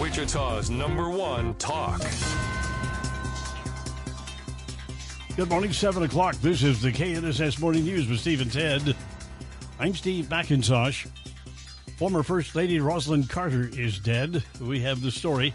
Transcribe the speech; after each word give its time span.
Wichita's 0.00 0.68
number 0.68 1.08
one 1.08 1.54
talk. 1.54 2.00
Good 5.36 5.48
morning, 5.48 5.72
7 5.72 6.02
o'clock. 6.02 6.34
This 6.36 6.62
is 6.62 6.82
the 6.82 6.92
KNSS 6.92 7.60
Morning 7.60 7.84
News 7.84 8.06
with 8.06 8.20
Steve 8.20 8.42
and 8.42 8.52
Ted. 8.52 8.94
I'm 9.78 9.94
Steve 9.94 10.26
McIntosh. 10.26 11.08
Former 11.96 12.22
First 12.22 12.54
Lady 12.54 12.78
Rosalynn 12.78 13.28
Carter 13.28 13.70
is 13.72 13.98
dead. 13.98 14.42
We 14.60 14.80
have 14.80 15.00
the 15.00 15.10
story. 15.10 15.54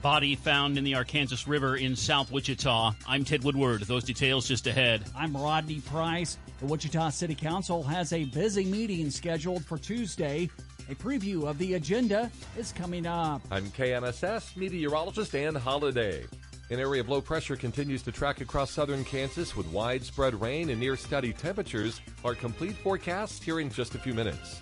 Body 0.00 0.36
found 0.36 0.78
in 0.78 0.84
the 0.84 0.94
Arkansas 0.94 1.48
River 1.48 1.76
in 1.76 1.94
South 1.94 2.32
Wichita. 2.32 2.92
I'm 3.06 3.24
Ted 3.24 3.44
Woodward. 3.44 3.82
Those 3.82 4.04
details 4.04 4.48
just 4.48 4.66
ahead. 4.66 5.04
I'm 5.14 5.36
Rodney 5.36 5.80
Price. 5.80 6.38
The 6.60 6.66
Wichita 6.66 7.10
City 7.10 7.34
Council 7.34 7.82
has 7.82 8.12
a 8.12 8.24
busy 8.24 8.64
meeting 8.64 9.10
scheduled 9.10 9.64
for 9.64 9.76
Tuesday. 9.78 10.50
A 10.88 10.94
preview 10.94 11.48
of 11.48 11.58
the 11.58 11.74
agenda 11.74 12.30
is 12.56 12.72
coming 12.72 13.06
up. 13.06 13.40
I'm 13.50 13.66
KNSS 13.70 14.56
meteorologist 14.56 15.32
Dan 15.32 15.54
Holiday. 15.54 16.24
An 16.70 16.80
area 16.80 17.00
of 17.00 17.08
low 17.08 17.20
pressure 17.20 17.56
continues 17.56 18.02
to 18.02 18.12
track 18.12 18.40
across 18.40 18.70
southern 18.70 19.04
Kansas 19.04 19.56
with 19.56 19.66
widespread 19.68 20.38
rain 20.40 20.70
and 20.70 20.80
near 20.80 20.96
steady 20.96 21.32
temperatures. 21.32 22.00
Our 22.24 22.34
complete 22.34 22.76
forecast 22.76 23.44
here 23.44 23.60
in 23.60 23.70
just 23.70 23.94
a 23.94 23.98
few 23.98 24.12
minutes. 24.12 24.60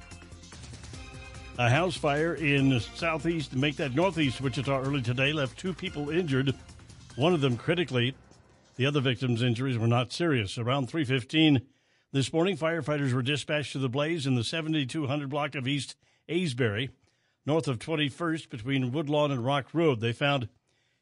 A 1.59 1.70
house 1.70 1.97
fire 1.97 2.34
in 2.34 2.81
southeast, 2.81 3.55
make 3.55 3.77
that 3.77 3.94
northeast 3.94 4.41
Wichita 4.41 4.81
early 4.81 5.03
today, 5.03 5.33
left 5.33 5.59
two 5.59 5.72
people 5.72 6.11
injured, 6.11 6.55
one 7.16 7.33
of 7.34 7.41
them 7.41 7.56
critically. 7.56 8.14
The 8.77 8.87
other 8.87 9.00
victim's 9.00 9.42
injuries 9.42 9.78
were 9.78 9.87
not 9.87 10.12
serious. 10.12 10.59
Around 10.59 10.89
315 10.89 11.62
this 12.12 12.33
morning, 12.33 12.56
firefighters 12.56 13.12
were 13.12 13.22
dispatched 13.22 13.72
to 13.72 13.78
the 13.78 13.89
blaze 13.89 14.27
in 14.27 14.34
the 14.34 14.44
7200 14.44 15.28
block 15.28 15.55
of 15.55 15.69
East 15.69 15.97
Asbury, 16.31 16.91
north 17.45 17.67
of 17.67 17.78
21st 17.78 18.48
between 18.48 18.92
Woodlawn 18.92 19.33
and 19.33 19.45
Rock 19.45 19.67
Road. 19.73 20.00
They 20.00 20.12
found 20.12 20.48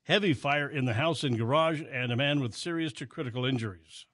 heavy 0.05 0.33
fire 0.33 0.69
in 0.69 0.87
the 0.87 0.95
house 0.95 1.23
and 1.23 1.37
garage 1.37 1.83
and 1.93 2.11
a 2.11 2.17
man 2.17 2.41
with 2.41 2.55
serious 2.55 2.93
to 2.95 3.07
critical 3.07 3.45
injuries. 3.45 4.07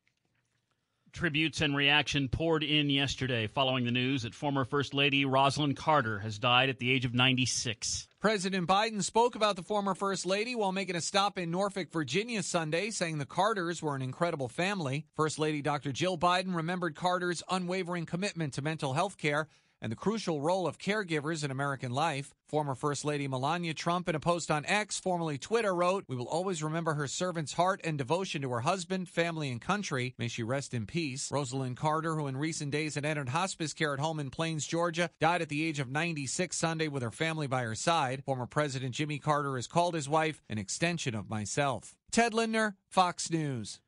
Tributes 1.12 1.60
and 1.60 1.76
reaction 1.76 2.28
poured 2.28 2.64
in 2.64 2.90
yesterday 2.90 3.46
following 3.46 3.84
the 3.84 3.92
news 3.92 4.22
that 4.22 4.34
former 4.34 4.64
First 4.64 4.92
Lady 4.92 5.24
Rosalynn 5.24 5.76
Carter 5.76 6.18
has 6.18 6.40
died 6.40 6.68
at 6.68 6.80
the 6.80 6.90
age 6.90 7.04
of 7.04 7.14
96. 7.14 8.08
President 8.18 8.66
Biden 8.66 9.00
spoke 9.00 9.36
about 9.36 9.54
the 9.54 9.62
former 9.62 9.94
First 9.94 10.26
Lady 10.26 10.56
while 10.56 10.72
making 10.72 10.96
a 10.96 11.00
stop 11.00 11.38
in 11.38 11.52
Norfolk, 11.52 11.92
Virginia 11.92 12.42
Sunday, 12.42 12.90
saying 12.90 13.18
the 13.18 13.26
Carters 13.26 13.80
were 13.80 13.94
an 13.94 14.02
incredible 14.02 14.48
family. 14.48 15.06
First 15.14 15.38
Lady 15.38 15.62
Dr. 15.62 15.92
Jill 15.92 16.18
Biden 16.18 16.56
remembered 16.56 16.96
Carter's 16.96 17.44
unwavering 17.48 18.06
commitment 18.06 18.54
to 18.54 18.62
mental 18.62 18.94
health 18.94 19.16
care 19.16 19.46
and 19.84 19.92
the 19.92 19.96
crucial 19.96 20.40
role 20.40 20.66
of 20.66 20.78
caregivers 20.78 21.44
in 21.44 21.50
American 21.50 21.92
life. 21.92 22.32
Former 22.48 22.74
First 22.74 23.04
Lady 23.04 23.28
Melania 23.28 23.74
Trump, 23.74 24.08
in 24.08 24.14
a 24.14 24.20
post 24.20 24.50
on 24.50 24.64
X, 24.64 24.98
formerly 24.98 25.36
Twitter, 25.36 25.74
wrote, 25.74 26.04
We 26.08 26.16
will 26.16 26.26
always 26.26 26.62
remember 26.62 26.94
her 26.94 27.06
servant's 27.06 27.52
heart 27.52 27.82
and 27.84 27.98
devotion 27.98 28.40
to 28.40 28.50
her 28.52 28.60
husband, 28.60 29.10
family, 29.10 29.50
and 29.50 29.60
country. 29.60 30.14
May 30.16 30.28
she 30.28 30.42
rest 30.42 30.72
in 30.72 30.86
peace. 30.86 31.28
Rosalynn 31.28 31.76
Carter, 31.76 32.16
who 32.16 32.28
in 32.28 32.38
recent 32.38 32.70
days 32.70 32.94
had 32.94 33.04
entered 33.04 33.28
hospice 33.28 33.74
care 33.74 33.92
at 33.92 34.00
home 34.00 34.20
in 34.20 34.30
Plains, 34.30 34.66
Georgia, 34.66 35.10
died 35.20 35.42
at 35.42 35.50
the 35.50 35.62
age 35.62 35.80
of 35.80 35.90
96 35.90 36.56
Sunday 36.56 36.88
with 36.88 37.02
her 37.02 37.10
family 37.10 37.46
by 37.46 37.62
her 37.62 37.74
side. 37.74 38.24
Former 38.24 38.46
President 38.46 38.94
Jimmy 38.94 39.18
Carter 39.18 39.56
has 39.56 39.66
called 39.66 39.92
his 39.92 40.08
wife 40.08 40.40
an 40.48 40.56
extension 40.56 41.14
of 41.14 41.28
myself. 41.28 41.94
Ted 42.10 42.32
Lindner, 42.32 42.76
Fox 42.88 43.30
News. 43.30 43.80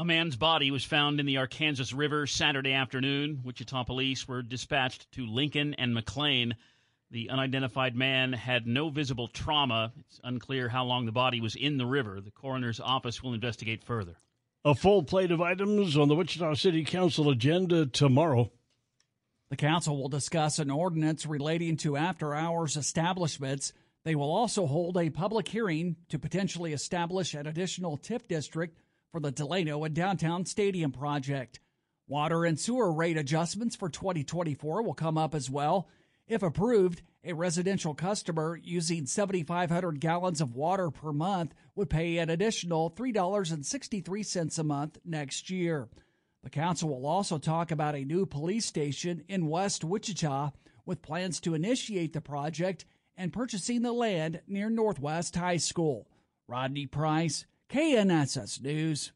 A 0.00 0.04
man's 0.04 0.36
body 0.36 0.70
was 0.70 0.84
found 0.84 1.18
in 1.18 1.26
the 1.26 1.38
Arkansas 1.38 1.92
River 1.92 2.24
Saturday 2.28 2.72
afternoon. 2.72 3.40
Wichita 3.42 3.82
police 3.82 4.28
were 4.28 4.42
dispatched 4.42 5.10
to 5.10 5.26
Lincoln 5.26 5.74
and 5.74 5.92
McLean. 5.92 6.54
The 7.10 7.30
unidentified 7.30 7.96
man 7.96 8.32
had 8.32 8.64
no 8.64 8.90
visible 8.90 9.26
trauma. 9.26 9.92
It's 9.98 10.20
unclear 10.22 10.68
how 10.68 10.84
long 10.84 11.04
the 11.04 11.10
body 11.10 11.40
was 11.40 11.56
in 11.56 11.78
the 11.78 11.86
river. 11.86 12.20
The 12.20 12.30
coroner's 12.30 12.78
office 12.78 13.24
will 13.24 13.34
investigate 13.34 13.82
further. 13.82 14.14
A 14.64 14.76
full 14.76 15.02
plate 15.02 15.32
of 15.32 15.40
items 15.40 15.96
on 15.96 16.06
the 16.06 16.14
Wichita 16.14 16.54
City 16.54 16.84
Council 16.84 17.28
agenda 17.28 17.84
tomorrow. 17.84 18.52
The 19.48 19.56
council 19.56 20.00
will 20.00 20.08
discuss 20.08 20.60
an 20.60 20.70
ordinance 20.70 21.26
relating 21.26 21.76
to 21.78 21.96
after 21.96 22.36
hours 22.36 22.76
establishments. 22.76 23.72
They 24.04 24.14
will 24.14 24.30
also 24.30 24.68
hold 24.68 24.96
a 24.96 25.10
public 25.10 25.48
hearing 25.48 25.96
to 26.10 26.20
potentially 26.20 26.72
establish 26.72 27.34
an 27.34 27.48
additional 27.48 27.96
TIF 27.96 28.28
district 28.28 28.78
for 29.18 29.22
the 29.22 29.32
Delano 29.32 29.82
and 29.82 29.96
Downtown 29.96 30.46
Stadium 30.46 30.92
project. 30.92 31.58
Water 32.06 32.44
and 32.44 32.56
sewer 32.56 32.92
rate 32.92 33.16
adjustments 33.16 33.74
for 33.74 33.88
2024 33.88 34.80
will 34.84 34.94
come 34.94 35.18
up 35.18 35.34
as 35.34 35.50
well. 35.50 35.88
If 36.28 36.44
approved, 36.44 37.02
a 37.24 37.32
residential 37.32 37.94
customer 37.94 38.56
using 38.62 39.06
7,500 39.06 39.98
gallons 39.98 40.40
of 40.40 40.54
water 40.54 40.92
per 40.92 41.12
month 41.12 41.52
would 41.74 41.90
pay 41.90 42.18
an 42.18 42.30
additional 42.30 42.92
$3.63 42.92 44.56
a 44.56 44.62
month 44.62 44.98
next 45.04 45.50
year. 45.50 45.88
The 46.44 46.50
council 46.50 46.88
will 46.88 47.04
also 47.04 47.38
talk 47.38 47.72
about 47.72 47.96
a 47.96 48.04
new 48.04 48.24
police 48.24 48.66
station 48.66 49.24
in 49.26 49.48
West 49.48 49.82
Wichita 49.82 50.52
with 50.86 51.02
plans 51.02 51.40
to 51.40 51.54
initiate 51.54 52.12
the 52.12 52.20
project 52.20 52.84
and 53.16 53.32
purchasing 53.32 53.82
the 53.82 53.90
land 53.92 54.42
near 54.46 54.70
Northwest 54.70 55.34
High 55.34 55.56
School. 55.56 56.06
Rodney 56.46 56.86
Price, 56.86 57.46
KNSS 57.70 58.62
News. 58.62 59.12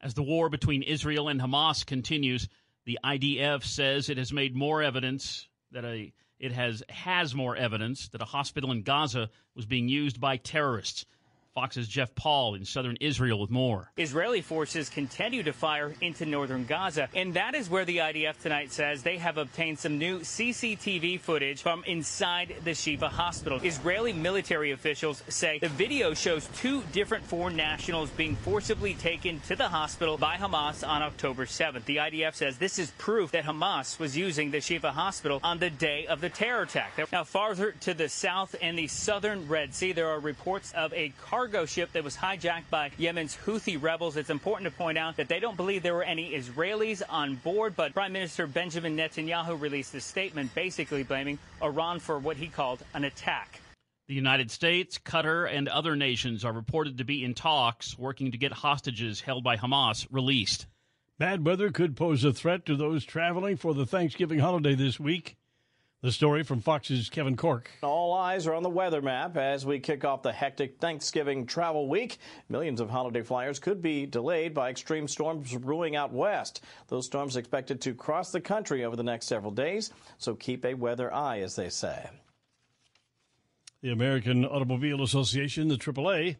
As 0.00 0.12
the 0.12 0.22
war 0.22 0.50
between 0.50 0.82
Israel 0.82 1.28
and 1.28 1.40
Hamas 1.40 1.86
continues, 1.86 2.46
the 2.84 2.98
IDF 3.02 3.64
says 3.64 4.10
it 4.10 4.18
has 4.18 4.34
made 4.34 4.54
more 4.54 4.82
evidence 4.82 5.48
that 5.70 5.84
a 5.84 6.12
it 6.38 6.52
has 6.52 6.82
has 6.90 7.34
more 7.34 7.56
evidence 7.56 8.08
that 8.08 8.20
a 8.20 8.26
hospital 8.26 8.70
in 8.70 8.82
Gaza 8.82 9.30
was 9.54 9.64
being 9.64 9.88
used 9.88 10.20
by 10.20 10.36
terrorists. 10.36 11.06
Fox's 11.54 11.86
Jeff 11.86 12.12
Paul 12.16 12.56
in 12.56 12.64
southern 12.64 12.96
Israel 13.00 13.38
with 13.38 13.48
more. 13.48 13.92
Israeli 13.96 14.40
forces 14.40 14.88
continue 14.88 15.44
to 15.44 15.52
fire 15.52 15.94
into 16.00 16.26
northern 16.26 16.64
Gaza, 16.64 17.08
and 17.14 17.34
that 17.34 17.54
is 17.54 17.70
where 17.70 17.84
the 17.84 17.98
IDF 17.98 18.40
tonight 18.42 18.72
says 18.72 19.04
they 19.04 19.18
have 19.18 19.38
obtained 19.38 19.78
some 19.78 19.96
new 19.96 20.18
CCTV 20.18 21.20
footage 21.20 21.62
from 21.62 21.84
inside 21.84 22.56
the 22.64 22.72
Shifa 22.72 23.08
hospital. 23.08 23.60
Israeli 23.62 24.12
military 24.12 24.72
officials 24.72 25.22
say 25.28 25.60
the 25.60 25.68
video 25.68 26.12
shows 26.12 26.48
two 26.56 26.82
different 26.90 27.24
foreign 27.24 27.54
nationals 27.54 28.10
being 28.10 28.34
forcibly 28.34 28.94
taken 28.94 29.38
to 29.46 29.54
the 29.54 29.68
hospital 29.68 30.18
by 30.18 30.36
Hamas 30.36 30.86
on 30.86 31.02
October 31.02 31.46
7th. 31.46 31.84
The 31.84 31.98
IDF 31.98 32.34
says 32.34 32.58
this 32.58 32.80
is 32.80 32.90
proof 32.98 33.30
that 33.30 33.44
Hamas 33.44 34.00
was 34.00 34.16
using 34.16 34.50
the 34.50 34.58
Shifa 34.58 34.90
hospital 34.90 35.38
on 35.44 35.60
the 35.60 35.70
day 35.70 36.08
of 36.08 36.20
the 36.20 36.30
terror 36.30 36.62
attack. 36.62 36.98
Now, 37.12 37.22
farther 37.22 37.76
to 37.82 37.94
the 37.94 38.08
south 38.08 38.56
in 38.60 38.74
the 38.74 38.88
southern 38.88 39.46
Red 39.46 39.72
Sea, 39.72 39.92
there 39.92 40.08
are 40.08 40.18
reports 40.18 40.72
of 40.72 40.92
a 40.92 41.10
car 41.20 41.43
cargo 41.44 41.66
ship 41.66 41.92
that 41.92 42.02
was 42.02 42.16
hijacked 42.16 42.70
by 42.70 42.90
Yemen's 42.96 43.36
Houthi 43.36 43.76
rebels. 43.76 44.16
It's 44.16 44.30
important 44.30 44.72
to 44.72 44.74
point 44.78 44.96
out 44.96 45.18
that 45.18 45.28
they 45.28 45.40
don't 45.40 45.58
believe 45.58 45.82
there 45.82 45.92
were 45.92 46.02
any 46.02 46.32
Israelis 46.32 47.02
on 47.06 47.34
board, 47.34 47.76
but 47.76 47.92
Prime 47.92 48.14
Minister 48.14 48.46
Benjamin 48.46 48.96
Netanyahu 48.96 49.60
released 49.60 49.94
a 49.94 50.00
statement 50.00 50.54
basically 50.54 51.02
blaming 51.02 51.38
Iran 51.62 52.00
for 52.00 52.18
what 52.18 52.38
he 52.38 52.46
called 52.46 52.82
an 52.94 53.04
attack. 53.04 53.60
The 54.08 54.14
United 54.14 54.50
States, 54.50 54.98
Qatar, 54.98 55.54
and 55.54 55.68
other 55.68 55.94
nations 55.94 56.46
are 56.46 56.52
reported 56.52 56.96
to 56.96 57.04
be 57.04 57.22
in 57.22 57.34
talks 57.34 57.98
working 57.98 58.32
to 58.32 58.38
get 58.38 58.52
hostages 58.52 59.20
held 59.20 59.44
by 59.44 59.58
Hamas 59.58 60.06
released. 60.10 60.64
Bad 61.18 61.44
weather 61.44 61.70
could 61.70 61.94
pose 61.94 62.24
a 62.24 62.32
threat 62.32 62.64
to 62.64 62.74
those 62.74 63.04
traveling 63.04 63.58
for 63.58 63.74
the 63.74 63.84
Thanksgiving 63.84 64.38
holiday 64.38 64.74
this 64.74 64.98
week. 64.98 65.36
The 66.04 66.12
story 66.12 66.42
from 66.42 66.60
Fox's 66.60 67.08
Kevin 67.08 67.34
Corke. 67.34 67.68
All 67.82 68.12
eyes 68.12 68.46
are 68.46 68.52
on 68.52 68.62
the 68.62 68.68
weather 68.68 69.00
map 69.00 69.38
as 69.38 69.64
we 69.64 69.80
kick 69.80 70.04
off 70.04 70.20
the 70.20 70.34
hectic 70.34 70.78
Thanksgiving 70.78 71.46
travel 71.46 71.88
week. 71.88 72.18
Millions 72.50 72.82
of 72.82 72.90
holiday 72.90 73.22
flyers 73.22 73.58
could 73.58 73.80
be 73.80 74.04
delayed 74.04 74.52
by 74.52 74.68
extreme 74.68 75.08
storms 75.08 75.56
brewing 75.56 75.96
out 75.96 76.12
west. 76.12 76.62
Those 76.88 77.06
storms 77.06 77.38
expected 77.38 77.80
to 77.80 77.94
cross 77.94 78.30
the 78.30 78.42
country 78.42 78.84
over 78.84 78.96
the 78.96 79.02
next 79.02 79.28
several 79.28 79.50
days, 79.50 79.92
so 80.18 80.34
keep 80.34 80.66
a 80.66 80.74
weather 80.74 81.10
eye, 81.10 81.38
as 81.38 81.56
they 81.56 81.70
say. 81.70 82.10
The 83.80 83.90
American 83.90 84.44
Automobile 84.44 85.02
Association, 85.02 85.68
the 85.68 85.76
AAA, 85.76 86.36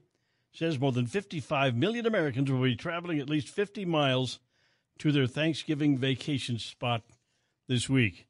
says 0.53 0.79
more 0.79 0.93
than 0.93 1.07
55 1.07 1.75
million 1.75 2.05
Americans 2.05 2.53
will 2.53 2.61
be 2.61 2.77
traveling 2.77 3.19
at 3.19 3.31
least 3.31 3.49
50 3.49 3.87
miles 3.87 4.41
to 4.99 5.11
their 5.11 5.27
Thanksgiving 5.27 5.97
vacation 5.97 6.59
spot 6.59 7.03
this 7.67 7.89
week. 7.89 8.27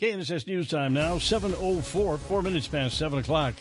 KNSS 0.00 0.46
News 0.46 0.68
Time 0.68 0.92
now, 0.92 1.16
7.04, 1.16 2.18
four 2.20 2.40
minutes 2.40 2.68
past 2.68 2.96
7 2.96 3.18
o'clock. 3.18 3.54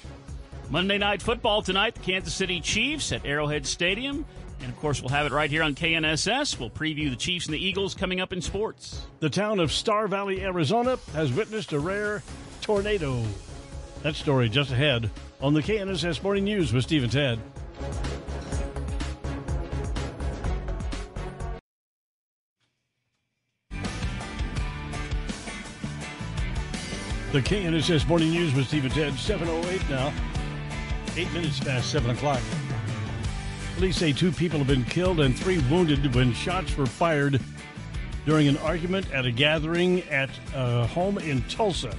Monday 0.69 0.99
Night 0.99 1.19
Football 1.19 1.63
tonight, 1.63 1.95
the 1.95 2.01
Kansas 2.01 2.31
City 2.31 2.61
Chiefs 2.61 3.11
at 3.11 3.25
Arrowhead 3.25 3.65
Stadium. 3.65 4.23
And 4.61 4.69
of 4.69 4.77
course, 4.79 5.01
we'll 5.01 5.09
have 5.09 5.25
it 5.25 5.31
right 5.31 5.49
here 5.49 5.63
on 5.63 5.73
KNSS. 5.73 6.59
We'll 6.59 6.69
preview 6.69 7.09
the 7.09 7.15
Chiefs 7.15 7.47
and 7.47 7.55
the 7.55 7.65
Eagles 7.65 7.95
coming 7.95 8.21
up 8.21 8.33
in 8.33 8.43
sports. 8.43 9.07
The 9.19 9.31
town 9.31 9.59
of 9.59 9.71
Star 9.71 10.07
Valley, 10.07 10.43
Arizona 10.43 10.99
has 11.13 11.33
witnessed 11.33 11.73
a 11.73 11.79
rare 11.79 12.21
tornado. 12.61 13.23
That 14.03 14.13
story 14.13 14.47
just 14.47 14.71
ahead 14.71 15.09
on 15.41 15.55
the 15.55 15.63
KNSS 15.63 16.21
Morning 16.21 16.43
News 16.43 16.71
with 16.71 16.83
Steve 16.83 17.01
and 17.01 17.11
Ted. 17.11 17.39
The 27.37 27.43
KNSS 27.43 28.07
Morning 28.07 28.31
News 28.31 28.51
with 28.55 28.67
Steve 28.67 28.85
and 28.85 28.93
Ted, 28.95 29.13
7.08 29.13 29.87
now. 29.91 30.11
Eight 31.15 31.31
minutes 31.33 31.59
past 31.59 31.91
7 31.91 32.09
o'clock. 32.09 32.41
Police 33.75 33.97
say 33.97 34.11
two 34.11 34.31
people 34.31 34.57
have 34.57 34.67
been 34.67 34.83
killed 34.85 35.19
and 35.19 35.37
three 35.37 35.59
wounded 35.69 36.15
when 36.15 36.33
shots 36.33 36.75
were 36.75 36.87
fired 36.87 37.39
during 38.25 38.47
an 38.47 38.57
argument 38.57 39.13
at 39.13 39.27
a 39.27 39.31
gathering 39.31 40.01
at 40.09 40.31
a 40.55 40.87
home 40.87 41.19
in 41.19 41.43
Tulsa. 41.43 41.95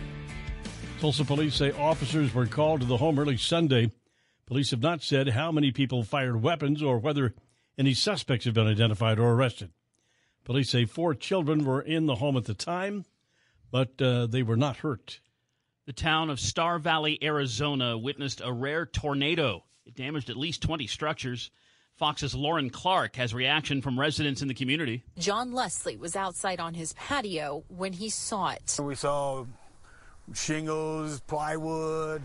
Tulsa 1.01 1.25
police 1.25 1.55
say 1.55 1.71
officers 1.71 2.35
were 2.35 2.47
called 2.47 2.81
to 2.81 2.87
the 2.89 2.97
home 2.97 3.17
early 3.17 3.37
Sunday. 3.37 3.93
Police 4.45 4.73
have 4.73 4.83
not 4.83 5.05
said 5.05 5.29
how 5.29 5.53
many 5.53 5.71
people 5.71 6.03
fired 6.03 6.43
weapons 6.43 6.83
or 6.83 6.99
whether 6.99 7.33
any 7.79 7.95
suspects 7.95 8.45
have 8.45 8.55
been 8.55 8.67
identified 8.67 9.21
or 9.21 9.35
arrested. 9.35 9.71
Police 10.43 10.71
say 10.71 10.85
four 10.85 11.15
children 11.15 11.65
were 11.65 11.81
in 11.81 12.07
the 12.07 12.17
home 12.17 12.37
at 12.37 12.47
the 12.47 12.55
time, 12.55 13.05
but 13.71 14.03
uh, 14.03 14.27
they 14.27 14.43
were 14.43 14.57
not 14.57 14.79
hurt. 14.79 15.21
The 15.89 15.95
town 15.95 16.29
of 16.29 16.39
Star 16.39 16.79
Valley, 16.79 17.19
Arizona 17.23 17.97
witnessed 17.97 18.43
a 18.45 18.53
rare 18.53 18.85
tornado. 18.85 19.65
It 19.87 19.95
damaged 19.95 20.29
at 20.29 20.37
least 20.37 20.61
20 20.61 20.87
structures. 20.87 21.51
Fox's 21.97 22.35
Lauren 22.35 22.69
Clark 22.69 23.17
has 23.17 23.33
reaction 23.33 23.81
from 23.81 23.99
residents 23.99 24.43
in 24.43 24.49
the 24.49 24.55
community. 24.55 25.03
John 25.17 25.51
Leslie 25.51 25.97
was 25.97 26.15
outside 26.15 26.61
on 26.61 26.75
his 26.75 26.93
patio 26.93 27.65
when 27.69 27.95
he 27.95 28.11
saw 28.11 28.51
it. 28.51 28.77
We 28.79 28.97
saw 28.97 29.47
shingles, 30.35 31.21
plywood. 31.21 32.21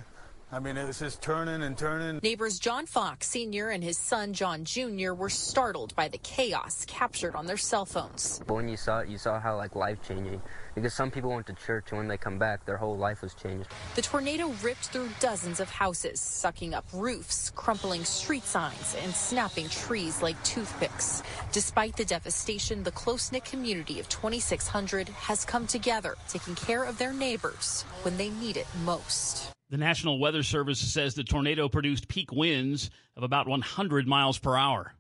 I 0.54 0.60
mean, 0.60 0.78
it 0.78 0.86
was 0.86 1.00
just 1.00 1.20
turning 1.20 1.64
and 1.64 1.76
turning. 1.76 2.20
Neighbors 2.22 2.60
John 2.60 2.86
Fox 2.86 3.26
Sr. 3.26 3.72
and 3.72 3.84
his 3.84 3.98
son 3.98 4.34
John 4.34 4.64
Jr. 4.66 5.14
were 5.14 5.30
startled 5.30 5.96
by 5.96 6.08
the 6.08 6.20
chaos 6.20 6.86
captured 6.86 7.36
on 7.36 7.48
their 7.48 7.58
cell 7.58 7.86
phones. 7.86 8.40
But 8.46 8.54
when 8.54 8.70
you 8.70 8.78
saw 8.78 9.00
it, 9.00 9.10
you 9.10 9.18
saw 9.18 9.40
how 9.40 9.58
like 9.58 9.76
life 9.76 9.98
changing. 10.08 10.44
Because 10.76 10.94
some 10.94 11.10
people 11.10 11.32
went 11.32 11.48
to 11.48 11.54
church 11.54 11.88
and 11.90 11.98
when 11.98 12.08
they 12.08 12.18
come 12.18 12.38
back, 12.38 12.66
their 12.66 12.78
whole 12.78 12.96
life 12.96 13.24
was 13.24 13.34
changed. 13.34 13.68
The 13.96 14.04
tornado 14.04 14.50
ripped 14.62 14.90
through 14.90 15.10
dozens 15.20 15.60
of 15.60 15.72
houses, 15.72 16.20
sucking 16.22 16.76
up 16.76 16.86
roofs, 16.94 17.50
crumpling 17.56 18.06
street 18.06 18.44
signs, 18.44 18.96
and 19.02 19.12
snapping 19.12 19.70
trees 19.70 20.22
like 20.22 20.42
toothpicks. 20.44 21.24
Despite 21.52 21.98
the 21.98 22.06
devastation, 22.06 22.84
the 22.84 22.92
close 22.92 23.32
knit 23.32 23.44
community 23.46 24.00
of 24.00 24.08
2,600 24.10 25.10
has 25.10 25.46
come 25.46 25.66
together, 25.66 26.16
taking 26.28 26.54
care 26.54 26.84
of 26.84 27.00
their 27.00 27.12
neighbors 27.12 27.86
when 28.04 28.18
they 28.18 28.30
need 28.30 28.58
it 28.58 28.68
most. 28.86 29.50
The 29.74 29.80
National 29.80 30.20
Weather 30.20 30.44
Service 30.44 30.78
says 30.78 31.16
the 31.16 31.24
tornado 31.24 31.68
produced 31.68 32.08
peak 32.08 32.32
winds 32.32 32.92
of 33.18 33.24
about 33.24 33.48
100 33.48 34.08
miles 34.08 34.38
per 34.38 34.56
hour. 34.56 34.94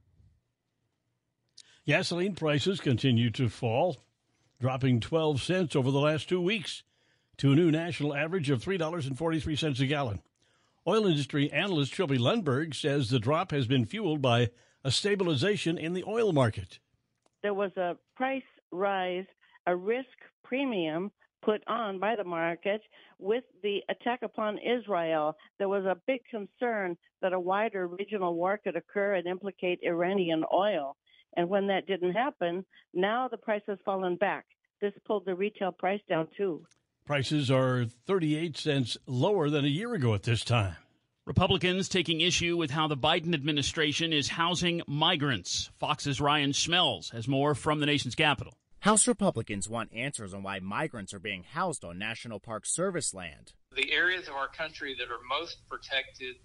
Gasoline 1.86 2.34
prices 2.34 2.80
continue 2.80 3.30
to 3.30 3.50
fall, 3.50 4.04
dropping 4.60 5.00
12 5.00 5.44
cents 5.44 5.76
over 5.76 5.92
the 5.92 6.00
last 6.00 6.28
two 6.28 6.42
weeks 6.42 6.82
to 7.38 7.52
a 7.52 7.56
new 7.56 7.70
national 7.70 8.16
average 8.16 8.50
of 8.50 8.64
$3.43 8.64 9.80
a 9.80 9.86
gallon. 9.86 10.24
Oil 10.88 11.06
industry 11.06 11.52
analyst 11.52 11.94
Trilby 11.94 12.18
Lundberg 12.18 12.74
says 12.74 13.12
the 13.12 13.20
drop 13.20 13.52
has 13.52 13.68
been 13.68 13.86
fueled 13.86 14.24
by 14.24 14.50
a 14.84 14.90
stabilization 14.90 15.78
in 15.78 15.94
the 15.94 16.04
oil 16.08 16.34
market. 16.34 16.80
There 17.44 17.54
was 17.54 17.78
a 17.78 17.96
price 18.16 18.42
rise, 18.72 19.28
a 19.68 19.76
risk 19.76 20.18
premium 20.44 21.12
put 21.44 21.62
on 21.68 22.00
by 22.00 22.16
the 22.16 22.24
market 22.24 22.82
with 23.20 23.44
the 23.62 23.80
attack 23.90 24.22
upon 24.24 24.58
Israel. 24.60 25.36
There 25.60 25.70
was 25.70 25.86
a 25.86 25.98
big 26.08 26.22
concern 26.30 26.98
that 27.22 27.34
a 27.34 27.40
wider 27.40 27.88
regional 27.88 28.36
war 28.36 28.60
could 28.64 28.76
occur 28.76 29.16
and 29.16 29.28
implicate 29.28 29.80
Iranian 29.84 30.44
oil. 30.54 30.96
And 31.36 31.50
when 31.50 31.68
that 31.68 31.88
didn't 31.88 32.14
happen, 32.14 32.66
now 32.94 33.28
the 33.28 33.38
price 33.38 33.64
has 33.68 33.78
fallen 33.86 34.16
back. 34.16 34.46
This 34.82 34.94
pulled 35.06 35.26
the 35.26 35.36
retail 35.36 35.72
price 35.72 36.02
down 36.10 36.28
too. 36.38 36.66
Prices 37.06 37.52
are 37.52 37.86
38 37.86 38.58
cents 38.58 38.98
lower 39.08 39.50
than 39.50 39.66
a 39.66 39.70
year 39.70 39.94
ago 39.94 40.14
at 40.14 40.24
this 40.24 40.44
time. 40.44 40.76
Republicans 41.26 41.88
taking 41.88 42.20
issue 42.20 42.58
with 42.58 42.72
how 42.72 42.88
the 42.88 42.98
Biden 42.98 43.34
administration 43.34 44.12
is 44.12 44.28
housing 44.28 44.82
migrants. 44.88 45.72
Fox's 45.80 46.20
Ryan 46.20 46.52
Schmelz 46.52 47.12
has 47.14 47.28
more 47.28 47.56
from 47.56 47.80
the 47.80 47.86
nation's 47.86 48.16
capital. 48.16 48.54
House 48.84 49.08
Republicans 49.08 49.70
want 49.70 49.94
answers 49.94 50.34
on 50.34 50.44
why 50.44 50.60
migrants 50.60 51.14
are 51.14 51.20
being 51.20 51.44
housed 51.44 51.86
on 51.86 51.98
National 51.98 52.38
Park 52.38 52.66
Service 52.66 53.14
land. 53.14 53.54
The 53.74 53.94
areas 53.94 54.28
of 54.28 54.34
our 54.34 54.50
country 54.50 54.94
that 55.00 55.06
are 55.06 55.24
most 55.30 55.60
protected, 55.70 56.36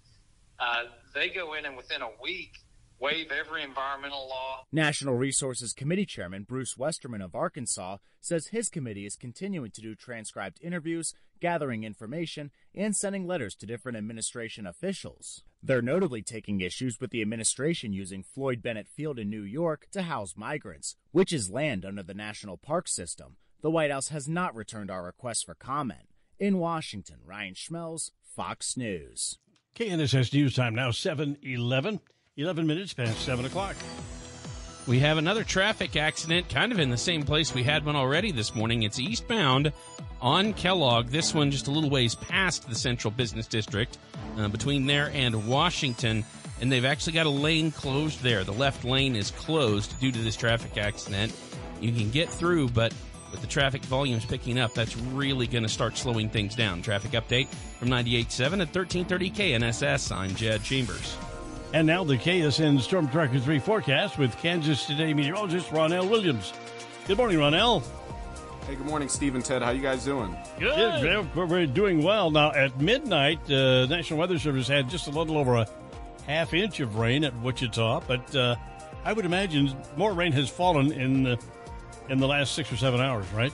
uh, 0.57 0.83
they 1.13 1.27
go 1.27 1.55
in 1.55 1.65
and 1.65 1.75
within 1.75 2.01
a 2.01 2.07
week 2.23 2.53
waive 2.97 3.33
every 3.33 3.61
environmental 3.61 4.29
law. 4.29 4.63
Natural 4.71 5.15
Resources 5.15 5.73
Committee 5.73 6.05
Chairman 6.05 6.43
Bruce 6.43 6.77
Westerman 6.77 7.21
of 7.21 7.35
Arkansas 7.35 7.97
says 8.21 8.47
his 8.47 8.69
committee 8.69 9.05
is 9.05 9.17
continuing 9.17 9.71
to 9.71 9.81
do 9.81 9.93
transcribed 9.93 10.59
interviews, 10.61 11.13
gathering 11.41 11.83
information, 11.83 12.51
and 12.73 12.95
sending 12.95 13.27
letters 13.27 13.53
to 13.55 13.65
different 13.65 13.97
administration 13.97 14.65
officials. 14.65 15.43
They're 15.61 15.81
notably 15.81 16.21
taking 16.21 16.61
issues 16.61 16.99
with 16.99 17.11
the 17.11 17.21
administration 17.21 17.91
using 17.91 18.23
Floyd 18.23 18.61
Bennett 18.61 18.87
Field 18.87 19.19
in 19.19 19.29
New 19.29 19.41
York 19.41 19.87
to 19.91 20.03
house 20.03 20.35
migrants, 20.37 20.95
which 21.11 21.33
is 21.33 21.49
land 21.49 21.85
under 21.85 22.01
the 22.01 22.13
National 22.13 22.57
Park 22.57 22.87
System. 22.87 23.35
The 23.61 23.69
White 23.69 23.91
House 23.91 24.07
has 24.07 24.29
not 24.29 24.55
returned 24.55 24.89
our 24.89 25.03
request 25.03 25.45
for 25.45 25.55
comment. 25.55 26.07
In 26.39 26.59
Washington, 26.59 27.17
Ryan 27.25 27.55
Schmelz, 27.55 28.11
Fox 28.23 28.77
News. 28.77 29.37
KNSS 29.75 30.33
News 30.33 30.55
Time 30.55 30.73
now 30.73 30.91
7 30.91 31.37
11. 31.43 31.99
11 32.37 32.65
minutes 32.65 32.93
past 32.93 33.19
7 33.25 33.43
o'clock. 33.45 33.75
We 34.87 34.99
have 34.99 35.17
another 35.17 35.43
traffic 35.43 35.95
accident 35.95 36.49
kind 36.49 36.71
of 36.71 36.79
in 36.79 36.89
the 36.89 36.97
same 36.97 37.23
place 37.23 37.53
we 37.53 37.63
had 37.63 37.85
one 37.85 37.95
already 37.95 38.31
this 38.31 38.55
morning. 38.55 38.83
It's 38.83 38.99
eastbound 38.99 39.71
on 40.21 40.53
Kellogg. 40.53 41.07
This 41.09 41.33
one 41.33 41.51
just 41.51 41.67
a 41.67 41.71
little 41.71 41.89
ways 41.89 42.15
past 42.15 42.67
the 42.67 42.75
Central 42.75 43.11
Business 43.11 43.47
District, 43.47 43.97
uh, 44.37 44.47
between 44.47 44.85
there 44.85 45.11
and 45.13 45.47
Washington. 45.47 46.25
And 46.61 46.71
they've 46.71 46.85
actually 46.85 47.13
got 47.13 47.25
a 47.25 47.29
lane 47.31 47.71
closed 47.71 48.21
there. 48.21 48.43
The 48.43 48.53
left 48.53 48.83
lane 48.83 49.15
is 49.15 49.31
closed 49.31 49.99
due 49.99 50.11
to 50.11 50.19
this 50.19 50.35
traffic 50.35 50.77
accident. 50.77 51.33
You 51.79 51.93
can 51.93 52.09
get 52.09 52.29
through, 52.29 52.69
but 52.69 52.93
with 53.31 53.41
the 53.41 53.47
traffic 53.47 53.83
volumes 53.83 54.25
picking 54.25 54.59
up, 54.59 54.73
that's 54.73 54.97
really 54.97 55.47
going 55.47 55.63
to 55.63 55.69
start 55.69 55.97
slowing 55.97 56.29
things 56.29 56.55
down. 56.55 56.81
Traffic 56.81 57.11
update 57.11 57.47
from 57.77 57.89
98.7 57.89 58.39
at 58.39 58.75
1330 58.75 59.31
KNSS. 59.31 60.15
I'm 60.15 60.35
Jed 60.35 60.63
Chambers. 60.63 61.15
And 61.71 61.85
now 61.85 62.03
the 62.03 62.17
KSN 62.17 62.79
Storm 62.79 63.07
Tracker 63.09 63.39
3 63.39 63.59
forecast 63.59 64.17
with 64.17 64.35
Kansas 64.37 64.87
Today 64.87 65.13
meteorologist 65.13 65.69
Ronell 65.69 66.09
Williams. 66.09 66.51
Good 67.05 67.17
morning, 67.17 67.37
Ronell. 67.37 67.83
Hey, 68.65 68.73
good 68.73 68.87
morning, 68.87 69.07
Steve 69.07 69.35
and 69.35 69.45
Ted. 69.45 69.61
How 69.61 69.69
you 69.69 69.81
guys 69.81 70.03
doing? 70.03 70.35
Good. 70.59 71.35
We're, 71.35 71.45
we're 71.45 71.67
doing 71.67 72.01
well. 72.01 72.31
Now, 72.31 72.51
at 72.53 72.81
midnight, 72.81 73.45
the 73.45 73.83
uh, 73.83 73.95
National 73.95 74.19
Weather 74.19 74.39
Service 74.39 74.67
had 74.67 74.89
just 74.89 75.07
a 75.07 75.11
little 75.11 75.37
over 75.37 75.57
a 75.57 75.67
half 76.25 76.55
inch 76.55 76.79
of 76.79 76.95
rain 76.95 77.23
at 77.23 77.39
Wichita, 77.41 78.01
but 78.07 78.35
uh, 78.35 78.55
I 79.05 79.13
would 79.13 79.25
imagine 79.25 79.75
more 79.95 80.13
rain 80.13 80.31
has 80.31 80.49
fallen 80.49 80.91
in 80.91 81.21
the, 81.21 81.39
in 82.09 82.17
the 82.17 82.27
last 82.27 82.55
six 82.55 82.71
or 82.71 82.77
seven 82.77 82.99
hours, 82.99 83.31
right? 83.31 83.53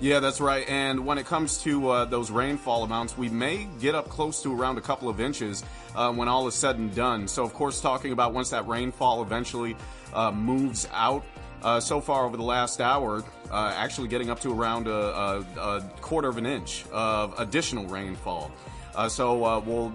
Yeah, 0.00 0.20
that's 0.20 0.40
right. 0.40 0.64
And 0.68 1.04
when 1.04 1.18
it 1.18 1.26
comes 1.26 1.58
to 1.62 1.88
uh, 1.88 2.04
those 2.04 2.30
rainfall 2.30 2.84
amounts, 2.84 3.18
we 3.18 3.28
may 3.28 3.66
get 3.80 3.96
up 3.96 4.08
close 4.08 4.40
to 4.44 4.56
around 4.56 4.78
a 4.78 4.80
couple 4.80 5.08
of 5.08 5.18
inches 5.20 5.64
uh, 5.96 6.12
when 6.12 6.28
all 6.28 6.46
is 6.46 6.54
said 6.54 6.76
and 6.76 6.94
done. 6.94 7.26
So, 7.26 7.42
of 7.42 7.52
course, 7.52 7.80
talking 7.80 8.12
about 8.12 8.32
once 8.32 8.50
that 8.50 8.68
rainfall 8.68 9.22
eventually 9.22 9.76
uh, 10.14 10.30
moves 10.30 10.88
out. 10.92 11.24
Uh, 11.62 11.80
so 11.80 12.00
far 12.00 12.24
over 12.24 12.36
the 12.36 12.42
last 12.44 12.80
hour, 12.80 13.24
uh, 13.50 13.72
actually 13.74 14.06
getting 14.06 14.30
up 14.30 14.38
to 14.38 14.52
around 14.52 14.86
a, 14.86 14.92
a, 14.92 15.40
a, 15.60 15.80
quarter 16.00 16.28
of 16.28 16.36
an 16.36 16.46
inch 16.46 16.84
of 16.92 17.34
additional 17.40 17.84
rainfall. 17.86 18.52
Uh, 18.94 19.08
so 19.08 19.58
we'll 19.66 19.92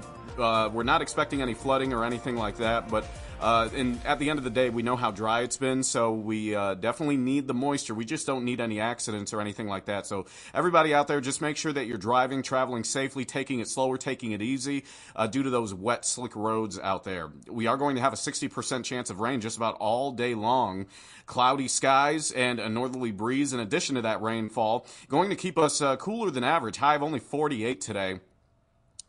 we're 0.72 0.84
not 0.84 1.02
expecting 1.02 1.42
any 1.42 1.54
flooding 1.54 1.94
or 1.94 2.04
anything 2.04 2.36
like 2.36 2.58
that. 2.58 2.90
But 2.90 3.06
uh, 3.44 3.70
and 3.76 4.00
at 4.06 4.20
the 4.20 4.30
end 4.30 4.40
of 4.40 4.46
the 4.46 4.50
day, 4.50 4.70
we 4.70 4.84
know 4.84 4.96
how 4.96 5.12
dry 5.12 5.42
it's 5.42 5.58
been, 5.58 5.84
so 5.84 6.14
we 6.14 6.56
uh, 6.56 6.76
definitely 6.76 7.18
need 7.18 7.46
the 7.46 7.54
moisture. 7.54 7.94
We 7.94 8.06
just 8.06 8.26
don't 8.26 8.46
need 8.46 8.62
any 8.62 8.80
accidents 8.80 9.34
or 9.34 9.42
anything 9.42 9.68
like 9.68 9.86
that. 9.86 10.08
So 10.08 10.28
everybody 10.54 10.94
out 10.94 11.10
there, 11.10 11.20
just 11.20 11.42
make 11.42 11.58
sure 11.58 11.74
that 11.74 11.86
you're 11.86 11.98
driving, 11.98 12.42
traveling 12.42 12.86
safely, 12.86 13.26
taking 13.26 13.60
it 13.60 13.68
slower, 13.68 13.98
taking 13.98 14.32
it 14.32 14.42
easy, 14.42 14.86
uh, 15.14 15.28
due 15.28 15.44
to 15.44 15.50
those 15.50 15.74
wet, 15.74 16.06
slick 16.06 16.38
roads 16.38 16.80
out 16.80 17.04
there. 17.04 17.34
We 17.50 17.68
are 17.68 17.76
going 17.76 17.98
to 17.98 18.02
have 18.02 18.14
a 18.14 18.16
60% 18.16 18.86
chance 18.86 19.10
of 19.10 19.20
rain 19.20 19.42
just 19.42 19.58
about 19.58 19.76
all 19.76 20.14
day 20.14 20.36
long. 20.36 20.86
Cloudy 21.26 21.68
skies 21.68 22.32
and 22.32 22.62
a 22.62 22.70
northerly 22.70 23.12
breeze 23.12 23.52
in 23.52 23.60
addition 23.60 23.96
to 23.96 24.04
that 24.04 24.22
rainfall, 24.22 24.88
going 25.10 25.30
to 25.30 25.36
keep 25.36 25.58
us 25.58 25.82
uh, 25.82 25.98
cooler 25.98 26.32
than 26.32 26.46
average. 26.46 26.78
High 26.78 26.96
of 26.96 27.04
only 27.04 27.20
48 27.20 27.82
today. 27.82 28.20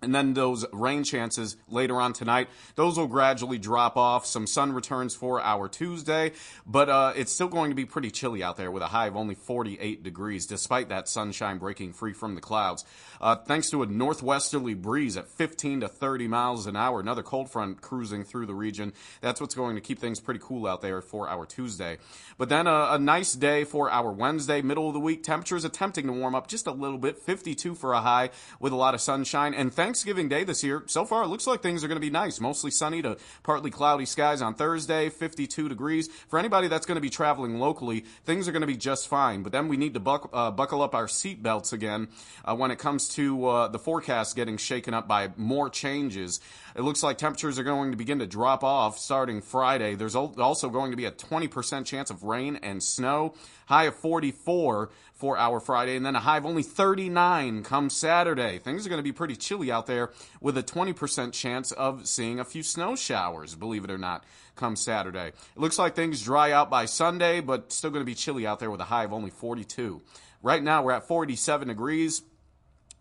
And 0.03 0.15
then 0.15 0.35
those 0.35 0.67
rain 0.73 1.03
chances 1.03 1.57
later 1.69 1.99
on 1.99 2.13
tonight, 2.13 2.49
those 2.75 2.99
will 2.99 3.07
gradually 3.07 3.59
drop 3.59 3.97
off. 3.97 4.27
Some 4.27 4.47
sun 4.47 4.73
returns 4.73 5.15
for 5.15 5.41
our 5.41 5.67
Tuesday, 5.67 6.33
but 6.67 6.91
uh, 6.91 7.15
it's 7.17 7.33
still 7.33 7.49
going 7.49 7.71
to 7.71 7.75
be 7.75 7.87
pretty 7.87 8.11
chilly 8.11 8.43
out 8.43 8.59
there 8.59 8.71
with 8.71 8.83
a 8.83 8.89
high 8.89 9.07
of 9.07 9.17
only 9.17 9.35
48 9.35 10.03
degrees, 10.03 10.45
despite 10.45 10.91
that 10.91 11.09
sunshine 11.09 11.57
breaking 11.59 11.95
free 11.95 12.13
from 12.13 12.35
the 12.35 12.43
clouds. 12.43 12.85
Uh, 13.25 13.35
thanks 13.35 13.71
to 13.71 13.83
a 13.83 13.87
northwesterly 13.87 14.75
breeze 14.75 15.17
at 15.17 15.27
15 15.27 15.81
to 15.81 15.89
30 15.89 16.29
miles 16.29 16.67
an 16.67 16.77
hour, 16.77 17.01
another 17.01 17.23
cold 17.23 17.51
front 17.51 17.81
cruising 17.81 18.23
through 18.23 18.45
the 18.45 18.55
region. 18.55 18.93
That's 19.23 19.41
what's 19.41 19.55
going 19.55 19.77
to 19.77 19.81
keep 19.81 19.99
things 19.99 20.21
pretty 20.21 20.41
cool 20.43 20.67
out 20.67 20.83
there 20.83 21.01
for 21.01 21.27
our 21.27 21.47
Tuesday. 21.47 21.97
But 22.37 22.51
then 22.51 22.67
a, 22.67 22.89
a 22.91 22.99
nice 22.99 23.33
day 23.33 23.65
for 23.65 23.91
our 23.91 24.13
Wednesday, 24.13 24.61
middle 24.61 24.89
of 24.89 24.93
the 24.93 25.01
week. 25.01 25.23
Temperatures 25.23 25.65
attempting 25.65 26.07
to 26.07 26.13
warm 26.13 26.35
up 26.35 26.49
just 26.49 26.67
a 26.67 26.71
little 26.71 26.99
bit, 26.99 27.19
52 27.19 27.75
for 27.75 27.95
a 27.95 28.03
high 28.03 28.29
with 28.61 28.75
a 28.75 28.77
lot 28.77 28.93
of 28.93 29.01
sunshine. 29.01 29.55
And 29.55 29.73
Thanksgiving 29.73 30.29
Day 30.29 30.45
this 30.45 30.63
year, 30.63 30.83
so 30.85 31.07
far 31.07 31.23
it 31.23 31.29
looks 31.29 31.47
like 31.47 31.63
things 31.63 31.83
are 31.83 31.89
going 31.89 31.97
to 31.97 32.07
be 32.07 32.11
nice. 32.11 32.43
Mostly 32.43 32.71
sunny 32.71 33.01
to 33.01 33.17
partly 33.43 33.71
cloudy 33.71 34.05
skies 34.05 34.43
on 34.43 34.53
Thursday, 34.53 35.09
52 35.09 35.71
degrees. 35.71 36.09
For 36.29 36.39
anybody 36.39 36.69
that's 36.69 36.85
going 36.85 36.97
to 36.97 37.01
be 37.01 37.09
traveling 37.09 37.59
locally, 37.59 38.01
things 38.27 38.49
are 38.49 38.53
going 38.53 38.61
to 38.61 38.67
be 38.67 38.77
just 38.77 39.09
fine. 39.09 39.43
But 39.43 39.53
then 39.53 39.69
we 39.69 39.79
need 39.79 39.95
to 39.95 40.01
buck, 40.01 40.29
uh, 40.35 40.51
buckle 40.51 40.83
up 40.83 40.95
our 40.95 41.07
seatbelts 41.07 41.73
again 41.73 42.09
uh, 42.45 42.55
when 42.55 42.71
it 42.71 42.79
comes 42.79 43.14
to 43.15 43.47
uh, 43.47 43.69
the 43.69 43.79
forecast 43.79 44.37
getting 44.37 44.57
shaken 44.57 44.95
up 44.95 45.07
by 45.07 45.31
more 45.37 45.71
changes. 45.71 46.41
It 46.75 46.83
looks 46.83 47.03
like 47.03 47.19
temperatures 47.19 47.59
are 47.59 47.65
going 47.65 47.93
to 47.93 47.97
begin 47.97 48.19
to 48.19 48.27
drop 48.27 48.65
off 48.65 48.99
starting 48.99 49.41
Friday. 49.41 49.95
There's 49.95 50.17
also 50.17 50.69
going 50.69 50.91
to 50.91 50.97
be 50.97 51.05
a 51.05 51.13
20% 51.13 51.85
chance 51.85 52.11
of 52.11 52.25
rain 52.25 52.59
and 52.63 52.83
snow. 52.83 53.35
High 53.67 53.85
of 53.85 53.95
44 53.95 54.91
for 55.15 55.39
our 55.39 55.61
Friday, 55.61 55.97
and 55.97 56.05
then 56.05 56.17
a 56.17 56.21
high 56.21 56.39
of 56.39 56.45
only 56.45 56.65
39 56.65 57.63
come 57.63 57.89
Saturday. 57.89 58.59
Things 58.59 58.85
are 58.85 58.89
going 58.89 58.99
to 58.99 59.05
be 59.05 59.13
pretty 59.13 59.37
chilly 59.37 59.71
out 59.71 59.87
there 59.87 60.11
with 60.41 60.59
a 60.59 60.63
20% 60.63 61.33
chance 61.33 61.71
of 61.73 62.07
seeing 62.07 62.41
a 62.41 62.45
few 62.45 62.63
snow 62.63 62.97
showers, 62.97 63.55
believe 63.55 63.85
it 63.85 63.91
or 63.91 63.97
not, 63.97 64.25
come 64.57 64.75
Saturday. 64.75 65.29
It 65.29 65.35
looks 65.57 65.79
like 65.79 65.95
things 65.95 66.23
dry 66.23 66.51
out 66.51 66.69
by 66.69 66.87
Sunday, 66.87 67.41
but 67.41 67.73
still 67.73 67.91
going 67.91 68.03
to 68.03 68.11
be 68.11 68.17
chilly 68.17 68.47
out 68.47 68.59
there 68.59 68.71
with 68.71 68.81
a 68.81 68.85
high 68.85 69.05
of 69.05 69.13
only 69.13 69.31
42. 69.31 70.03
Right 70.43 70.63
now, 70.63 70.83
we're 70.83 70.93
at 70.93 71.09
47 71.09 71.69
degrees 71.69 72.23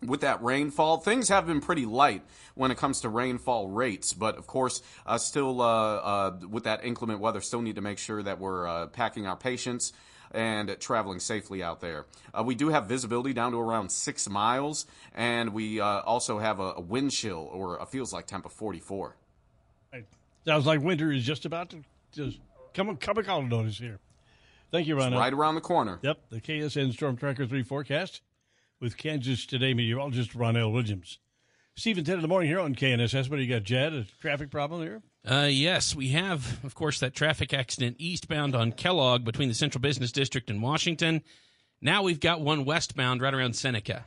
with 0.07 0.21
that 0.21 0.43
rainfall. 0.43 0.97
Things 0.97 1.29
have 1.29 1.47
been 1.47 1.61
pretty 1.61 1.85
light 1.85 2.23
when 2.55 2.71
it 2.71 2.77
comes 2.77 3.01
to 3.01 3.09
rainfall 3.09 3.69
rates, 3.69 4.13
but 4.13 4.37
of 4.37 4.47
course, 4.47 4.81
uh, 5.05 5.17
still 5.17 5.61
uh, 5.61 5.95
uh, 5.95 6.39
with 6.49 6.65
that 6.65 6.83
inclement 6.83 7.19
weather, 7.19 7.41
still 7.41 7.61
need 7.61 7.75
to 7.75 7.81
make 7.81 7.97
sure 7.97 8.21
that 8.23 8.39
we're 8.39 8.67
uh, 8.67 8.87
packing 8.87 9.27
our 9.27 9.37
patience 9.37 9.93
and 10.31 10.75
traveling 10.79 11.19
safely 11.19 11.61
out 11.61 11.79
there. 11.79 12.05
Uh, 12.33 12.43
we 12.43 12.55
do 12.55 12.69
have 12.69 12.87
visibility 12.87 13.33
down 13.33 13.51
to 13.51 13.59
around 13.59 13.91
six 13.91 14.27
miles, 14.27 14.85
and 15.13 15.53
we 15.53 15.79
uh, 15.79 16.01
also 16.01 16.39
have 16.39 16.59
a, 16.59 16.73
a, 16.77 16.81
wind 16.81 17.11
chill 17.11 17.47
or 17.51 17.77
a 17.77 17.85
feels 17.85 18.11
like 18.11 18.25
temp 18.25 18.45
of 18.45 18.51
44. 18.51 19.15
Sounds 20.45 20.65
like 20.65 20.81
winter 20.81 21.11
is 21.11 21.23
just 21.23 21.45
about 21.45 21.69
to 21.69 21.83
just 22.11 22.39
come 22.73 22.97
come 22.97 23.17
a 23.17 23.23
call 23.23 23.41
notice 23.43 23.77
here. 23.77 23.99
Thank 24.71 24.87
you, 24.87 24.97
Ron. 24.97 25.13
Right 25.13 25.31
around 25.31 25.55
the 25.55 25.61
corner. 25.61 25.99
Yep, 26.01 26.19
the 26.29 26.41
KSN 26.41 26.93
Storm 26.93 27.15
Tracker 27.15 27.45
3 27.45 27.63
forecast 27.63 28.21
with 28.83 28.97
Kansas 28.97 29.45
Today 29.45 29.73
meteorologist 29.73 30.33
Ronell 30.33 30.73
Williams. 30.73 31.17
Steve 31.73 31.97
and 31.97 32.05
Ted 32.05 32.15
in 32.15 32.21
the 32.21 32.27
morning 32.27 32.49
here 32.49 32.59
on 32.59 32.75
KNSS. 32.75 33.29
What 33.29 33.37
do 33.37 33.41
you 33.41 33.51
got, 33.51 33.63
Jed? 33.63 33.93
A 33.93 34.05
traffic 34.19 34.51
problem 34.51 34.81
here? 34.81 35.01
Uh, 35.25 35.47
yes, 35.49 35.95
we 35.95 36.09
have, 36.09 36.59
of 36.65 36.75
course, 36.75 36.99
that 36.99 37.15
traffic 37.15 37.53
accident 37.53 37.95
eastbound 37.97 38.55
on 38.55 38.73
Kellogg 38.73 39.23
between 39.23 39.47
the 39.47 39.55
Central 39.55 39.81
Business 39.81 40.11
District 40.11 40.49
and 40.49 40.61
Washington. 40.61 41.23
Now 41.81 42.03
we've 42.03 42.19
got 42.19 42.41
one 42.41 42.65
westbound 42.65 43.21
right 43.21 43.33
around 43.33 43.55
Seneca. 43.55 44.03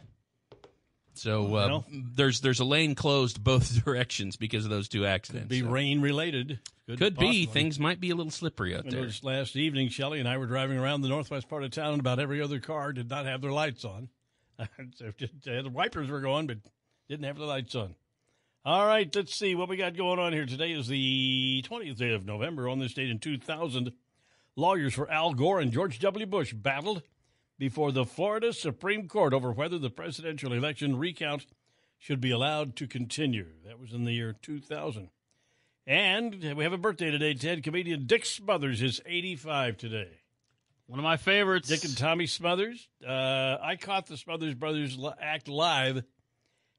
So 1.14 1.46
uh, 1.46 1.48
well, 1.48 1.86
there's 2.14 2.42
there's 2.42 2.60
a 2.60 2.64
lane 2.64 2.94
closed 2.94 3.42
both 3.42 3.82
directions 3.84 4.36
because 4.36 4.64
of 4.64 4.70
those 4.70 4.88
two 4.90 5.06
accidents. 5.06 5.44
Could 5.44 5.48
be 5.48 5.62
so. 5.62 5.68
rain 5.68 6.02
related. 6.02 6.60
Could, 6.86 6.98
could 6.98 7.16
be. 7.16 7.46
Things 7.46 7.80
might 7.80 7.98
be 7.98 8.10
a 8.10 8.14
little 8.14 8.30
slippery 8.30 8.76
out 8.76 8.86
I 8.86 8.90
there. 8.90 9.08
Last 9.22 9.56
evening, 9.56 9.88
Shelley 9.88 10.20
and 10.20 10.28
I 10.28 10.36
were 10.36 10.46
driving 10.46 10.76
around 10.76 11.00
the 11.00 11.08
northwest 11.08 11.48
part 11.48 11.64
of 11.64 11.70
town, 11.70 11.92
and 11.92 12.00
about 12.00 12.18
every 12.18 12.42
other 12.42 12.60
car 12.60 12.92
did 12.92 13.08
not 13.08 13.24
have 13.24 13.40
their 13.40 13.52
lights 13.52 13.82
on. 13.82 14.10
Uh, 14.58 15.62
the 15.62 15.70
wipers 15.70 16.08
were 16.08 16.20
going, 16.20 16.46
but 16.46 16.58
didn't 17.08 17.26
have 17.26 17.36
the 17.36 17.44
lights 17.44 17.74
on. 17.74 17.94
All 18.64 18.86
right, 18.86 19.14
let's 19.14 19.34
see 19.34 19.54
what 19.54 19.68
we 19.68 19.76
got 19.76 19.96
going 19.96 20.18
on 20.18 20.32
here. 20.32 20.46
Today 20.46 20.72
is 20.72 20.88
the 20.88 21.64
20th 21.68 21.96
day 21.96 22.14
of 22.14 22.24
November. 22.24 22.68
On 22.68 22.78
this 22.78 22.94
date 22.94 23.10
in 23.10 23.18
2000, 23.18 23.92
lawyers 24.56 24.94
for 24.94 25.10
Al 25.10 25.34
Gore 25.34 25.60
and 25.60 25.72
George 25.72 25.98
W. 26.00 26.26
Bush 26.26 26.52
battled 26.52 27.02
before 27.58 27.92
the 27.92 28.04
Florida 28.04 28.52
Supreme 28.52 29.08
Court 29.08 29.32
over 29.32 29.52
whether 29.52 29.78
the 29.78 29.90
presidential 29.90 30.52
election 30.52 30.98
recount 30.98 31.46
should 31.98 32.20
be 32.20 32.30
allowed 32.30 32.76
to 32.76 32.86
continue. 32.86 33.46
That 33.64 33.78
was 33.78 33.92
in 33.92 34.04
the 34.04 34.12
year 34.12 34.34
2000. 34.42 35.10
And 35.86 36.56
we 36.56 36.64
have 36.64 36.72
a 36.72 36.78
birthday 36.78 37.12
today, 37.12 37.34
Ted. 37.34 37.62
Comedian 37.62 38.06
Dick 38.06 38.24
Smothers 38.26 38.82
is 38.82 39.00
85 39.06 39.76
today. 39.76 40.08
One 40.86 41.00
of 41.00 41.02
my 41.04 41.16
favorites. 41.16 41.68
Dick 41.68 41.84
and 41.84 41.96
Tommy 41.96 42.26
Smothers. 42.26 42.88
Uh, 43.06 43.56
I 43.60 43.76
caught 43.80 44.06
the 44.06 44.16
Smothers 44.16 44.54
Brothers 44.54 44.96
act 45.20 45.48
live 45.48 46.04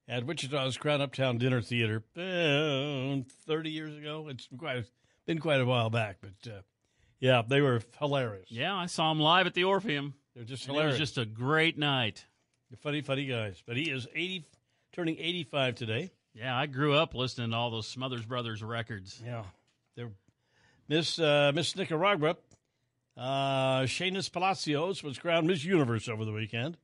at 0.08 0.26
Wichita's 0.26 0.78
Crown 0.78 1.02
Uptown 1.02 1.38
Dinner 1.38 1.62
Theater 1.62 2.04
uh, 2.16 3.24
30 3.46 3.70
years 3.70 3.98
ago. 3.98 4.28
It's 4.30 4.48
quite 4.58 4.86
been 5.26 5.40
quite 5.40 5.60
a 5.60 5.66
while 5.66 5.90
back, 5.90 6.18
but 6.22 6.52
uh, 6.52 6.62
yeah, 7.20 7.42
they 7.46 7.60
were 7.60 7.82
hilarious. 8.00 8.50
Yeah, 8.50 8.76
I 8.76 8.86
saw 8.86 9.10
them 9.10 9.20
live 9.20 9.46
at 9.46 9.54
the 9.54 9.66
Orpheum. 9.66 10.14
They're 10.36 10.46
just 10.46 10.66
hilarious. 10.66 10.96
It 10.96 11.00
was 11.02 11.10
just 11.10 11.18
a 11.18 11.26
great 11.26 11.78
night. 11.78 12.26
They're 12.70 12.78
funny, 12.78 13.02
funny 13.02 13.26
guys. 13.26 13.62
But 13.66 13.76
he 13.76 13.90
is 13.90 14.08
80, 14.16 14.46
turning 14.94 15.18
85 15.20 15.76
today. 15.76 16.12
Yeah, 16.34 16.56
I 16.56 16.68
grew 16.68 16.94
up 16.94 17.14
listening 17.14 17.52
to 17.52 17.58
all 17.58 17.72
those 17.72 17.88
Smothers 17.88 18.26
Brothers 18.26 18.64
records. 18.64 19.22
Yeah, 19.26 19.44
they're 19.96 20.12
Miss 20.88 21.20
uh, 21.20 21.52
Miss 21.54 21.76
Nicaragua. 21.76 22.38
Uh, 23.18 23.82
Sheynnis 23.84 24.32
Palacios 24.32 25.02
was 25.02 25.18
crowned 25.18 25.48
Miss 25.48 25.64
Universe 25.64 26.08
over 26.08 26.24
the 26.24 26.32
weekend. 26.32 26.78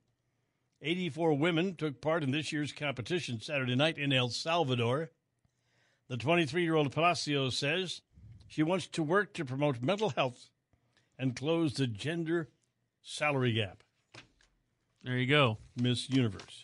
84 0.81 1.35
women 1.35 1.75
took 1.75 2.01
part 2.01 2.23
in 2.23 2.31
this 2.31 2.51
year's 2.51 2.71
competition 2.71 3.39
Saturday 3.39 3.75
night 3.75 3.97
in 3.97 4.11
El 4.11 4.29
Salvador. 4.29 5.11
The 6.09 6.17
23 6.17 6.63
year 6.63 6.75
old 6.75 6.91
Palacios 6.91 7.55
says 7.55 8.01
she 8.47 8.63
wants 8.63 8.87
to 8.87 9.03
work 9.03 9.33
to 9.33 9.45
promote 9.45 9.81
mental 9.81 10.09
health 10.09 10.49
and 11.19 11.35
close 11.35 11.75
the 11.75 11.87
gender 11.87 12.49
salary 13.03 13.53
gap. 13.53 13.83
There 15.03 15.17
you 15.17 15.27
go. 15.27 15.59
Miss 15.79 16.09
Universe. 16.09 16.61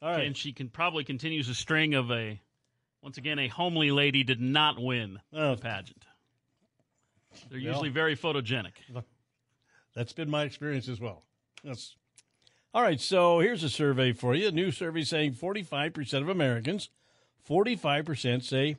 All 0.00 0.10
right. 0.10 0.26
And 0.26 0.36
she 0.36 0.52
can 0.52 0.68
probably 0.68 1.04
continues 1.04 1.48
a 1.48 1.54
string 1.54 1.94
of 1.94 2.10
a, 2.10 2.40
once 3.02 3.18
again, 3.18 3.38
a 3.38 3.48
homely 3.48 3.90
lady 3.90 4.24
did 4.24 4.40
not 4.40 4.80
win 4.80 5.20
oh. 5.32 5.54
the 5.54 5.60
pageant. 5.60 6.04
They're 7.48 7.58
well, 7.58 7.68
usually 7.68 7.88
very 7.90 8.16
photogenic. 8.16 8.72
That's 9.94 10.12
been 10.12 10.30
my 10.30 10.44
experience 10.44 10.88
as 10.88 11.00
well. 11.00 11.24
That's 11.64 11.96
all 12.72 12.82
right, 12.82 13.00
so 13.00 13.40
here's 13.40 13.64
a 13.64 13.68
survey 13.68 14.12
for 14.12 14.32
you. 14.32 14.46
A 14.46 14.52
new 14.52 14.70
survey 14.70 15.02
saying 15.02 15.34
45% 15.34 16.22
of 16.22 16.28
Americans, 16.28 16.88
45% 17.48 18.44
say 18.44 18.76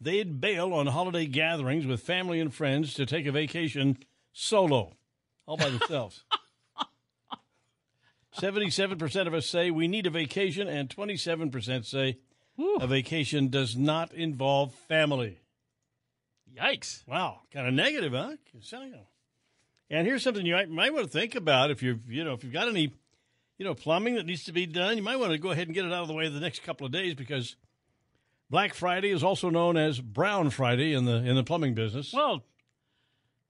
they'd 0.00 0.40
bail 0.40 0.72
on 0.72 0.86
holiday 0.86 1.26
gatherings 1.26 1.84
with 1.84 2.00
family 2.00 2.40
and 2.40 2.54
friends 2.54 2.94
to 2.94 3.04
take 3.04 3.26
a 3.26 3.32
vacation 3.32 3.98
solo, 4.32 4.94
all 5.46 5.58
by 5.58 5.68
themselves. 5.68 6.24
77% 8.38 9.26
of 9.26 9.34
us 9.34 9.46
say 9.46 9.70
we 9.70 9.86
need 9.86 10.06
a 10.06 10.10
vacation, 10.10 10.66
and 10.66 10.88
27% 10.88 11.84
say 11.84 12.18
Whew. 12.56 12.78
a 12.80 12.86
vacation 12.86 13.48
does 13.48 13.76
not 13.76 14.14
involve 14.14 14.74
family. 14.74 15.40
Yikes. 16.56 17.06
Wow, 17.06 17.40
kind 17.52 17.68
of 17.68 17.74
negative, 17.74 18.12
huh? 18.12 18.36
And 19.90 20.06
here's 20.06 20.22
something 20.22 20.44
you 20.44 20.54
might, 20.54 20.68
might 20.68 20.92
want 20.92 21.06
to 21.06 21.12
think 21.12 21.34
about 21.34 21.70
if 21.70 21.82
you've, 21.82 22.10
you 22.10 22.24
know, 22.24 22.32
if 22.32 22.42
you've 22.42 22.52
got 22.52 22.68
any 22.68 22.92
you 23.58 23.64
know, 23.64 23.74
plumbing 23.74 24.16
that 24.16 24.26
needs 24.26 24.44
to 24.44 24.52
be 24.52 24.66
done, 24.66 24.96
you 24.96 25.02
might 25.02 25.18
want 25.18 25.32
to 25.32 25.38
go 25.38 25.50
ahead 25.50 25.66
and 25.66 25.74
get 25.74 25.84
it 25.84 25.92
out 25.92 26.02
of 26.02 26.08
the 26.08 26.14
way 26.14 26.28
the 26.28 26.40
next 26.40 26.62
couple 26.62 26.86
of 26.86 26.92
days 26.92 27.14
because 27.14 27.56
Black 28.50 28.74
Friday 28.74 29.10
is 29.10 29.24
also 29.24 29.50
known 29.50 29.76
as 29.76 30.00
Brown 30.00 30.50
Friday 30.50 30.92
in 30.92 31.04
the 31.04 31.16
in 31.16 31.34
the 31.36 31.44
plumbing 31.44 31.74
business. 31.74 32.12
Well, 32.12 32.44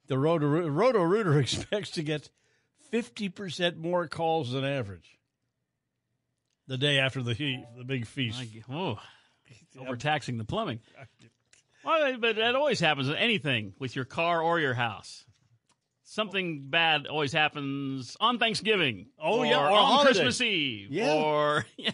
the 0.07 0.19
Roto 0.19 0.47
Roto 0.47 1.03
Rooter 1.03 1.39
expects 1.41 1.91
to 1.93 2.03
get 2.03 2.31
fifty 2.91 3.29
percent 3.29 3.77
more 3.79 4.07
calls 4.07 4.53
than 4.53 4.65
average 4.65 5.19
the 6.69 6.79
day 6.79 6.99
after 6.99 7.23
the 7.23 7.35
the 7.77 7.85
big 7.85 8.07
feast. 8.07 8.41
I, 8.41 8.73
oh, 8.73 8.99
overtaxing 9.79 10.39
the 10.39 10.45
plumbing. 10.45 10.81
Well, 11.87 12.19
but 12.19 12.37
that 12.37 12.55
always 12.55 12.81
happens 12.81 13.09
with 13.09 13.17
anything 13.17 13.75
with 13.79 13.95
your 13.97 14.05
car 14.05 14.43
or 14.43 14.59
your 14.61 14.75
house. 14.75 15.25
Something 16.05 16.67
bad 16.69 17.07
always 17.07 17.33
happens 17.33 18.17
on 18.21 18.39
Thanksgiving. 18.39 19.07
Oh, 19.19 19.41
or 19.41 19.47
yeah, 19.47 19.59
or 19.61 19.71
on 19.71 19.87
holiday. 19.87 20.11
Christmas 20.13 20.41
Eve. 20.41 20.89
Yeah. 20.91 21.15
Or 21.15 21.67
yeah, 21.77 21.91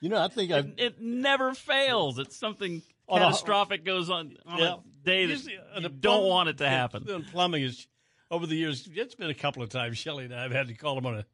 You 0.00 0.10
know, 0.10 0.22
I 0.22 0.28
think 0.28 0.52
I 0.52 0.58
it, 0.58 0.74
it 0.76 1.00
never 1.00 1.54
fails. 1.54 2.18
It's 2.18 2.36
something 2.36 2.82
On 3.08 3.20
a- 3.22 3.24
catastrophic 3.26 3.84
goes 3.84 4.10
on 4.10 4.36
on 4.46 4.58
Yeah. 4.58 4.74
a 4.74 4.78
day 5.04 5.26
that 5.26 5.32
Usually, 5.32 5.58
you 5.80 5.88
don't 5.88 6.26
want 6.28 6.48
it 6.50 6.58
to 6.58 6.68
happen. 6.68 7.04
the 7.06 7.20
Plumbing 7.20 7.62
is 7.62 7.86
over 8.30 8.46
the 8.46 8.54
years. 8.54 8.86
It's 8.92 9.14
been 9.14 9.30
a 9.30 9.34
couple 9.34 9.62
of 9.62 9.70
times. 9.70 9.96
Shelley 9.96 10.24
and 10.26 10.34
I 10.34 10.42
have 10.42 10.52
had 10.52 10.68
to 10.68 10.74
call 10.74 10.94
them 10.94 11.06
on 11.06 11.18
a, 11.20 11.24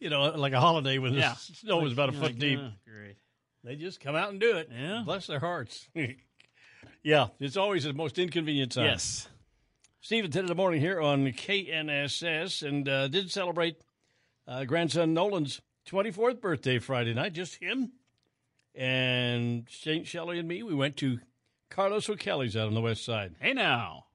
you 0.00 0.10
know, 0.10 0.22
like 0.36 0.52
a 0.54 0.60
holiday 0.60 0.98
when 0.98 1.14
Yeah. 1.14 1.34
the 1.34 1.54
snow 1.54 1.78
was 1.78 1.92
about 1.92 2.08
a 2.08 2.12
foot 2.12 2.22
like, 2.22 2.38
deep. 2.38 2.58
"Oh, 2.60 2.72
great. 2.84 3.16
They 3.62 3.76
just 3.76 4.00
come 4.00 4.16
out 4.16 4.30
and 4.30 4.40
do 4.40 4.56
it. 4.56 4.68
Yeah. 4.72 5.02
Bless 5.04 5.28
their 5.28 5.38
hearts. 5.40 5.88
yeah, 7.02 7.28
it's 7.40 7.56
always 7.56 7.84
the 7.84 7.92
most 7.92 8.18
inconvenient 8.18 8.72
time. 8.72 8.86
Yes. 8.86 9.28
Steve 10.00 10.24
and 10.24 10.32
Ted 10.32 10.42
in 10.42 10.48
the 10.48 10.54
morning 10.54 10.80
here 10.80 11.00
on 11.00 11.24
KNSS, 11.26 12.66
and 12.66 12.88
uh, 12.88 13.08
did 13.08 13.30
celebrate 13.30 13.76
uh, 14.46 14.64
grandson 14.64 15.14
Nolan's 15.14 15.62
24th 15.88 16.40
birthday 16.40 16.78
Friday 16.78 17.14
night. 17.14 17.32
Just 17.32 17.56
him 17.56 17.92
and 18.74 19.66
St. 19.70 20.06
Shelley 20.06 20.38
and 20.38 20.48
me. 20.48 20.62
We 20.62 20.74
went 20.74 20.96
to 20.98 21.20
Carlos 21.70 22.08
O'Kelly's 22.08 22.56
out 22.56 22.66
on 22.66 22.74
the 22.74 22.80
west 22.80 23.04
side. 23.04 23.34
Hey 23.40 23.52
now. 23.52 24.06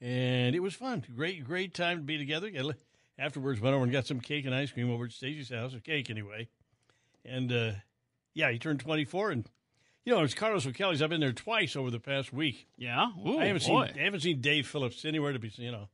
And 0.00 0.54
it 0.54 0.60
was 0.60 0.74
fun. 0.74 1.04
Great, 1.14 1.44
great 1.44 1.74
time 1.74 1.98
to 1.98 2.02
be 2.02 2.18
together. 2.18 2.50
Afterwards, 3.18 3.60
went 3.60 3.74
over 3.74 3.84
and 3.84 3.92
got 3.92 4.06
some 4.06 4.20
cake 4.20 4.44
and 4.44 4.54
ice 4.54 4.72
cream 4.72 4.90
over 4.90 5.04
at 5.04 5.12
Stacey's 5.12 5.50
house, 5.50 5.74
or 5.74 5.80
cake 5.80 6.10
anyway. 6.10 6.48
And 7.24 7.52
uh, 7.52 7.72
yeah, 8.34 8.50
he 8.50 8.58
turned 8.58 8.80
24. 8.80 9.30
And, 9.30 9.50
you 10.04 10.14
know, 10.14 10.22
it's 10.22 10.34
Carlos 10.34 10.66
O'Kelly's. 10.66 11.02
I've 11.02 11.10
been 11.10 11.20
there 11.20 11.32
twice 11.32 11.76
over 11.76 11.90
the 11.90 12.00
past 12.00 12.32
week. 12.32 12.66
Yeah? 12.76 13.10
Ooh, 13.26 13.38
I 13.38 13.46
haven't 13.46 13.66
boy. 13.66 13.86
seen 13.86 14.00
I 14.00 14.04
haven't 14.04 14.20
seen 14.20 14.40
Dave 14.40 14.66
Phillips 14.66 15.04
anywhere 15.04 15.32
to 15.32 15.38
be 15.38 15.50
seen, 15.50 15.66
you 15.66 15.72
know. 15.72 15.88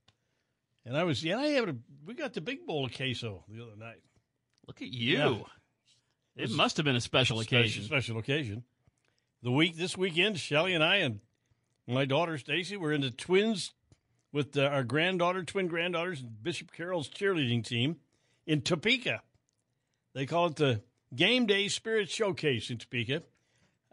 And 0.85 0.97
I 0.97 1.05
was 1.05 1.23
yeah, 1.23 1.39
I 1.39 1.47
had 1.49 1.69
a 1.69 1.77
we 2.05 2.15
got 2.15 2.35
the 2.35 2.41
big 2.41 2.67
bowl 2.67 2.85
of 2.85 2.93
queso 2.93 3.45
the 3.49 3.63
other 3.63 3.77
night. 3.79 4.01
Look 4.67 4.83
at 4.83 4.89
you. 4.89 5.19
Yeah. 5.19 5.39
It 6.37 6.43
was 6.43 6.57
must 6.57 6.77
have 6.77 6.85
been 6.85 6.97
a 6.97 7.01
special 7.01 7.41
occasion. 7.41 7.85
Special 7.85 8.19
occasion. 8.19 8.65
The 9.43 9.51
week 9.51 9.77
this 9.77 9.97
weekend, 9.97 10.39
Shelly 10.39 10.75
and 10.75 10.85
I 10.85 10.97
and 10.97 11.21
my 11.87 12.05
daughter 12.05 12.39
Stacy 12.39 12.77
were 12.77 12.93
in 12.93 13.01
the 13.01 13.11
twins 13.11 13.73
with 14.33 14.57
uh, 14.57 14.63
our 14.63 14.85
granddaughter, 14.85 15.43
twin 15.43 15.67
granddaughters, 15.67 16.21
and 16.21 16.43
Bishop 16.43 16.73
Carroll's 16.73 17.09
cheerleading 17.09 17.65
team 17.65 17.97
in 18.47 18.61
Topeka. 18.61 19.23
They 20.15 20.27
call 20.27 20.47
it 20.47 20.57
the 20.57 20.83
Game 21.15 21.47
Day 21.47 21.69
Spirit 21.69 22.11
Showcase 22.11 22.71
in 22.71 22.79
Topeka. 22.79 23.23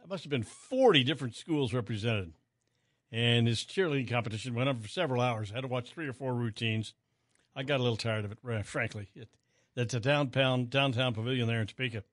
There 0.08 0.14
must 0.14 0.24
have 0.24 0.32
been 0.32 0.44
40 0.44 1.04
different 1.04 1.36
schools 1.36 1.74
represented. 1.74 2.32
And 3.12 3.46
this 3.46 3.66
cheerleading 3.66 4.10
competition 4.10 4.54
went 4.54 4.70
on 4.70 4.80
for 4.80 4.88
several 4.88 5.22
hours. 5.22 5.52
I 5.52 5.56
had 5.56 5.62
to 5.62 5.68
watch 5.68 5.90
three 5.90 6.08
or 6.08 6.14
four 6.14 6.34
routines. 6.34 6.94
I 7.54 7.64
got 7.64 7.82
a 7.82 7.84
little 7.84 7.98
tired 7.98 8.24
of 8.24 8.32
it, 8.32 8.66
frankly. 8.66 9.10
It, 9.16 9.28
that's 9.76 9.94
a 9.94 10.00
downtown 10.00 10.68
downtown 10.68 11.14
pavilion 11.14 11.46
there 11.48 11.60
in 11.60 11.68
Topeka. 11.68 12.04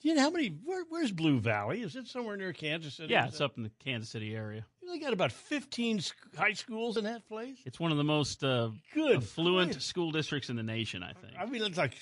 Do 0.00 0.08
you 0.08 0.14
know 0.14 0.20
how 0.20 0.30
many? 0.30 0.48
Where, 0.64 0.84
where's 0.88 1.10
Blue 1.10 1.40
Valley? 1.40 1.82
Is 1.82 1.96
it 1.96 2.06
somewhere 2.06 2.36
near 2.36 2.52
Kansas 2.52 2.94
City? 2.94 3.12
Yeah, 3.12 3.26
it's 3.26 3.40
up 3.40 3.56
in 3.56 3.64
the 3.64 3.70
Kansas 3.84 4.10
City 4.10 4.36
area. 4.36 4.64
They 4.88 5.00
got 5.00 5.12
about 5.12 5.32
15 5.32 6.00
sc- 6.00 6.14
high 6.36 6.52
schools 6.52 6.96
in 6.96 7.04
that 7.04 7.26
place. 7.26 7.58
It's 7.66 7.80
one 7.80 7.90
of 7.90 7.98
the 7.98 8.04
most 8.04 8.44
uh, 8.44 8.70
Good 8.94 9.16
affluent 9.16 9.72
grief. 9.72 9.82
school 9.82 10.10
districts 10.12 10.48
in 10.48 10.54
the 10.54 10.62
nation, 10.62 11.02
I 11.02 11.12
think. 11.12 11.32
I 11.38 11.46
mean, 11.46 11.62
it's 11.62 11.78
like 11.78 11.94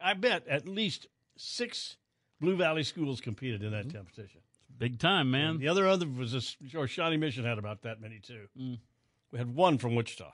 I 0.00 0.14
bet 0.14 0.48
at 0.48 0.66
least 0.66 1.06
six 1.36 1.96
Blue 2.40 2.56
Valley 2.56 2.82
schools 2.82 3.20
competed 3.20 3.62
in 3.62 3.72
that 3.72 3.92
competition. 3.92 4.40
Big 4.78 4.98
time, 4.98 5.30
man. 5.30 5.50
And 5.50 5.60
the 5.60 5.68
other 5.68 5.86
other 5.86 6.06
was 6.06 6.32
this, 6.32 6.56
or 6.74 6.86
Shawnee 6.86 7.16
Mission 7.16 7.44
had 7.44 7.58
about 7.58 7.82
that 7.82 8.00
many 8.00 8.18
too. 8.18 8.46
Mm. 8.60 8.78
We 9.32 9.38
had 9.38 9.54
one 9.54 9.78
from 9.78 9.94
Wichita. 9.94 10.32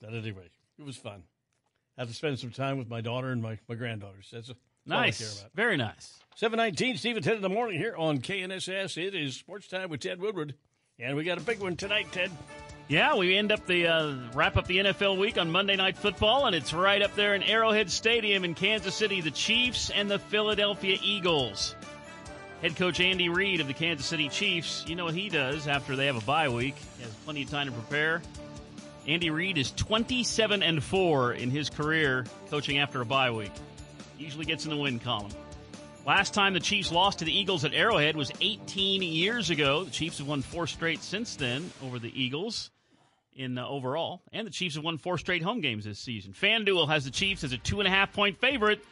But 0.00 0.14
anyway, 0.14 0.48
it 0.78 0.84
was 0.84 0.96
fun. 0.96 1.24
I 1.96 2.02
had 2.02 2.08
to 2.08 2.14
spend 2.14 2.38
some 2.38 2.50
time 2.50 2.78
with 2.78 2.88
my 2.88 3.00
daughter 3.00 3.30
and 3.32 3.42
my, 3.42 3.58
my 3.68 3.74
granddaughters. 3.74 4.28
That's, 4.32 4.50
I 4.50 4.52
care 4.52 5.00
Nice. 5.00 5.40
about. 5.40 5.52
Very 5.54 5.76
nice. 5.76 6.18
719, 6.36 6.96
Steve 6.96 7.16
and 7.16 7.24
Ted 7.24 7.34
in 7.36 7.42
the 7.42 7.48
morning 7.48 7.78
here 7.78 7.96
on 7.96 8.20
KNSS. 8.20 8.96
It 8.96 9.14
is 9.14 9.34
sports 9.34 9.66
time 9.66 9.90
with 9.90 10.00
Ted 10.00 10.20
Woodward. 10.20 10.54
And 11.00 11.16
we 11.16 11.24
got 11.24 11.38
a 11.38 11.40
big 11.42 11.58
one 11.60 11.76
tonight, 11.76 12.06
Ted. 12.12 12.30
Yeah, 12.88 13.16
we 13.16 13.36
end 13.36 13.52
up 13.52 13.66
the 13.66 13.86
uh, 13.86 14.14
wrap 14.32 14.56
up 14.56 14.66
the 14.66 14.78
NFL 14.78 15.18
week 15.18 15.36
on 15.36 15.50
Monday 15.50 15.76
Night 15.76 15.98
Football, 15.98 16.46
and 16.46 16.56
it's 16.56 16.72
right 16.72 17.02
up 17.02 17.14
there 17.16 17.34
in 17.34 17.42
Arrowhead 17.42 17.90
Stadium 17.90 18.44
in 18.44 18.54
Kansas 18.54 18.94
City. 18.94 19.20
The 19.20 19.30
Chiefs 19.30 19.90
and 19.90 20.10
the 20.10 20.18
Philadelphia 20.18 20.96
Eagles. 21.02 21.74
Head 22.62 22.74
coach 22.74 22.98
Andy 22.98 23.28
Reid 23.28 23.60
of 23.60 23.68
the 23.68 23.72
Kansas 23.72 24.04
City 24.04 24.28
Chiefs. 24.28 24.84
You 24.88 24.96
know 24.96 25.04
what 25.04 25.14
he 25.14 25.28
does 25.28 25.68
after 25.68 25.94
they 25.94 26.06
have 26.06 26.16
a 26.16 26.26
bye 26.26 26.48
week? 26.48 26.74
He 26.96 27.04
has 27.04 27.14
plenty 27.24 27.44
of 27.44 27.50
time 27.50 27.68
to 27.68 27.72
prepare. 27.72 28.20
Andy 29.06 29.30
Reid 29.30 29.58
is 29.58 29.70
27 29.72 30.64
and 30.64 30.82
four 30.82 31.34
in 31.34 31.50
his 31.50 31.70
career 31.70 32.26
coaching 32.50 32.78
after 32.78 33.00
a 33.00 33.06
bye 33.06 33.30
week. 33.30 33.52
Usually 34.18 34.44
gets 34.44 34.64
in 34.64 34.70
the 34.70 34.76
win 34.76 34.98
column. 34.98 35.30
Last 36.04 36.34
time 36.34 36.52
the 36.52 36.58
Chiefs 36.58 36.90
lost 36.90 37.20
to 37.20 37.24
the 37.24 37.36
Eagles 37.36 37.64
at 37.64 37.74
Arrowhead 37.74 38.16
was 38.16 38.32
18 38.40 39.02
years 39.02 39.50
ago. 39.50 39.84
The 39.84 39.92
Chiefs 39.92 40.18
have 40.18 40.26
won 40.26 40.42
four 40.42 40.66
straight 40.66 41.00
since 41.00 41.36
then 41.36 41.70
over 41.84 42.00
the 42.00 42.10
Eagles 42.20 42.72
in 43.36 43.56
uh, 43.56 43.68
overall, 43.68 44.20
and 44.32 44.44
the 44.44 44.50
Chiefs 44.50 44.74
have 44.74 44.82
won 44.82 44.98
four 44.98 45.16
straight 45.16 45.44
home 45.44 45.60
games 45.60 45.84
this 45.84 46.00
season. 46.00 46.32
FanDuel 46.32 46.88
has 46.88 47.04
the 47.04 47.12
Chiefs 47.12 47.44
as 47.44 47.52
a 47.52 47.58
two 47.58 47.78
and 47.78 47.86
a 47.86 47.90
half 47.90 48.12
point 48.12 48.40
favorite 48.40 48.84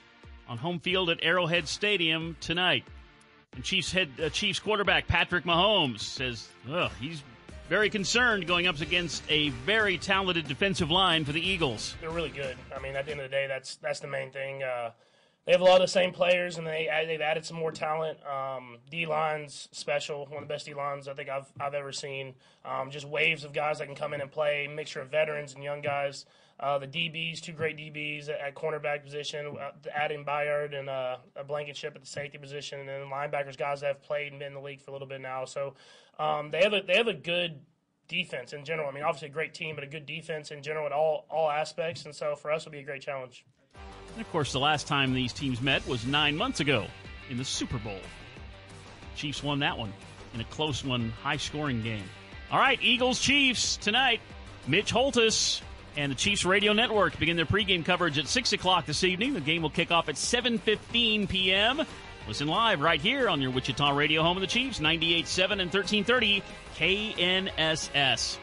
on 0.49 0.57
home 0.57 0.79
field 0.79 1.11
at 1.11 1.19
Arrowhead 1.21 1.67
Stadium 1.67 2.37
tonight. 2.41 2.85
And 3.57 3.65
Chiefs 3.65 3.91
head 3.91 4.11
uh, 4.23 4.29
Chiefs 4.29 4.61
quarterback 4.61 5.09
Patrick 5.09 5.45
Mahomes 5.45 6.01
says 6.01 6.49
he's 7.01 7.23
very 7.69 7.91
concerned 7.91 8.47
going 8.47 8.67
up 8.67 8.81
against 8.81 9.25
a 9.29 9.49
very 9.49 9.99
talented 9.99 10.47
defensive 10.47 10.91
line 10.91 11.25
for 11.25 11.33
the 11.33 11.41
Eagles. 11.41 11.97
they're 12.01 12.11
really 12.11 12.31
good. 12.31 12.57
I 12.77 12.81
mean, 12.81 12.95
at 12.95 13.07
the 13.07 13.13
end 13.13 13.21
of 13.21 13.31
the 13.31 13.35
day, 13.35 13.47
that's 13.49 13.77
that's 13.77 14.01
the 14.01 14.07
main 14.07 14.31
thing. 14.31 14.63
Uh, 14.63 14.91
they 15.47 15.53
have 15.53 15.61
a 15.61 15.65
lot 15.65 15.77
of 15.77 15.83
the 15.83 15.89
same 15.89 16.13
players, 16.13 16.59
and 16.59 16.67
they 16.67 16.89
they've 17.07 17.21
added 17.21 17.45
some 17.45 17.57
more 17.57 17.73
talent. 17.73 18.19
Um, 18.27 18.79
D 18.91 19.07
line's 19.07 19.69
special, 19.73 20.27
one 20.27 20.43
of 20.43 20.49
the 20.49 20.53
best 20.53 20.67
D 20.67 20.75
lines 20.75 21.09
I 21.09 21.15
think 21.15 21.29
I've 21.29 21.51
I've 21.59 21.75
ever 21.75 21.93
seen. 21.93 22.35
Um, 22.65 22.91
just 22.91 23.07
waves 23.09 23.45
of 23.45 23.53
guys 23.53 23.79
that 23.79 23.87
can 23.87 23.97
come 23.97 24.13
in 24.13 24.21
and 24.21 24.31
play, 24.31 24.69
mixture 24.73 25.01
of 25.01 25.09
veterans 25.09 25.55
and 25.55 25.65
young 25.65 25.81
guys. 25.81 26.27
Uh, 26.59 26.79
the 26.79 26.87
DBs, 26.87 27.41
two 27.41 27.53
great 27.53 27.77
DBs 27.77 28.31
at, 28.31 28.55
cornerback 28.55 29.05
position, 29.05 29.59
uh, 29.61 29.71
adding 29.95 30.25
Byard 30.25 30.75
and 30.75 30.89
uh, 30.89 31.19
a 31.37 31.45
Blankenship 31.45 31.95
at 31.95 32.01
the 32.01 32.07
safety 32.07 32.39
position, 32.39 32.81
and 32.81 32.89
then 32.89 33.03
linebackers, 33.03 33.59
guys 33.59 33.81
that 33.81 33.89
have 33.89 34.03
played 34.03 34.33
and 34.33 34.39
been 34.39 34.49
in 34.49 34.55
the 34.55 34.61
league 34.61 34.81
for 34.81 34.91
a 34.91 34.95
little 34.95 35.09
bit 35.09 35.21
now. 35.21 35.45
So 35.45 35.75
um, 36.19 36.51
they 36.51 36.63
have 36.63 36.73
a 36.73 36.81
they 36.81 36.97
have 36.97 37.09
a 37.09 37.15
good 37.15 37.61
defense 38.09 38.55
in 38.55 38.65
general. 38.65 38.89
I 38.89 38.93
mean, 38.93 39.03
obviously 39.03 39.29
a 39.29 39.33
great 39.33 39.53
team, 39.53 39.75
but 39.75 39.85
a 39.85 39.87
good 39.87 40.07
defense 40.07 40.51
in 40.51 40.63
general 40.63 40.87
at 40.87 40.93
all 40.93 41.27
all 41.31 41.51
aspects. 41.51 42.07
And 42.07 42.15
so 42.15 42.37
for 42.37 42.51
us, 42.51 42.63
it'll 42.63 42.73
be 42.73 42.79
a 42.79 42.85
great 42.85 43.03
challenge. 43.03 43.45
And 44.13 44.25
of 44.25 44.33
course, 44.33 44.53
the 44.53 44.61
last 44.61 44.87
time 44.87 45.13
these 45.13 45.35
teams 45.35 45.61
met 45.61 45.87
was 45.87 46.07
nine 46.07 46.37
months 46.37 46.61
ago 46.61 46.87
in 47.29 47.37
the 47.37 47.45
Super 47.45 47.79
Bowl. 47.79 48.01
Chiefs 49.15 49.43
won 49.43 49.59
that 49.59 49.77
one 49.77 49.93
in 50.33 50.41
a 50.41 50.45
close 50.45 50.83
one, 50.83 51.11
high 51.23 51.37
scoring 51.37 51.83
game. 51.83 52.05
All 52.51 52.59
right, 52.59 52.79
Eagles 52.81 53.21
Chiefs 53.21 53.77
tonight. 53.77 54.21
Mitch 54.67 54.91
Holthus 54.91 55.61
and 55.97 56.13
the 56.13 56.17
Chiefs 56.17 56.45
Radio 56.45 56.73
Network 56.73 57.19
begin 57.19 57.37
their 57.37 57.47
pregame 57.47 57.85
coverage 57.85 58.19
at 58.19 58.29
6 58.29 58.53
o'clock 58.53 58.87
this 58.87 59.03
evening. 59.03 59.35
The 59.35 59.41
game 59.41 59.63
will 59.63 59.71
kick 59.71 59.91
off 59.91 60.09
at 60.09 60.17
7.15 60.17 61.29
p.m. 61.29 61.83
Listen 62.29 62.49
live 62.49 62.81
right 62.81 63.01
here 63.01 63.29
on 63.29 63.41
your 63.41 63.51
Wichita 63.51 63.91
radio 63.93 64.23
home 64.23 64.37
of 64.37 64.41
the 64.41 64.47
Chiefs, 64.47 64.81
98.7 64.81 65.53
and 65.53 65.73
1330 65.73 66.43
KNSS. 66.77 68.39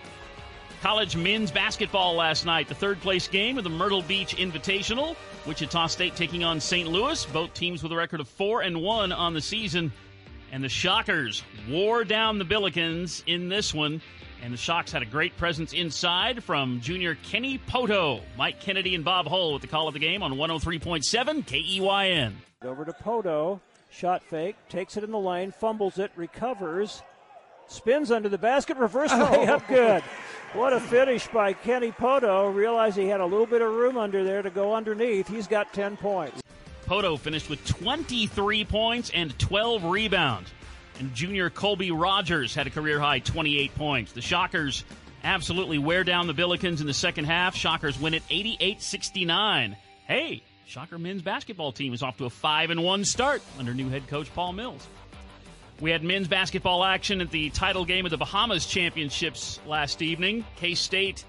College 0.81 1.15
men's 1.15 1.51
basketball 1.51 2.15
last 2.15 2.45
night, 2.45 2.67
the 2.67 2.75
third 2.75 2.99
place 3.01 3.27
game 3.27 3.57
of 3.57 3.63
the 3.63 3.69
Myrtle 3.69 4.01
Beach 4.01 4.35
Invitational. 4.35 5.15
Wichita 5.45 5.87
State 5.87 6.15
taking 6.15 6.43
on 6.43 6.59
St. 6.59 6.89
Louis. 6.89 7.25
Both 7.27 7.53
teams 7.53 7.83
with 7.83 7.91
a 7.91 7.95
record 7.95 8.19
of 8.19 8.27
4 8.27 8.61
and 8.61 8.81
1 8.81 9.11
on 9.11 9.33
the 9.33 9.41
season. 9.41 9.91
And 10.51 10.63
the 10.63 10.69
Shockers 10.69 11.43
wore 11.69 12.03
down 12.03 12.37
the 12.37 12.45
Billikens 12.45 13.23
in 13.27 13.49
this 13.49 13.73
one. 13.73 14.01
And 14.43 14.51
the 14.51 14.57
Shocks 14.57 14.91
had 14.91 15.01
a 15.01 15.05
great 15.05 15.37
presence 15.37 15.71
inside 15.71 16.43
from 16.43 16.81
junior 16.81 17.15
Kenny 17.23 17.57
Pohto. 17.59 18.19
Mike 18.37 18.59
Kennedy 18.59 18.93
and 18.93 19.05
Bob 19.05 19.25
Hull 19.25 19.53
with 19.53 19.61
the 19.61 19.69
call 19.69 19.87
of 19.87 19.93
the 19.93 20.01
game 20.01 20.21
on 20.21 20.33
103.7 20.33 21.45
KEYN. 21.45 22.33
Over 22.61 22.83
to 22.83 22.91
Pohto. 22.91 23.61
Shot 23.89 24.21
fake. 24.21 24.57
Takes 24.67 24.97
it 24.97 25.05
in 25.05 25.11
the 25.11 25.19
lane. 25.19 25.53
Fumbles 25.53 25.97
it. 25.97 26.11
Recovers. 26.17 27.01
Spins 27.67 28.11
under 28.11 28.27
the 28.27 28.37
basket. 28.37 28.75
Reverse 28.75 29.11
oh. 29.13 29.29
layup. 29.31 29.65
Good. 29.69 30.03
What 30.51 30.73
a 30.73 30.81
finish 30.81 31.25
by 31.27 31.53
Kenny 31.53 31.93
Pohto. 31.93 32.53
Realized 32.53 32.97
he 32.97 33.07
had 33.07 33.21
a 33.21 33.25
little 33.25 33.45
bit 33.45 33.61
of 33.61 33.71
room 33.71 33.97
under 33.97 34.25
there 34.25 34.41
to 34.41 34.49
go 34.49 34.75
underneath. 34.75 35.25
He's 35.25 35.47
got 35.47 35.71
10 35.73 35.95
points. 35.95 36.41
Pohto 36.85 37.17
finished 37.17 37.49
with 37.49 37.65
23 37.65 38.65
points 38.65 39.09
and 39.13 39.39
12 39.39 39.85
rebounds. 39.85 40.51
And 40.99 41.13
junior 41.13 41.49
Colby 41.49 41.91
Rogers 41.91 42.53
had 42.53 42.67
a 42.67 42.69
career 42.69 42.99
high 42.99 43.19
28 43.19 43.75
points. 43.75 44.11
The 44.11 44.21
Shockers 44.21 44.83
absolutely 45.23 45.77
wear 45.77 46.03
down 46.03 46.27
the 46.27 46.33
Billikens 46.33 46.81
in 46.81 46.87
the 46.87 46.93
second 46.93 47.25
half. 47.25 47.55
Shockers 47.55 47.99
win 47.99 48.13
it 48.13 48.23
88 48.29 48.81
69. 48.81 49.77
Hey, 50.05 50.43
Shocker 50.65 50.99
men's 50.99 51.21
basketball 51.21 51.71
team 51.71 51.93
is 51.93 52.03
off 52.03 52.17
to 52.17 52.25
a 52.25 52.29
5 52.29 52.69
and 52.69 52.83
1 52.83 53.05
start 53.05 53.41
under 53.59 53.73
new 53.73 53.89
head 53.89 54.07
coach 54.07 54.33
Paul 54.33 54.53
Mills. 54.53 54.87
We 55.79 55.91
had 55.91 56.03
men's 56.03 56.27
basketball 56.27 56.83
action 56.83 57.19
at 57.19 57.31
the 57.31 57.49
title 57.49 57.83
game 57.83 58.05
of 58.05 58.11
the 58.11 58.17
Bahamas 58.17 58.65
Championships 58.65 59.59
last 59.65 60.01
evening. 60.01 60.45
K 60.55 60.75
State 60.75 61.25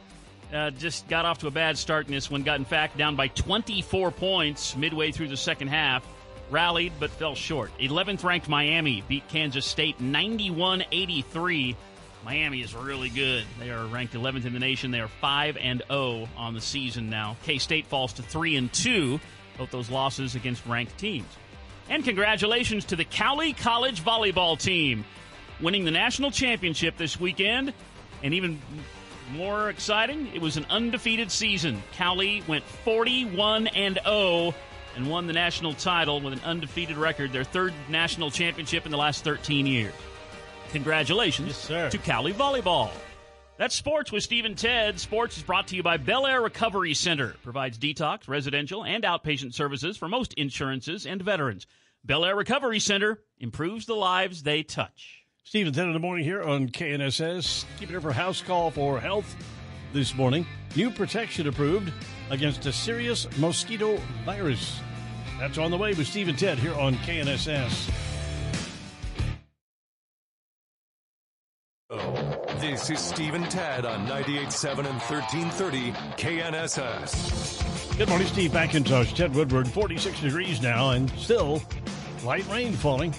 uh, 0.53 0.71
just 0.71 1.09
got 1.09 1.25
off 1.25 1.39
to 1.39 1.47
a 1.47 1.51
bad 1.51 1.79
start 1.79 2.07
in 2.07 2.13
this 2.13 2.31
one, 2.31 2.43
got 2.43 2.59
in 2.59 2.65
fact 2.65 2.97
down 2.97 3.17
by 3.17 3.29
24 3.29 4.11
points 4.13 4.77
midway 4.77 5.11
through 5.11 5.29
the 5.29 5.37
second 5.37 5.69
half. 5.69 6.07
Rallied 6.51 6.93
but 7.01 7.11
fell 7.11 7.35
short. 7.35 7.71
11th 7.79 8.23
ranked 8.25 8.49
Miami 8.49 9.03
beat 9.09 9.27
Kansas 9.29 9.67
State 9.67 10.01
91 10.01 10.85
83. 10.91 11.77
Miami 12.25 12.63
is 12.63 12.75
really 12.75 13.11
good. 13.11 13.45
They 13.59 13.71
are 13.71 13.85
ranked 13.87 14.15
11th 14.15 14.47
in 14.47 14.53
the 14.53 14.59
nation. 14.59 14.91
They 14.91 15.01
are 15.01 15.09
5 15.09 15.57
and 15.59 15.83
0 15.89 16.29
on 16.37 16.55
the 16.55 16.61
season 16.61 17.11
now. 17.11 17.37
K 17.45 17.59
State 17.59 17.87
falls 17.87 18.13
to 18.15 18.23
3 18.23 18.57
and 18.57 18.73
2, 18.73 19.21
both 19.59 19.71
those 19.71 19.91
losses 19.91 20.35
against 20.35 20.65
ranked 20.67 20.97
teams. 20.99 21.29
And 21.89 22.03
congratulations 22.03 22.87
to 22.87 22.97
the 22.97 23.05
Cowley 23.05 23.53
College 23.53 24.03
volleyball 24.03 24.59
team 24.59 25.05
winning 25.61 25.85
the 25.85 25.91
national 25.91 26.31
championship 26.31 26.97
this 26.97 27.21
weekend. 27.21 27.73
And 28.23 28.33
even 28.35 28.61
more 29.33 29.69
exciting, 29.69 30.29
it 30.35 30.41
was 30.41 30.57
an 30.57 30.67
undefeated 30.71 31.31
season. 31.31 31.83
Cowley 31.93 32.43
went 32.49 32.65
41 32.65 33.67
and 33.69 33.99
0 34.05 34.55
and 34.97 35.09
won 35.09 35.27
the 35.27 35.33
national 35.33 35.75
title 35.75 36.21
with 36.21 36.33
an 36.33 36.41
undefeated 36.45 36.97
record, 36.97 37.33
their 37.33 37.45
third 37.45 37.73
national 37.89 38.31
championship 38.31 38.85
in 38.85 38.93
the 38.93 38.99
last 38.99 39.25
13 39.25 39.67
years. 39.67 39.93
Congratulations 40.71 41.69
yes, 41.71 41.93
to 41.93 41.99
Cowley 41.99 42.33
Volleyball. 42.33 42.91
That's 43.57 43.77
sports 43.77 44.11
with 44.11 44.25
Steve 44.25 44.45
and 44.45 44.59
Ted. 44.59 44.99
Sports 44.99 45.37
is 45.37 45.45
brought 45.45 45.69
to 45.69 45.77
you 45.77 45.83
by 45.85 45.97
Bel 45.97 46.27
Air 46.27 46.43
Recovery 46.43 46.93
Center. 46.93 47.37
Provides 47.45 47.79
detox, 47.79 48.27
residential, 48.27 48.85
and 48.85 49.05
outpatient 49.05 49.55
services 49.55 49.97
for 49.97 50.09
most 50.09 50.35
insurances 50.35 51.07
and 51.07 51.23
veterans. 51.23 51.69
Bel 52.05 52.25
Air 52.25 52.35
Recovery 52.35 52.81
Center 52.81 53.23
improves 53.39 53.87
the 53.87 53.95
lives 53.95 54.43
they 54.43 54.65
touch. 54.65 55.25
Steve 55.45 55.67
and 55.67 55.75
Ted 55.75 55.87
in 55.87 55.93
the 55.93 56.01
morning 56.01 56.25
here 56.25 56.43
on 56.43 56.69
KNSS. 56.69 57.65
Keep 57.79 57.91
it 57.91 57.93
here 57.93 58.01
for 58.01 58.13
house 58.13 58.43
call 58.43 58.73
for 58.73 58.99
health 58.99 59.37
this 59.93 60.15
morning. 60.17 60.45
New 60.77 60.91
protection 60.91 61.47
approved 61.47 61.93
against 62.31 62.67
a 62.67 62.73
serious 62.73 63.29
mosquito 63.39 63.97
virus. 64.25 64.81
That's 65.39 65.57
on 65.57 65.71
the 65.71 65.77
way 65.77 65.95
with 65.95 66.09
Steve 66.09 66.29
and 66.29 66.37
Ted 66.39 66.59
here 66.59 66.75
on 66.75 66.95
KNSS. 66.97 67.93
Oh, 71.91 72.45
this 72.59 72.91
is 72.91 72.99
Steve 72.99 73.35
and 73.35 73.49
Ted 73.49 73.87
on 73.87 74.05
98.7 74.09 74.79
and 74.79 75.01
1330 75.01 75.93
KNSS. 76.17 77.97
Good 77.97 78.09
morning, 78.09 78.27
Steve 78.27 78.51
McIntosh, 78.51 79.15
Ted 79.15 79.33
Woodward, 79.33 79.69
46 79.69 80.21
degrees 80.21 80.61
now, 80.61 80.91
and 80.91 81.09
still 81.11 81.63
light 82.25 82.49
rain 82.49 82.73
falling. 82.73 83.15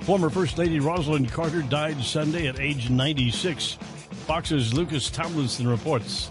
Former 0.00 0.28
First 0.28 0.58
Lady 0.58 0.80
Rosalynn 0.80 1.30
Carter 1.30 1.62
died 1.62 2.02
Sunday 2.02 2.46
at 2.48 2.60
age 2.60 2.90
96. 2.90 3.78
Fox's 4.26 4.74
Lucas 4.74 5.08
Tomlinson 5.10 5.66
reports. 5.66 6.30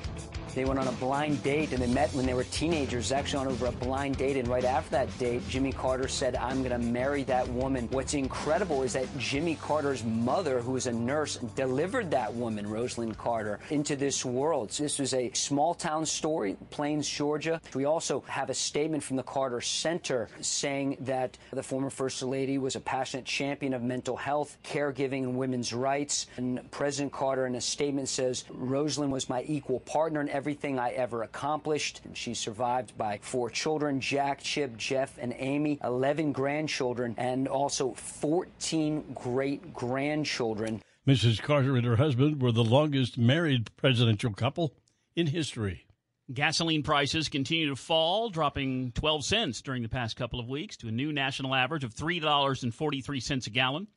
They 0.54 0.66
went 0.66 0.80
on 0.80 0.88
a 0.88 0.92
blind 0.94 1.42
date 1.44 1.72
and 1.72 1.82
they 1.82 1.88
met 1.88 2.14
when 2.14 2.26
they 2.26 2.34
were 2.34 2.44
teenagers, 2.46 3.12
actually 3.12 3.46
on 3.46 3.48
over 3.48 3.68
a 3.68 3.72
blind 3.72 4.18
date. 4.18 4.38
And 4.38 4.48
right 4.48 4.66
after 4.66 4.92
that 4.92 5.18
date, 5.18 5.48
Jimmy 5.48 5.72
Carter 5.72 6.08
said, 6.08 6.36
I'm 6.36 6.64
going 6.64 6.72
to 6.72 6.88
marry 6.88 7.24
that 7.24 7.48
woman. 7.50 7.88
What's 7.92 8.14
incredible 8.14 8.84
is 8.84 8.94
that 8.94 9.08
Jimmy 9.18 9.56
Carter's 9.56 10.04
mother, 10.04 10.60
who 10.60 10.74
was 10.74 10.88
a 10.88 10.92
nurse, 10.92 11.38
delivered 11.56 12.12
that 12.12 12.34
woman, 12.34 12.66
Rosalynn 12.66 13.18
Carter, 13.18 13.60
into 13.70 13.96
this 13.96 14.26
world. 14.26 14.72
So 14.72 14.84
this 14.84 15.00
was 15.00 15.14
a 15.14 15.32
small 15.34 15.74
town 15.74 16.06
story, 16.06 16.58
Plains, 16.70 17.08
Georgia. 17.08 17.62
We 17.74 17.86
also 17.86 18.22
have 18.28 18.50
a 18.50 18.54
statement 18.54 19.04
from 19.04 19.16
the 19.18 19.24
Carter 19.24 19.62
Center 19.62 20.28
saying 20.42 20.98
that 21.02 21.38
the 21.52 21.64
former 21.64 21.90
First 21.90 22.22
Lady 22.24 22.58
was 22.58 22.76
a 22.76 22.80
passionate 22.80 23.26
champion 23.26 23.74
of 23.74 23.82
mental 23.82 24.18
health, 24.18 24.58
caregiving, 24.64 25.24
and 25.24 25.38
women's 25.38 25.74
rights. 25.74 26.28
And 26.38 26.70
President 26.72 27.12
Carter, 27.12 27.46
in 27.46 27.56
a 27.56 27.62
statement, 27.62 28.10
says, 28.10 28.44
Rosalynn 28.52 29.10
was 29.10 29.30
my 29.30 29.44
equal 29.48 29.80
partner 29.82 30.22
in 30.22 30.30
everything 30.42 30.80
I 30.80 30.90
ever 30.94 31.22
accomplished. 31.22 32.02
She's 32.16 32.40
survived 32.40 32.98
by 32.98 33.20
four 33.22 33.52
children 33.52 34.02
Jack, 34.02 34.42
Chip, 34.42 34.76
Jeff, 34.76 35.20
and 35.20 35.36
Amy, 35.38 35.78
11 35.84 36.32
grandchildren, 36.32 37.14
and 37.16 37.48
also 37.48 37.94
14 37.94 39.12
great 39.14 39.72
grandchildren. 39.72 40.82
Mrs. 41.08 41.40
Carter 41.44 41.78
and 41.78 41.86
her 41.86 41.98
husband 41.98 42.42
were 42.42 42.52
the 42.52 42.64
longest 42.64 43.20
married 43.20 43.70
presidential 43.78 44.34
couple 44.34 44.74
in 45.16 45.28
history. 45.28 45.86
Gasoline 46.34 46.82
prices 46.82 47.30
continue 47.30 47.70
to 47.70 47.76
fall, 47.76 48.32
dropping 48.32 48.94
12 48.94 49.24
cents 49.24 49.62
during 49.62 49.84
the 49.84 49.90
past 49.90 50.16
couple 50.16 50.40
of 50.40 50.50
weeks 50.50 50.76
to 50.78 50.88
a 50.88 50.92
new 50.92 51.14
national 51.14 51.54
average 51.54 51.84
of 51.84 51.94
$3.43 51.94 53.46
a 53.46 53.50
gallon. 53.52 53.88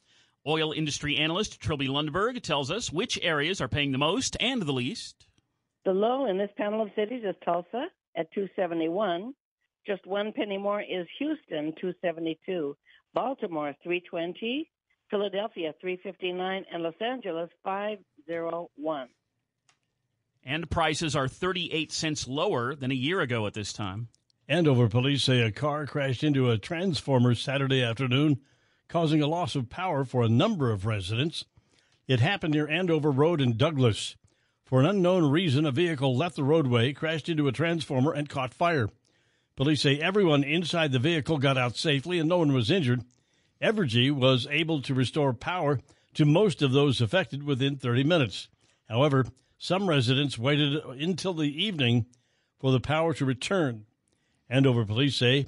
Oil 0.46 0.72
industry 0.72 1.16
analyst 1.16 1.58
Trilby 1.58 1.88
Lundberg 1.88 2.42
tells 2.42 2.70
us 2.70 2.92
which 2.92 3.18
areas 3.22 3.62
are 3.62 3.68
paying 3.68 3.92
the 3.92 3.98
most 3.98 4.36
and 4.40 4.60
the 4.60 4.72
least. 4.74 5.26
The 5.84 5.92
low 5.92 6.26
in 6.26 6.38
this 6.38 6.50
panel 6.56 6.80
of 6.82 6.88
cities 6.96 7.22
is 7.24 7.34
Tulsa 7.44 7.86
at 8.16 8.32
271. 8.32 9.34
Just 9.86 10.06
one 10.06 10.32
penny 10.32 10.56
more 10.56 10.80
is 10.80 11.06
Houston, 11.18 11.74
272. 11.78 12.74
Baltimore, 13.12 13.74
320. 13.82 14.70
Philadelphia, 15.10 15.74
359. 15.80 16.64
And 16.72 16.82
Los 16.82 16.94
Angeles, 17.00 17.50
501. 17.62 19.08
And 20.42 20.70
prices 20.70 21.14
are 21.14 21.28
38 21.28 21.92
cents 21.92 22.26
lower 22.26 22.74
than 22.74 22.90
a 22.90 22.94
year 22.94 23.20
ago 23.20 23.46
at 23.46 23.52
this 23.52 23.72
time. 23.72 24.08
Andover 24.48 24.88
police 24.88 25.24
say 25.24 25.42
a 25.42 25.52
car 25.52 25.86
crashed 25.86 26.24
into 26.24 26.50
a 26.50 26.58
transformer 26.58 27.34
Saturday 27.34 27.82
afternoon, 27.82 28.40
causing 28.88 29.20
a 29.20 29.26
loss 29.26 29.54
of 29.54 29.70
power 29.70 30.04
for 30.04 30.22
a 30.22 30.28
number 30.28 30.70
of 30.70 30.86
residents. 30.86 31.44
It 32.08 32.20
happened 32.20 32.54
near 32.54 32.68
Andover 32.68 33.10
Road 33.10 33.40
in 33.40 33.56
Douglas. 33.56 34.16
For 34.64 34.80
an 34.80 34.86
unknown 34.86 35.30
reason, 35.30 35.66
a 35.66 35.70
vehicle 35.70 36.16
left 36.16 36.36
the 36.36 36.44
roadway, 36.44 36.92
crashed 36.92 37.28
into 37.28 37.48
a 37.48 37.52
transformer, 37.52 38.12
and 38.12 38.28
caught 38.28 38.54
fire. 38.54 38.88
Police 39.56 39.82
say 39.82 39.98
everyone 39.98 40.42
inside 40.42 40.90
the 40.90 40.98
vehicle 40.98 41.38
got 41.38 41.58
out 41.58 41.76
safely 41.76 42.18
and 42.18 42.28
no 42.28 42.38
one 42.38 42.52
was 42.52 42.70
injured. 42.70 43.04
Evergy 43.62 44.10
was 44.10 44.48
able 44.50 44.82
to 44.82 44.94
restore 44.94 45.32
power 45.32 45.80
to 46.14 46.24
most 46.24 46.62
of 46.62 46.72
those 46.72 47.00
affected 47.00 47.44
within 47.44 47.76
30 47.76 48.04
minutes. 48.04 48.48
However, 48.88 49.26
some 49.58 49.88
residents 49.88 50.38
waited 50.38 50.82
until 50.84 51.34
the 51.34 51.64
evening 51.64 52.06
for 52.58 52.72
the 52.72 52.80
power 52.80 53.14
to 53.14 53.24
return. 53.24 53.86
Andover 54.50 54.84
police 54.84 55.16
say 55.16 55.46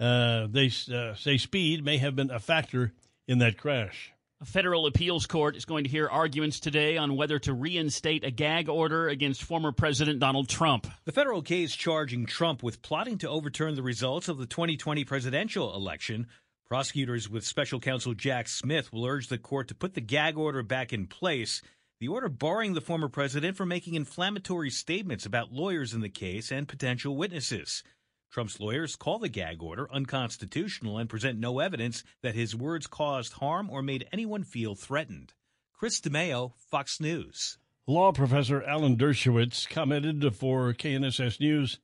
uh, 0.00 0.46
they 0.48 0.70
uh, 0.92 1.14
say 1.14 1.36
speed 1.36 1.84
may 1.84 1.98
have 1.98 2.16
been 2.16 2.30
a 2.30 2.38
factor 2.38 2.92
in 3.26 3.38
that 3.38 3.58
crash. 3.58 4.12
A 4.42 4.44
federal 4.44 4.84
appeals 4.84 5.26
court 5.26 5.56
is 5.56 5.64
going 5.64 5.84
to 5.84 5.90
hear 5.90 6.10
arguments 6.10 6.60
today 6.60 6.98
on 6.98 7.16
whether 7.16 7.38
to 7.38 7.54
reinstate 7.54 8.22
a 8.22 8.30
gag 8.30 8.68
order 8.68 9.08
against 9.08 9.42
former 9.42 9.72
President 9.72 10.18
Donald 10.18 10.46
Trump. 10.46 10.86
The 11.06 11.12
federal 11.12 11.40
case 11.40 11.74
charging 11.74 12.26
Trump 12.26 12.62
with 12.62 12.82
plotting 12.82 13.16
to 13.18 13.30
overturn 13.30 13.76
the 13.76 13.82
results 13.82 14.28
of 14.28 14.36
the 14.36 14.44
2020 14.44 15.04
presidential 15.04 15.74
election. 15.74 16.26
Prosecutors 16.66 17.30
with 17.30 17.46
special 17.46 17.80
counsel 17.80 18.12
Jack 18.12 18.46
Smith 18.48 18.92
will 18.92 19.06
urge 19.06 19.28
the 19.28 19.38
court 19.38 19.68
to 19.68 19.74
put 19.74 19.94
the 19.94 20.02
gag 20.02 20.36
order 20.36 20.62
back 20.62 20.92
in 20.92 21.06
place. 21.06 21.62
The 21.98 22.08
order 22.08 22.28
barring 22.28 22.74
the 22.74 22.82
former 22.82 23.08
president 23.08 23.56
from 23.56 23.70
making 23.70 23.94
inflammatory 23.94 24.68
statements 24.68 25.24
about 25.24 25.50
lawyers 25.50 25.94
in 25.94 26.02
the 26.02 26.10
case 26.10 26.52
and 26.52 26.68
potential 26.68 27.16
witnesses. 27.16 27.82
Trump's 28.30 28.60
lawyers 28.60 28.96
call 28.96 29.18
the 29.18 29.28
gag 29.28 29.62
order 29.62 29.90
unconstitutional 29.92 30.98
and 30.98 31.08
present 31.08 31.38
no 31.38 31.58
evidence 31.58 32.04
that 32.22 32.34
his 32.34 32.54
words 32.54 32.86
caused 32.86 33.34
harm 33.34 33.70
or 33.70 33.82
made 33.82 34.08
anyone 34.12 34.44
feel 34.44 34.74
threatened. 34.74 35.32
Chris 35.72 36.00
DeMeo, 36.00 36.52
Fox 36.70 37.00
News. 37.00 37.58
Law 37.86 38.12
professor 38.12 38.62
Alan 38.62 38.96
Dershowitz 38.96 39.68
commented 39.68 40.34
for 40.34 40.72
KNSS 40.72 41.38
News 41.38 41.78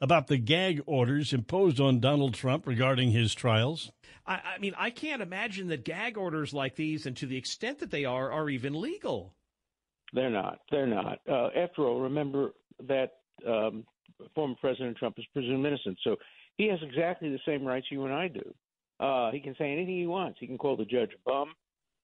about 0.00 0.26
the 0.26 0.36
gag 0.36 0.82
orders 0.86 1.32
imposed 1.32 1.80
on 1.80 2.00
Donald 2.00 2.34
Trump 2.34 2.66
regarding 2.66 3.10
his 3.10 3.34
trials. 3.34 3.92
I, 4.26 4.34
I, 4.34 4.58
mean, 4.58 4.74
I 4.76 4.90
can't 4.90 5.22
imagine 5.22 5.68
that 5.68 5.84
gag 5.84 6.18
orders 6.18 6.52
like 6.52 6.74
these, 6.76 7.06
and 7.06 7.16
to 7.18 7.26
the 7.26 7.36
extent 7.36 7.78
that 7.78 7.90
they 7.90 8.04
are, 8.04 8.32
are 8.32 8.50
even 8.50 8.80
legal. 8.80 9.34
They're 10.12 10.30
not. 10.30 10.60
They're 10.70 10.86
not. 10.86 11.20
Uh, 11.28 11.48
after 11.56 11.82
all, 11.86 12.00
remember 12.00 12.52
that 12.86 13.12
um, 13.46 13.84
former 14.34 14.54
President 14.60 14.96
Trump 14.96 15.16
is 15.18 15.24
presumed 15.32 15.66
innocent. 15.66 15.98
So 16.04 16.16
he 16.56 16.68
has 16.68 16.78
exactly 16.82 17.30
the 17.30 17.40
same 17.46 17.64
rights 17.64 17.86
you 17.90 18.04
and 18.04 18.14
I 18.14 18.28
do. 18.28 18.54
Uh, 19.00 19.30
he 19.32 19.40
can 19.40 19.54
say 19.58 19.72
anything 19.72 19.98
he 19.98 20.06
wants. 20.06 20.38
He 20.40 20.46
can 20.46 20.58
call 20.58 20.76
the 20.76 20.84
judge 20.84 21.10
a 21.14 21.30
bum. 21.30 21.54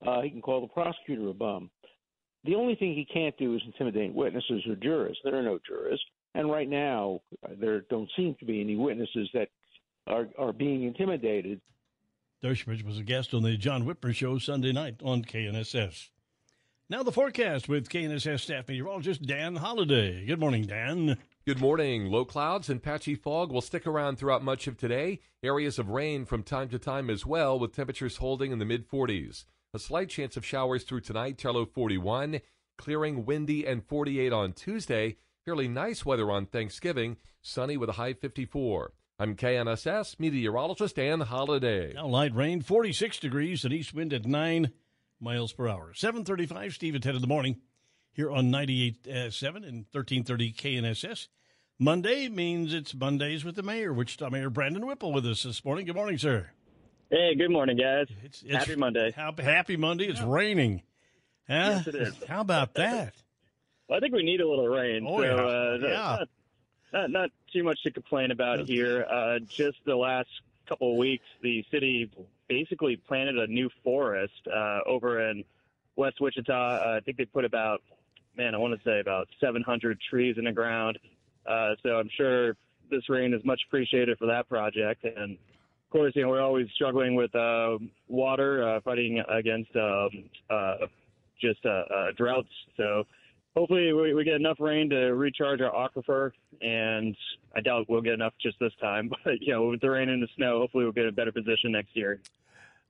Uh, 0.07 0.23
he 0.23 0.31
can 0.31 0.43
call 0.43 0.61
the 0.61 0.69
prosecutor 0.69 1.29
a 1.29 1.35
bum. 1.35 1.71
The 2.45 2.55
only 2.55 2.75
thing 2.75 2.95
he 2.95 3.05
can't 3.05 3.37
do 3.37 3.55
is 3.55 3.61
intimidate 3.67 4.15
witnesses 4.15 4.67
or 4.67 4.75
jurors. 4.77 5.19
There 5.25 5.37
are 5.37 5.43
no 5.43 5.59
jurors, 5.67 6.03
and 6.35 6.51
right 6.51 6.69
now 6.69 7.21
there 7.59 7.83
don't 7.91 8.11
seem 8.17 8.35
to 8.41 8.47
be 8.47 8.61
any 8.61 8.77
witnesses 8.77 9.29
that 9.35 9.49
are 10.07 10.29
are 10.39 10.53
being 10.53 10.85
intimidated. 10.85 11.61
Dershowitz 12.43 12.83
was 12.83 12.99
a 12.99 13.03
guest 13.03 13.35
on 13.35 13.43
the 13.43 13.59
John 13.59 13.85
Whitmer 13.85 14.15
Show 14.15 14.39
Sunday 14.39 14.73
night 14.73 14.97
on 15.05 15.23
KNSS. 15.23 16.09
Now 16.89 17.03
the 17.03 17.13
forecast 17.13 17.69
with 17.69 17.91
KNSS 17.91 18.41
staff 18.41 18.69
meteorologist 18.69 19.23
Dan 19.23 19.57
Holliday. 19.57 20.25
Good 20.25 20.41
morning, 20.41 20.65
Dan. 20.65 21.19
Good 21.47 21.59
morning. 21.59 22.11
Low 22.11 22.27
clouds 22.27 22.69
and 22.69 22.83
patchy 22.83 23.15
fog 23.15 23.51
will 23.51 23.63
stick 23.63 23.87
around 23.87 24.17
throughout 24.17 24.45
much 24.45 24.67
of 24.67 24.77
today. 24.77 25.21
Areas 25.43 25.79
of 25.79 25.89
rain 25.89 26.27
from 26.27 26.43
time 26.43 26.69
to 26.69 26.79
time 26.79 27.09
as 27.09 27.25
well, 27.25 27.59
with 27.59 27.75
temperatures 27.75 28.19
holding 28.19 28.53
in 28.53 28.59
the 28.59 28.67
mid 28.67 28.87
40s. 28.87 29.47
A 29.73 29.79
slight 29.79 30.11
chance 30.11 30.37
of 30.37 30.45
showers 30.45 30.85
through 30.85 31.01
tonight, 31.01 31.39
Tello 31.39 31.65
41, 31.65 32.43
clearing, 32.77 33.25
windy, 33.25 33.67
and 33.67 33.83
48 33.83 34.35
on 34.35 34.53
Tuesday. 34.53 35.17
Fairly 35.47 35.67
nice 35.67 36.05
weather 36.05 36.31
on 36.31 36.45
Thanksgiving, 36.45 37.17
sunny 37.41 37.79
with 37.79 37.89
a 37.89 37.93
high 37.93 38.13
54. 38.13 38.93
I'm 39.19 39.35
KNSS 39.35 40.21
meteorologist 40.21 40.97
Dan 40.97 41.21
Holiday. 41.23 41.95
Now 41.95 42.07
light 42.07 42.35
rain, 42.35 42.61
46 42.61 43.19
degrees, 43.19 43.65
and 43.65 43.73
east 43.73 43.95
wind 43.95 44.13
at 44.13 44.27
9 44.27 44.73
miles 45.19 45.55
per 45.55 45.69
hour. 45.69 45.95
735, 45.95 46.75
Steve 46.75 46.95
and 46.97 47.03
Ted 47.03 47.15
in 47.15 47.23
the 47.23 47.27
morning 47.27 47.63
here 48.13 48.31
on 48.31 48.51
98.7 48.51 49.57
and 49.57 49.87
1330 49.93 50.53
KNSS. 50.53 51.29
Monday 51.79 52.29
means 52.29 52.75
it's 52.75 52.95
Mondays 52.95 53.45
with 53.45 53.57
the 53.57 53.63
mayor, 53.63 53.93
Wichita 53.93 54.29
Mayor 54.31 54.51
Brandon 54.51 54.87
Whipple 54.87 55.13
with 55.13 55.25
us 55.27 55.43
this 55.45 55.65
morning. 55.65 55.87
Good 55.87 55.95
morning, 55.97 56.19
sir. 56.19 56.51
Hey, 57.11 57.35
good 57.35 57.51
morning, 57.51 57.77
guys. 57.77 58.07
It's, 58.23 58.43
it's 58.43 58.53
happy 58.55 58.77
Monday. 58.77 59.13
Happy 59.13 59.77
Monday. 59.77 60.07
It's 60.07 60.21
raining. 60.21 60.83
Huh? 61.49 61.83
Yes, 61.85 61.87
it 61.87 61.95
is. 61.95 62.15
How 62.29 62.41
about 62.43 62.75
that? 62.75 63.15
well, 63.89 63.97
I 63.97 64.01
think 64.01 64.15
we 64.15 64.23
need 64.23 64.41
a 64.41 64.49
little 64.49 64.69
rain. 64.69 65.05
Oh, 65.09 65.19
so, 65.19 65.25
yeah. 65.25 65.35
Uh, 65.35 65.79
Yeah. 65.81 66.17
Not, 66.19 66.29
not, 66.93 67.11
not 67.11 67.31
too 67.53 67.65
much 67.65 67.83
to 67.85 67.91
complain 67.91 68.31
about 68.31 68.61
here. 68.69 69.05
Uh, 69.11 69.39
just 69.49 69.79
the 69.87 69.97
last 69.97 70.29
couple 70.69 70.93
of 70.93 70.99
weeks, 70.99 71.25
the 71.43 71.65
city 71.71 72.11
basically 72.49 72.97
planted 72.97 73.39
a 73.39 73.47
new 73.47 73.71
forest 73.83 74.33
uh, 74.55 74.81
over 74.87 75.31
in 75.31 75.45
West 75.97 76.21
Wichita. 76.21 76.53
Uh, 76.53 76.97
I 76.97 77.01
think 77.01 77.17
they 77.17 77.25
put 77.25 77.45
about, 77.45 77.81
man, 78.37 78.55
I 78.55 78.59
want 78.59 78.75
to 78.75 78.81
say 78.89 79.01
about 79.01 79.29
700 79.41 79.99
trees 80.09 80.37
in 80.39 80.45
the 80.45 80.53
ground. 80.53 80.99
Uh, 81.47 81.71
so 81.83 81.91
I'm 81.91 82.11
sure 82.17 82.57
this 82.91 83.09
rain 83.09 83.35
is 83.35 83.45
much 83.45 83.61
appreciated 83.69 84.19
for 84.19 84.27
that 84.27 84.49
project. 84.49 85.05
And 85.05 85.33
of 85.33 85.91
course, 85.91 86.13
you 86.15 86.23
know, 86.23 86.29
we're 86.29 86.43
always 86.43 86.69
struggling 86.75 87.15
with 87.15 87.35
uh, 87.35 87.79
water, 88.09 88.69
uh, 88.69 88.81
fighting 88.83 89.23
against 89.29 89.75
um, 89.77 90.09
uh, 90.49 90.77
just 91.41 91.65
uh, 91.65 91.85
uh, 91.93 92.07
droughts. 92.17 92.49
So 92.77 93.05
hopefully 93.57 93.93
we, 93.93 94.15
we 94.15 94.25
get 94.25 94.35
enough 94.35 94.59
rain 94.61 94.91
to 94.91 95.15
recharge 95.15 95.61
our 95.61 95.73
aquifer. 95.73 96.33
And 96.61 97.17
I 97.55 97.61
doubt 97.61 97.87
we'll 97.89 98.03
get 98.03 98.15
enough 98.15 98.35
just 98.41 98.59
this 98.61 98.73
time. 98.81 99.11
But, 99.25 99.41
you 99.41 99.53
know, 99.53 99.69
with 99.69 99.81
the 99.81 99.91
rain 99.91 100.09
and 100.09 100.23
the 100.23 100.29
snow, 100.37 100.61
hopefully 100.61 100.85
we'll 100.85 100.93
get 100.93 101.07
a 101.07 101.13
better 101.13 101.33
position 101.33 101.73
next 101.73 101.97
year. 101.97 102.21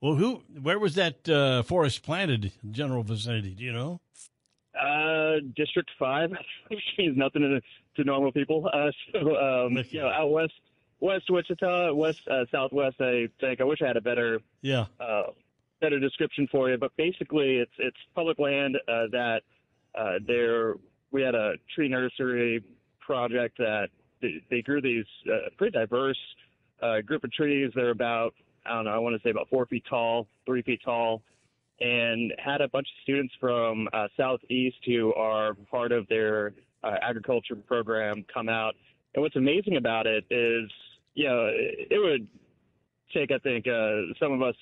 Well, 0.00 0.14
who? 0.14 0.42
Where 0.60 0.78
was 0.78 0.94
that 0.94 1.28
uh, 1.28 1.62
forest 1.62 2.02
planted? 2.02 2.52
General 2.70 3.02
vicinity? 3.02 3.54
Do 3.54 3.64
you 3.64 3.72
know? 3.72 4.00
Uh, 4.80 5.40
District 5.56 5.90
5, 5.98 6.30
which 6.68 6.80
means 6.98 7.16
nothing 7.16 7.42
to, 7.42 7.60
to 7.96 8.04
normal 8.04 8.32
people. 8.32 8.68
Uh, 8.72 8.90
so, 9.12 9.36
um, 9.36 9.76
you 9.90 10.00
know, 10.00 10.08
out 10.08 10.30
west, 10.30 10.54
west 11.00 11.24
Wichita, 11.30 11.92
west, 11.92 12.20
uh, 12.30 12.44
southwest, 12.50 12.96
I 13.00 13.28
think. 13.40 13.60
I 13.60 13.64
wish 13.64 13.80
I 13.82 13.86
had 13.88 13.96
a 13.96 14.00
better 14.00 14.40
Yeah. 14.62 14.86
uh, 14.98 15.24
better 15.80 15.98
description 15.98 16.46
for 16.50 16.68
you, 16.70 16.76
but 16.76 16.94
basically 16.96 17.56
it's 17.56 17.72
it's 17.78 17.96
public 18.14 18.38
land 18.38 18.76
uh, 18.86 19.06
that 19.12 19.40
uh, 19.94 20.18
there 20.26 20.74
we 21.10 21.22
had 21.22 21.34
a 21.34 21.54
tree 21.74 21.88
nursery 21.88 22.62
project 23.00 23.56
that 23.58 23.88
they, 24.20 24.42
they 24.50 24.60
grew 24.62 24.80
these 24.82 25.06
uh, 25.26 25.48
pretty 25.56 25.72
diverse 25.78 26.18
uh, 26.82 27.00
group 27.00 27.24
of 27.24 27.32
trees. 27.32 27.72
They're 27.74 27.90
about 27.90 28.34
I 28.66 28.74
don't 28.74 28.84
know 28.84 28.90
I 28.90 28.98
want 28.98 29.16
to 29.16 29.22
say 29.26 29.30
about 29.30 29.48
four 29.48 29.64
feet 29.66 29.84
tall, 29.88 30.26
three 30.44 30.60
feet 30.62 30.80
tall, 30.84 31.22
and 31.80 32.32
had 32.38 32.60
a 32.60 32.68
bunch 32.68 32.86
of 32.86 33.02
students 33.02 33.32
from 33.40 33.88
uh, 33.92 34.08
southeast 34.16 34.76
who 34.84 35.14
are 35.14 35.54
part 35.70 35.92
of 35.92 36.06
their 36.08 36.52
uh, 36.84 36.96
agriculture 37.02 37.56
program 37.56 38.24
come 38.32 38.48
out. 38.48 38.74
And 39.14 39.22
what's 39.22 39.36
amazing 39.36 39.76
about 39.76 40.06
it 40.06 40.24
is, 40.30 40.70
you 41.14 41.26
know, 41.26 41.46
it, 41.46 41.88
it 41.90 41.98
would 41.98 42.26
take 43.14 43.30
I 43.32 43.38
think 43.38 43.66
uh, 43.66 44.12
some 44.20 44.32
of 44.32 44.42
us 44.42 44.54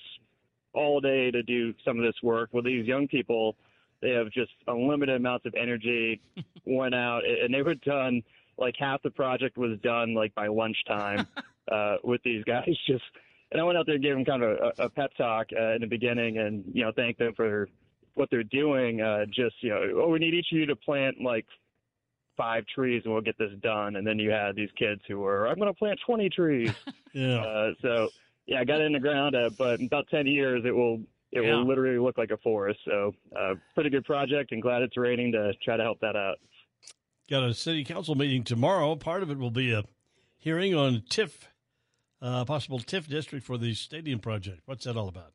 all 0.73 0.99
day 0.99 1.31
to 1.31 1.43
do 1.43 1.73
some 1.85 1.97
of 1.97 2.03
this 2.03 2.15
work. 2.23 2.49
Well, 2.51 2.63
these 2.63 2.85
young 2.85 3.07
people, 3.07 3.55
they 4.01 4.11
have 4.11 4.31
just 4.31 4.51
unlimited 4.67 5.15
amounts 5.15 5.45
of 5.45 5.55
energy, 5.55 6.21
went 6.65 6.95
out, 6.95 7.21
and 7.25 7.53
they 7.53 7.61
were 7.61 7.75
done. 7.75 8.23
Like 8.57 8.75
half 8.77 9.01
the 9.03 9.09
project 9.09 9.57
was 9.57 9.79
done 9.81 10.13
like 10.13 10.35
by 10.35 10.47
lunchtime 10.47 11.25
uh, 11.71 11.95
with 12.03 12.21
these 12.23 12.43
guys. 12.43 12.75
Just 12.87 13.03
and 13.51 13.59
I 13.61 13.63
went 13.63 13.77
out 13.77 13.85
there 13.85 13.95
and 13.95 14.03
gave 14.03 14.13
them 14.15 14.25
kind 14.25 14.43
of 14.43 14.57
a, 14.77 14.83
a 14.83 14.89
pep 14.89 15.11
talk 15.17 15.47
uh, 15.57 15.73
in 15.73 15.81
the 15.81 15.87
beginning, 15.87 16.37
and 16.37 16.63
you 16.73 16.83
know 16.83 16.91
thank 16.95 17.17
them 17.17 17.33
for 17.35 17.67
what 18.15 18.29
they're 18.29 18.43
doing. 18.43 19.01
Uh, 19.01 19.25
just 19.25 19.55
you 19.61 19.69
know, 19.69 20.03
oh, 20.03 20.09
we 20.09 20.19
need 20.19 20.33
each 20.33 20.47
of 20.51 20.57
you 20.57 20.65
to 20.67 20.75
plant 20.75 21.21
like 21.21 21.45
five 22.37 22.63
trees, 22.73 23.01
and 23.05 23.13
we'll 23.13 23.21
get 23.23 23.37
this 23.37 23.51
done. 23.61 23.95
And 23.97 24.05
then 24.07 24.17
you 24.19 24.31
had 24.31 24.55
these 24.55 24.69
kids 24.77 25.01
who 25.07 25.19
were, 25.19 25.45
I'm 25.47 25.55
going 25.59 25.67
to 25.67 25.77
plant 25.77 25.99
20 26.05 26.29
trees. 26.29 26.71
yeah. 27.13 27.41
Uh, 27.41 27.71
so 27.81 28.09
yeah, 28.45 28.59
I 28.61 28.63
got 28.63 28.79
it 28.79 28.85
in 28.85 28.93
the 28.93 28.99
ground, 28.99 29.35
uh, 29.35 29.49
but 29.57 29.79
in 29.81 29.87
about 29.87 30.07
10 30.09 30.25
years, 30.25 30.63
it 30.65 30.71
will 30.71 31.01
it 31.31 31.43
Yeah. 31.43 31.55
will 31.55 31.67
literally 31.67 31.99
look 31.99 32.17
like 32.17 32.31
a 32.31 32.37
forest. 32.37 32.79
So 32.85 33.13
uh, 33.37 33.55
pretty 33.75 33.89
good 33.89 34.05
project, 34.05 34.51
and 34.53 34.61
glad 34.61 34.81
it's 34.83 34.95
raining 34.97 35.31
to 35.33 35.51
try 35.63 35.75
to 35.77 35.83
help 35.83 35.99
that 35.99 36.15
out. 36.15 36.37
Got 37.29 37.43
a 37.43 37.53
city 37.53 37.83
council 37.83 38.15
meeting 38.15 38.43
tomorrow. 38.43 38.95
Part 38.95 39.21
of 39.21 39.29
it 39.29 39.37
will 39.37 39.51
be 39.51 39.71
a 39.73 39.83
hearing 40.37 40.73
on 40.73 41.01
TIF, 41.09 41.41
uh, 42.21 42.45
possible 42.45 42.79
TIF 42.79 43.07
district 43.07 43.45
for 43.45 43.57
the 43.57 43.73
stadium 43.73 44.19
project. 44.19 44.61
What's 44.65 44.85
that 44.85 44.97
all 44.97 45.07
about? 45.07 45.33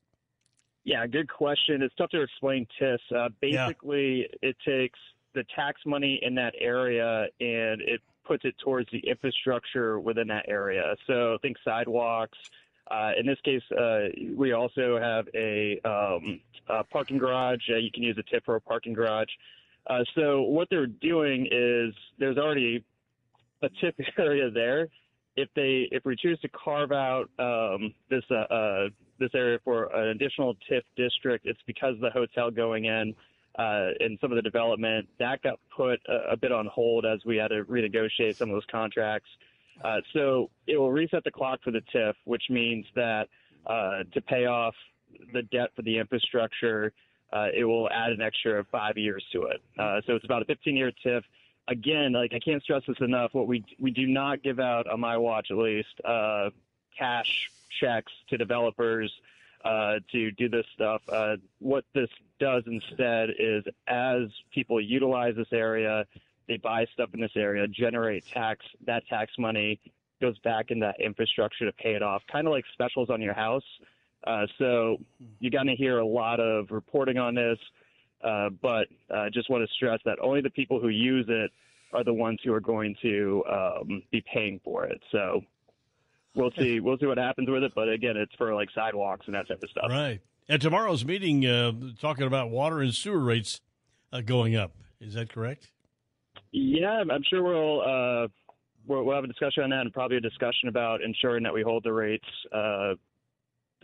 Yeah, 0.84 1.06
good 1.06 1.28
question. 1.30 1.82
It's 1.82 1.94
tough 1.94 2.10
to 2.10 2.20
explain 2.22 2.66
TIF. 2.80 2.98
Uh, 3.10 3.28
Yeah. 3.42 3.66
basically, 3.66 4.28
it 4.42 4.56
takes 4.66 4.98
the 5.32 5.44
tax 5.56 5.80
money 5.86 6.18
in 6.22 6.34
that 6.36 6.54
area 6.58 7.26
and 7.40 7.80
it 7.80 8.00
puts 8.24 8.44
it 8.44 8.54
towards 8.58 8.90
the 8.92 8.98
infrastructure 9.00 9.98
within 9.98 10.28
that 10.28 10.44
area. 10.48 10.94
So 11.06 11.38
think 11.42 11.56
sidewalks. 11.64 12.38
Uh, 12.90 13.12
in 13.18 13.26
this 13.26 13.38
case, 13.44 13.62
uh, 13.72 14.08
we 14.36 14.52
also 14.52 14.98
have 15.00 15.26
a, 15.34 15.80
um, 15.86 16.40
a 16.68 16.84
parking 16.84 17.18
garage. 17.18 17.60
Uh, 17.70 17.76
you 17.76 17.90
can 17.90 18.02
use 18.02 18.16
a 18.18 18.22
TIF 18.22 18.44
for 18.44 18.56
a 18.56 18.60
parking 18.60 18.92
garage. 18.92 19.28
Uh, 19.86 20.04
so 20.14 20.42
what 20.42 20.68
they're 20.70 20.86
doing 20.86 21.46
is 21.50 21.94
there's 22.18 22.36
already 22.38 22.84
a 23.62 23.68
TIF 23.70 23.94
area 24.18 24.50
there. 24.50 24.88
If 25.36 25.48
they 25.56 25.88
if 25.90 26.04
we 26.04 26.16
choose 26.16 26.38
to 26.40 26.48
carve 26.48 26.92
out 26.92 27.28
um, 27.38 27.92
this 28.08 28.22
uh, 28.30 28.52
uh, 28.52 28.88
this 29.18 29.30
area 29.34 29.58
for 29.64 29.86
an 29.94 30.08
additional 30.08 30.54
TIF 30.70 30.82
district, 30.96 31.46
it's 31.46 31.60
because 31.66 31.94
of 31.94 32.00
the 32.00 32.10
hotel 32.10 32.50
going 32.50 32.84
in 32.84 33.14
uh, 33.58 33.90
and 34.00 34.18
some 34.20 34.32
of 34.32 34.36
the 34.36 34.42
development 34.42 35.08
that 35.18 35.42
got 35.42 35.58
put 35.76 36.00
a, 36.08 36.32
a 36.32 36.36
bit 36.36 36.52
on 36.52 36.66
hold 36.66 37.04
as 37.04 37.20
we 37.24 37.36
had 37.36 37.48
to 37.48 37.64
renegotiate 37.64 38.36
some 38.36 38.50
of 38.50 38.54
those 38.54 38.66
contracts. 38.70 39.28
Uh, 39.84 40.00
so 40.12 40.50
it 40.66 40.76
will 40.76 40.92
reset 40.92 41.24
the 41.24 41.30
clock 41.30 41.60
for 41.62 41.70
the 41.70 41.82
TIF, 41.94 42.14
which 42.24 42.44
means 42.48 42.86
that 42.94 43.28
uh, 43.66 44.04
to 44.12 44.20
pay 44.20 44.46
off 44.46 44.74
the 45.32 45.42
debt 45.42 45.70
for 45.74 45.82
the 45.82 45.98
infrastructure, 45.98 46.92
uh, 47.32 47.46
it 47.54 47.64
will 47.64 47.88
add 47.90 48.12
an 48.12 48.20
extra 48.20 48.64
five 48.70 48.96
years 48.96 49.24
to 49.32 49.42
it. 49.44 49.60
So 50.06 50.14
it's 50.14 50.24
about 50.24 50.42
a 50.42 50.44
15-year 50.44 50.92
TIF. 51.04 51.22
Again, 51.68 52.12
like 52.12 52.32
I 52.34 52.38
can't 52.38 52.62
stress 52.62 52.82
this 52.86 52.98
enough. 53.00 53.32
What 53.32 53.46
we 53.46 53.64
we 53.78 53.90
do 53.90 54.06
not 54.06 54.42
give 54.42 54.60
out 54.60 54.86
on 54.86 55.00
my 55.00 55.16
watch, 55.16 55.50
at 55.50 55.56
least, 55.56 56.00
uh, 56.04 56.50
cash 56.98 57.50
checks 57.80 58.12
to 58.28 58.36
developers 58.36 59.12
uh, 59.64 59.94
to 60.12 60.30
do 60.32 60.48
this 60.48 60.66
stuff. 60.74 61.02
Uh, 61.08 61.36
what 61.60 61.84
this 61.94 62.10
does 62.38 62.64
instead 62.66 63.30
is, 63.38 63.64
as 63.86 64.22
people 64.52 64.80
utilize 64.80 65.34
this 65.36 65.52
area, 65.52 66.04
they 66.48 66.58
buy 66.58 66.86
stuff 66.92 67.10
in 67.14 67.20
this 67.20 67.32
area, 67.34 67.66
generate 67.66 68.26
tax. 68.26 68.64
That 68.86 69.06
tax 69.08 69.32
money 69.38 69.80
goes 70.20 70.38
back 70.40 70.70
in 70.70 70.80
that 70.80 71.00
infrastructure 71.00 71.64
to 71.64 71.72
pay 71.72 71.94
it 71.94 72.02
off, 72.02 72.22
kind 72.30 72.46
of 72.46 72.52
like 72.52 72.64
specials 72.72 73.10
on 73.10 73.20
your 73.20 73.34
house. 73.34 73.64
Uh, 74.26 74.46
so 74.58 74.98
you're 75.38 75.50
going 75.50 75.66
to 75.66 75.76
hear 75.76 75.98
a 75.98 76.06
lot 76.06 76.40
of 76.40 76.70
reporting 76.70 77.18
on 77.18 77.34
this, 77.34 77.58
uh, 78.24 78.48
but 78.62 78.88
I 79.14 79.28
just 79.28 79.50
want 79.50 79.66
to 79.66 79.74
stress 79.74 80.00
that 80.04 80.18
only 80.20 80.40
the 80.40 80.50
people 80.50 80.80
who 80.80 80.88
use 80.88 81.26
it 81.28 81.50
are 81.92 82.02
the 82.02 82.14
ones 82.14 82.40
who 82.44 82.52
are 82.52 82.60
going 82.60 82.96
to 83.02 83.44
um, 83.50 84.02
be 84.10 84.22
paying 84.32 84.60
for 84.64 84.84
it. 84.84 85.00
So 85.12 85.42
we'll 86.34 86.50
see. 86.58 86.80
We'll 86.80 86.98
see 86.98 87.06
what 87.06 87.18
happens 87.18 87.48
with 87.48 87.62
it. 87.62 87.72
But 87.74 87.88
again, 87.88 88.16
it's 88.16 88.34
for 88.36 88.54
like 88.54 88.68
sidewalks 88.74 89.26
and 89.26 89.34
that 89.34 89.46
type 89.48 89.62
of 89.62 89.70
stuff. 89.70 89.86
Right. 89.88 90.20
At 90.48 90.60
tomorrow's 90.60 91.04
meeting, 91.04 91.46
uh, 91.46 91.72
talking 92.00 92.26
about 92.26 92.50
water 92.50 92.80
and 92.80 92.94
sewer 92.94 93.20
rates 93.20 93.60
uh, 94.12 94.20
going 94.20 94.56
up. 94.56 94.72
Is 95.00 95.14
that 95.14 95.32
correct? 95.32 95.70
Yeah, 96.50 97.02
I'm- 97.10 97.22
sure 97.28 97.42
we'll, 97.42 97.80
uh, 97.80 98.28
we'll 98.86 99.04
we'll 99.04 99.14
have 99.14 99.24
a 99.24 99.28
discussion 99.28 99.62
on 99.62 99.70
that, 99.70 99.80
and 99.80 99.92
probably 99.92 100.16
a 100.16 100.20
discussion 100.20 100.68
about 100.68 101.02
ensuring 101.02 101.42
that 101.44 101.54
we 101.54 101.62
hold 101.62 101.84
the 101.84 101.92
rates 101.92 102.26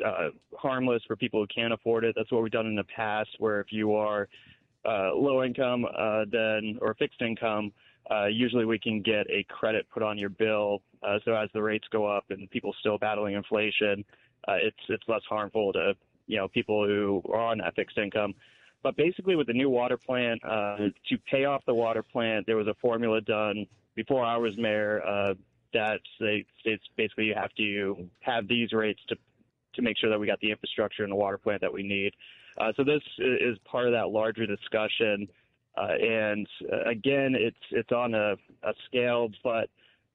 uh, 0.04 0.30
harmless 0.56 1.02
for 1.06 1.16
people 1.16 1.40
who 1.40 1.46
can't 1.46 1.72
afford 1.72 2.04
it. 2.04 2.14
That's 2.16 2.30
what 2.30 2.42
we've 2.42 2.52
done 2.52 2.66
in 2.66 2.76
the 2.76 2.84
past, 2.84 3.30
where 3.38 3.60
if 3.60 3.68
you 3.70 3.94
are 3.94 4.28
uh, 4.84 5.14
low 5.14 5.42
income, 5.44 5.84
uh, 5.84 6.24
then 6.30 6.78
or 6.80 6.94
fixed 6.94 7.20
income, 7.20 7.72
uh, 8.10 8.26
usually 8.26 8.64
we 8.64 8.78
can 8.78 9.02
get 9.02 9.26
a 9.30 9.44
credit 9.48 9.86
put 9.92 10.02
on 10.02 10.18
your 10.18 10.30
bill. 10.30 10.82
Uh, 11.02 11.18
so 11.24 11.34
as 11.34 11.48
the 11.54 11.62
rates 11.62 11.86
go 11.90 12.06
up 12.06 12.24
and 12.30 12.50
people 12.50 12.74
still 12.80 12.98
battling 12.98 13.34
inflation, 13.34 14.04
uh, 14.48 14.56
it's 14.60 14.76
it's 14.88 15.04
less 15.08 15.22
harmful 15.28 15.72
to 15.72 15.94
you 16.26 16.36
know 16.36 16.48
people 16.48 16.86
who 16.86 17.22
are 17.32 17.40
on 17.40 17.58
that 17.58 17.74
fixed 17.74 17.98
income. 17.98 18.34
But 18.82 18.96
basically, 18.96 19.36
with 19.36 19.46
the 19.46 19.52
new 19.52 19.68
water 19.68 19.98
plant, 19.98 20.42
uh, 20.42 20.76
to 21.08 21.18
pay 21.30 21.44
off 21.44 21.62
the 21.66 21.74
water 21.74 22.02
plant, 22.02 22.46
there 22.46 22.56
was 22.56 22.66
a 22.66 22.74
formula 22.80 23.20
done 23.20 23.66
before 23.94 24.24
I 24.24 24.38
was 24.38 24.56
mayor, 24.56 25.02
uh, 25.06 25.34
that 25.72 26.00
it's 26.20 26.84
basically 26.96 27.26
you 27.26 27.34
have 27.34 27.52
to 27.54 28.08
have 28.20 28.48
these 28.48 28.72
rates 28.72 29.00
to 29.08 29.16
to 29.74 29.82
make 29.82 29.96
sure 29.98 30.10
that 30.10 30.18
we 30.18 30.26
got 30.26 30.40
the 30.40 30.50
infrastructure 30.50 31.02
and 31.02 31.12
the 31.12 31.16
water 31.16 31.38
plant 31.38 31.60
that 31.60 31.72
we 31.72 31.82
need. 31.82 32.12
Uh, 32.58 32.72
so 32.76 32.84
this 32.84 33.02
is 33.18 33.56
part 33.64 33.86
of 33.86 33.92
that 33.92 34.08
larger 34.08 34.46
discussion. 34.46 35.28
Uh, 35.76 35.94
and 36.00 36.46
uh, 36.72 36.88
again, 36.88 37.34
it's 37.36 37.56
it's 37.70 37.92
on 37.92 38.14
a, 38.14 38.34
a 38.64 38.72
scale, 38.86 39.28
but 39.44 39.68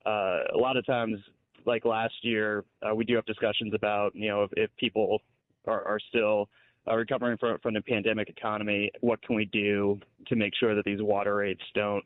uh, 0.06 0.40
a 0.54 0.58
lot 0.58 0.78
of 0.78 0.86
times, 0.86 1.18
like 1.66 1.86
last 1.86 2.14
year, 2.22 2.64
uh, 2.84 2.94
we 2.94 3.06
do 3.06 3.16
have 3.16 3.26
discussions 3.26 3.74
about 3.74 4.14
you 4.16 4.28
know 4.28 4.44
if, 4.44 4.52
if 4.58 4.70
people 4.78 5.22
are, 5.66 5.84
are 5.86 6.00
still 6.10 6.50
uh, 6.88 6.96
recovering 6.96 7.38
from 7.38 7.58
from 7.60 7.74
the 7.74 7.82
pandemic 7.82 8.30
economy, 8.30 8.92
what 9.00 9.22
can 9.22 9.36
we 9.36 9.46
do 9.46 10.00
to 10.28 10.36
make 10.36 10.54
sure 10.60 10.76
that 10.76 10.86
these 10.86 11.02
water 11.02 11.36
rates 11.36 11.64
don't 11.74 12.04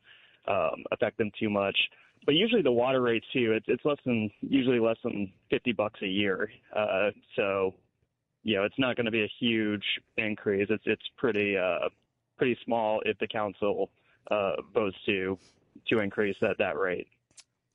um, 0.47 0.83
affect 0.91 1.17
them 1.17 1.31
too 1.39 1.49
much? 1.49 1.77
But 2.25 2.35
usually 2.35 2.61
the 2.61 2.71
water 2.71 3.01
rates 3.01 3.25
too, 3.33 3.53
it's 3.53 3.65
it's 3.67 3.83
less 3.85 3.97
than 4.05 4.29
usually 4.41 4.79
less 4.79 4.97
than 5.03 5.31
fifty 5.49 5.71
bucks 5.71 5.99
a 6.01 6.07
year. 6.07 6.51
Uh, 6.75 7.11
so 7.35 7.73
you 8.43 8.55
know, 8.55 8.63
it's 8.63 8.77
not 8.77 8.95
going 8.95 9.05
to 9.05 9.11
be 9.11 9.23
a 9.23 9.31
huge 9.39 9.83
increase. 10.17 10.67
It's 10.69 10.83
it's 10.85 11.03
pretty 11.17 11.57
uh, 11.57 11.89
pretty 12.37 12.57
small 12.65 13.01
if 13.05 13.17
the 13.19 13.27
council 13.27 13.89
uh, 14.31 14.53
votes 14.73 14.97
to 15.05 15.37
to 15.87 15.99
increase 15.99 16.35
that 16.41 16.57
that 16.59 16.77
rate. 16.77 17.07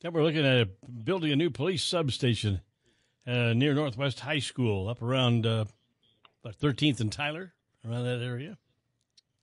Then 0.00 0.12
we're 0.12 0.22
looking 0.22 0.44
at 0.44 0.68
building 1.04 1.32
a 1.32 1.36
new 1.36 1.50
police 1.50 1.82
substation 1.82 2.60
uh, 3.26 3.54
near 3.54 3.74
Northwest 3.74 4.20
High 4.20 4.38
School, 4.38 4.88
up 4.88 5.00
around 5.00 5.46
uh, 5.46 5.64
13th 6.46 7.00
and 7.00 7.10
Tyler, 7.10 7.54
around 7.88 8.04
that 8.04 8.20
area. 8.22 8.58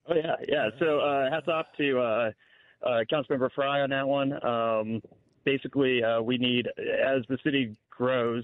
Oh 0.08 0.16
yeah, 0.16 0.36
yeah. 0.48 0.70
So 0.80 1.00
uh, 1.00 1.30
hats 1.30 1.48
off 1.48 1.68
to 1.78 2.32
uh, 2.84 3.04
Councilmember 3.12 3.52
Frye 3.54 3.82
on 3.82 3.90
that 3.90 4.08
one. 4.08 4.44
Um, 4.46 5.02
basically, 5.44 6.04
uh, 6.04 6.22
we 6.22 6.38
need 6.38 6.68
as 6.78 7.24
the 7.30 7.38
city 7.44 7.76
grows, 7.90 8.44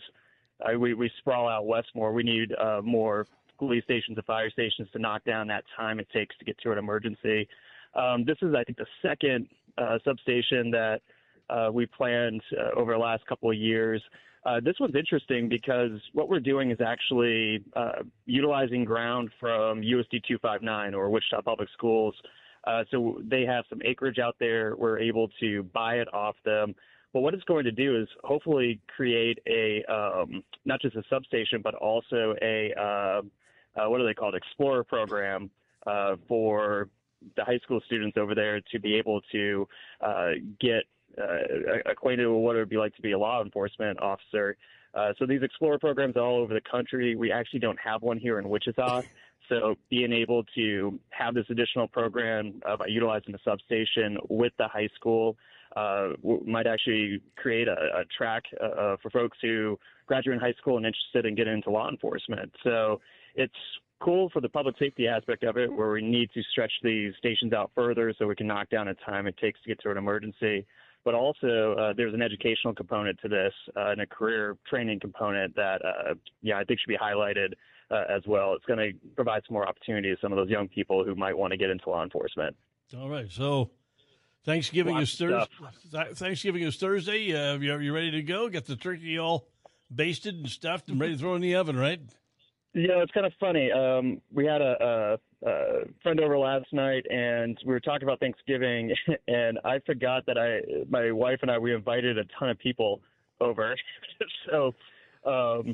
uh, 0.62 0.78
we 0.78 0.94
we 0.94 1.12
sprawl 1.20 1.48
out 1.48 1.66
west 1.66 1.90
more. 1.96 2.12
We 2.12 2.24
need 2.24 2.54
uh, 2.54 2.82
more 2.84 3.28
police 3.58 3.84
stations 3.84 4.18
and 4.18 4.26
fire 4.26 4.50
stations 4.50 4.88
to 4.94 5.00
knock 5.00 5.24
down 5.24 5.48
that 5.48 5.64
time 5.76 6.00
it 6.00 6.08
takes 6.14 6.38
to 6.38 6.46
get 6.46 6.58
to 6.60 6.72
an 6.72 6.78
emergency. 6.78 7.48
Um, 7.96 8.24
this 8.26 8.38
is, 8.42 8.54
I 8.56 8.64
think, 8.64 8.78
the 8.78 8.86
second 9.02 9.48
uh, 9.78 9.98
substation 10.06 10.72
that 10.72 11.02
uh, 11.50 11.70
we 11.72 11.86
planned 11.86 12.42
uh, 12.58 12.80
over 12.80 12.94
the 12.94 13.00
last 13.00 13.26
couple 13.26 13.50
of 13.50 13.58
years. 13.58 14.02
Uh, 14.46 14.60
this 14.64 14.76
one's 14.80 14.96
interesting 14.96 15.50
because 15.50 15.92
what 16.14 16.30
we're 16.30 16.40
doing 16.40 16.72
is 16.72 16.78
actually 16.80 17.64
uh, 17.76 18.04
utilizing 18.26 18.86
ground 18.86 19.30
from 19.40 19.82
USD 19.82 20.24
259 20.26 20.94
or 20.94 21.10
Wichita 21.10 21.42
Public 21.42 21.70
Schools. 21.74 22.16
Uh, 22.68 22.84
so 22.92 23.22
they 23.24 23.46
have 23.46 23.64
some 23.70 23.80
acreage 23.86 24.20
out 24.20 24.36
there. 24.40 24.76
We're 24.76 25.00
able 25.00 25.30
to 25.40 25.64
buy 25.74 25.96
it 25.96 26.14
off 26.14 26.36
them. 26.44 26.76
But 27.14 27.22
what 27.22 27.34
it's 27.34 27.46
going 27.46 27.64
to 27.64 27.72
do 27.72 28.00
is 28.00 28.08
hopefully 28.26 28.82
create 28.94 29.40
a 29.48 29.84
um, 29.86 30.44
not 30.66 30.82
just 30.82 30.96
a 30.98 31.04
substation, 31.10 31.62
but 31.64 31.74
also 31.76 32.36
a 32.42 32.74
uh, 32.78 33.22
uh, 33.80 33.90
what 33.90 34.02
are 34.02 34.06
they 34.06 34.14
called 34.14 34.36
explorer 34.36 34.84
program 34.84 35.50
uh, 35.86 36.18
for 36.28 36.90
the 37.38 37.44
high 37.46 37.60
school 37.60 37.80
students 37.86 38.18
over 38.18 38.36
there 38.36 38.60
to 38.72 38.80
be 38.80 38.96
able 38.96 39.22
to 39.32 39.68
uh, 40.02 40.32
get 40.60 40.84
uh, 41.18 41.90
acquainted 41.90 42.28
with 42.28 42.42
what 42.42 42.58
it 42.58 42.60
would 42.60 42.70
be 42.70 42.78
like 42.78 42.96
to 42.98 43.02
be 43.02 43.14
a 43.14 43.18
law 43.18 43.42
enforcement 43.42 44.00
officer. 44.02 44.58
So 45.20 45.28
these 45.28 45.44
explorer 45.44 45.78
programs 45.78 46.16
are 46.16 46.24
all 46.24 46.40
over 46.40 46.56
the 46.56 46.62
country. 46.62 47.16
We 47.16 47.32
actually 47.32 47.60
don't 47.60 47.80
have 47.80 48.02
one 48.02 48.18
here 48.18 48.40
in 48.40 48.50
Wichita. 48.50 49.04
So 49.50 49.76
being 49.90 50.14
able 50.14 50.44
to 50.56 51.00
have 51.10 51.34
this 51.34 51.46
additional 51.50 51.88
program 51.88 52.62
uh, 52.68 52.78
by 52.78 52.88
utilizing 52.88 53.32
the 53.32 53.40
substation 53.44 54.18
with 54.30 54.54
the 54.58 54.68
high 54.68 54.90
school 54.96 55.38
uh, 55.76 56.10
might 56.46 56.68
actually 56.68 57.22
create 57.36 57.68
a, 57.68 58.00
a 58.00 58.06
track 58.18 58.44
uh, 58.62 58.96
for 59.02 59.10
folks 59.12 59.38
who 59.42 59.78
graduate 60.08 60.36
in 60.36 60.40
high 60.40 60.54
school 60.54 60.78
and 60.78 60.86
interested 60.86 61.26
in 61.26 61.36
getting 61.36 61.54
into 61.54 61.70
law 61.70 61.90
enforcement. 61.90 62.52
So 62.64 63.00
it's 63.36 63.54
cool 64.02 64.30
for 64.30 64.42
the 64.42 64.50
public 64.50 64.76
safety 64.80 65.08
aspect 65.08 65.44
of 65.44 65.58
it, 65.58 65.72
where 65.72 65.92
we 65.92 66.02
need 66.02 66.30
to 66.34 66.42
stretch 66.52 66.72
these 66.84 67.14
stations 67.18 67.54
out 67.54 67.72
further 67.76 68.14
so 68.18 68.28
we 68.28 68.36
can 68.36 68.48
knock 68.48 68.70
down 68.70 68.88
the 68.88 68.96
time 69.06 69.28
it 69.28 69.38
takes 69.38 69.62
to 69.62 69.70
get 69.70 69.80
to 69.82 69.92
an 69.92 69.98
emergency. 69.98 70.66
But 71.04 71.14
also, 71.14 71.76
uh, 71.80 71.94
there's 71.96 72.14
an 72.14 72.22
educational 72.22 72.74
component 72.74 73.20
to 73.22 73.30
this 73.30 73.54
uh, 73.76 73.92
and 73.92 74.02
a 74.02 74.06
career 74.06 74.58
training 74.70 75.00
component 75.00 75.56
that, 75.56 75.82
uh, 75.86 76.16
yeah, 76.42 76.58
I 76.58 76.64
think 76.64 76.80
should 76.80 76.90
be 76.90 76.98
highlighted 76.98 77.54
uh, 77.92 78.04
as 78.10 78.24
well. 78.28 78.54
It's 78.54 78.66
going 78.66 78.80
to 78.80 78.94
provide 79.16 79.44
some 79.48 79.54
more 79.54 79.68
opportunity 79.68 80.14
to 80.14 80.18
some 80.22 80.32
of 80.32 80.38
those 80.38 80.50
young 80.50 80.68
people 80.68 81.04
who 81.04 81.16
might 81.16 81.38
want 81.38 81.52
to 81.52 81.58
get 81.58 81.70
into 81.70 81.90
law 81.90 82.04
enforcement. 82.04 82.56
All 82.98 83.10
right. 83.10 83.30
So 83.30 83.72
Thanksgiving 84.46 84.96
Lots 84.96 85.14
is 85.14 85.20
Thursday. 85.20 86.14
Thanksgiving 86.14 86.64
is 86.64 86.78
Thursday. 86.78 87.34
Uh, 87.34 87.58
you, 87.58 87.78
you 87.80 87.94
ready 87.94 88.12
to 88.12 88.22
go? 88.22 88.50
Get 88.50 88.66
the 88.66 88.76
turkey 88.76 89.20
all 89.20 89.48
basted 89.94 90.36
and 90.36 90.50
stuffed 90.50 90.90
and 90.90 91.00
ready 91.00 91.14
to 91.14 91.20
throw 91.20 91.36
in 91.36 91.42
the 91.42 91.56
oven, 91.56 91.78
right? 91.78 92.00
Yeah, 92.74 93.02
it's 93.02 93.12
kind 93.12 93.26
of 93.26 93.34
funny. 93.40 93.72
Um, 93.72 94.22
we 94.32 94.46
had 94.46 94.62
a, 94.62 95.18
a, 95.44 95.50
a 95.50 95.86
friend 96.04 96.20
over 96.20 96.38
last 96.38 96.68
night, 96.72 97.06
and 97.10 97.58
we 97.66 97.74
were 97.74 97.80
talking 97.80 98.04
about 98.04 98.20
Thanksgiving, 98.20 98.94
and 99.28 99.58
I 99.66 99.80
forgot 99.86 100.26
that 100.28 100.38
I, 100.38 100.86
my 100.90 101.12
wife 101.12 101.40
and 101.42 101.50
I, 101.50 101.58
we 101.58 101.74
invited 101.74 102.18
a 102.18 102.26
ton 102.38 102.50
of 102.50 102.60
people 102.60 103.02
over. 103.42 103.76
so, 104.50 104.76
because 105.28 105.66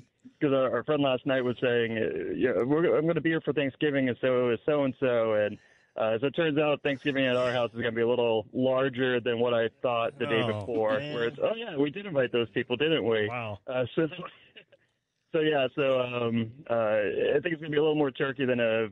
um, 0.52 0.54
our, 0.54 0.78
our 0.78 0.84
friend 0.84 1.04
last 1.04 1.26
night 1.26 1.44
was 1.44 1.56
saying, 1.62 1.98
uh, 1.98 2.34
yeah, 2.36 2.64
we're, 2.64 2.96
I'm 2.98 3.04
going 3.04 3.16
to 3.16 3.22
be 3.22 3.30
here 3.30 3.42
for 3.42 3.54
Thanksgiving, 3.54 4.10
and 4.10 4.18
so 4.20 4.50
is 4.50 4.60
so 4.66 4.84
and 4.84 4.94
so, 5.00 5.34
and 5.36 5.58
uh, 6.00 6.16
as 6.16 6.24
it 6.24 6.32
turns 6.32 6.58
out, 6.58 6.82
Thanksgiving 6.82 7.26
at 7.26 7.36
our 7.36 7.52
house 7.52 7.70
is 7.70 7.76
going 7.82 7.92
to 7.94 7.96
be 7.96 8.02
a 8.02 8.08
little 8.08 8.48
larger 8.52 9.20
than 9.20 9.40
what 9.40 9.54
I 9.54 9.70
thought 9.84 10.18
the 10.18 10.26
day 10.26 10.42
Oh, 10.42 10.60
before. 10.62 10.98
man. 10.98 11.14
Where 11.14 11.26
it's, 11.26 11.38
oh 11.42 11.54
yeah, 11.56 11.78
we 11.78 11.92
did 11.92 12.08
invite 12.08 12.32
those 12.32 12.50
people, 12.50 12.76
didn't 12.78 13.08
we? 13.08 13.28
Wow. 13.28 13.60
Uh, 13.68 13.86
so, 13.96 14.08
so 15.34 15.40
yeah, 15.42 15.68
so 15.76 16.02
um, 16.02 16.52
uh, 16.68 16.74
I 16.74 17.40
think 17.44 17.54
it's 17.54 17.62
going 17.62 17.72
to 17.72 17.76
be 17.76 17.78
a 17.78 17.82
little 17.82 17.96
more 17.96 18.12
turkey 18.12 18.46
than 18.46 18.60
uh, 18.60 18.88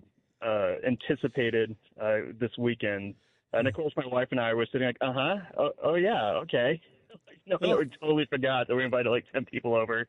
uh, 0.46 0.76
anticipated 0.86 1.76
uh, 2.00 2.18
this 2.40 2.52
weekend. 2.60 3.16
And 3.54 3.68
of 3.68 3.74
course, 3.74 3.94
my 3.98 4.06
wife 4.06 4.28
and 4.32 4.40
I 4.40 4.54
were 4.54 4.68
sitting 4.72 4.88
like, 4.88 4.98
uh 5.02 5.12
huh, 5.14 5.36
oh, 5.58 5.72
oh 5.84 5.96
yeah, 5.96 6.34
okay. 6.44 6.80
no, 7.48 7.58
no, 7.60 7.78
we 7.78 7.90
totally 8.00 8.26
forgot 8.28 8.68
that 8.68 8.76
we 8.76 8.84
invited 8.84 9.10
like 9.10 9.26
ten 9.34 9.44
people 9.46 9.76
over 9.76 10.08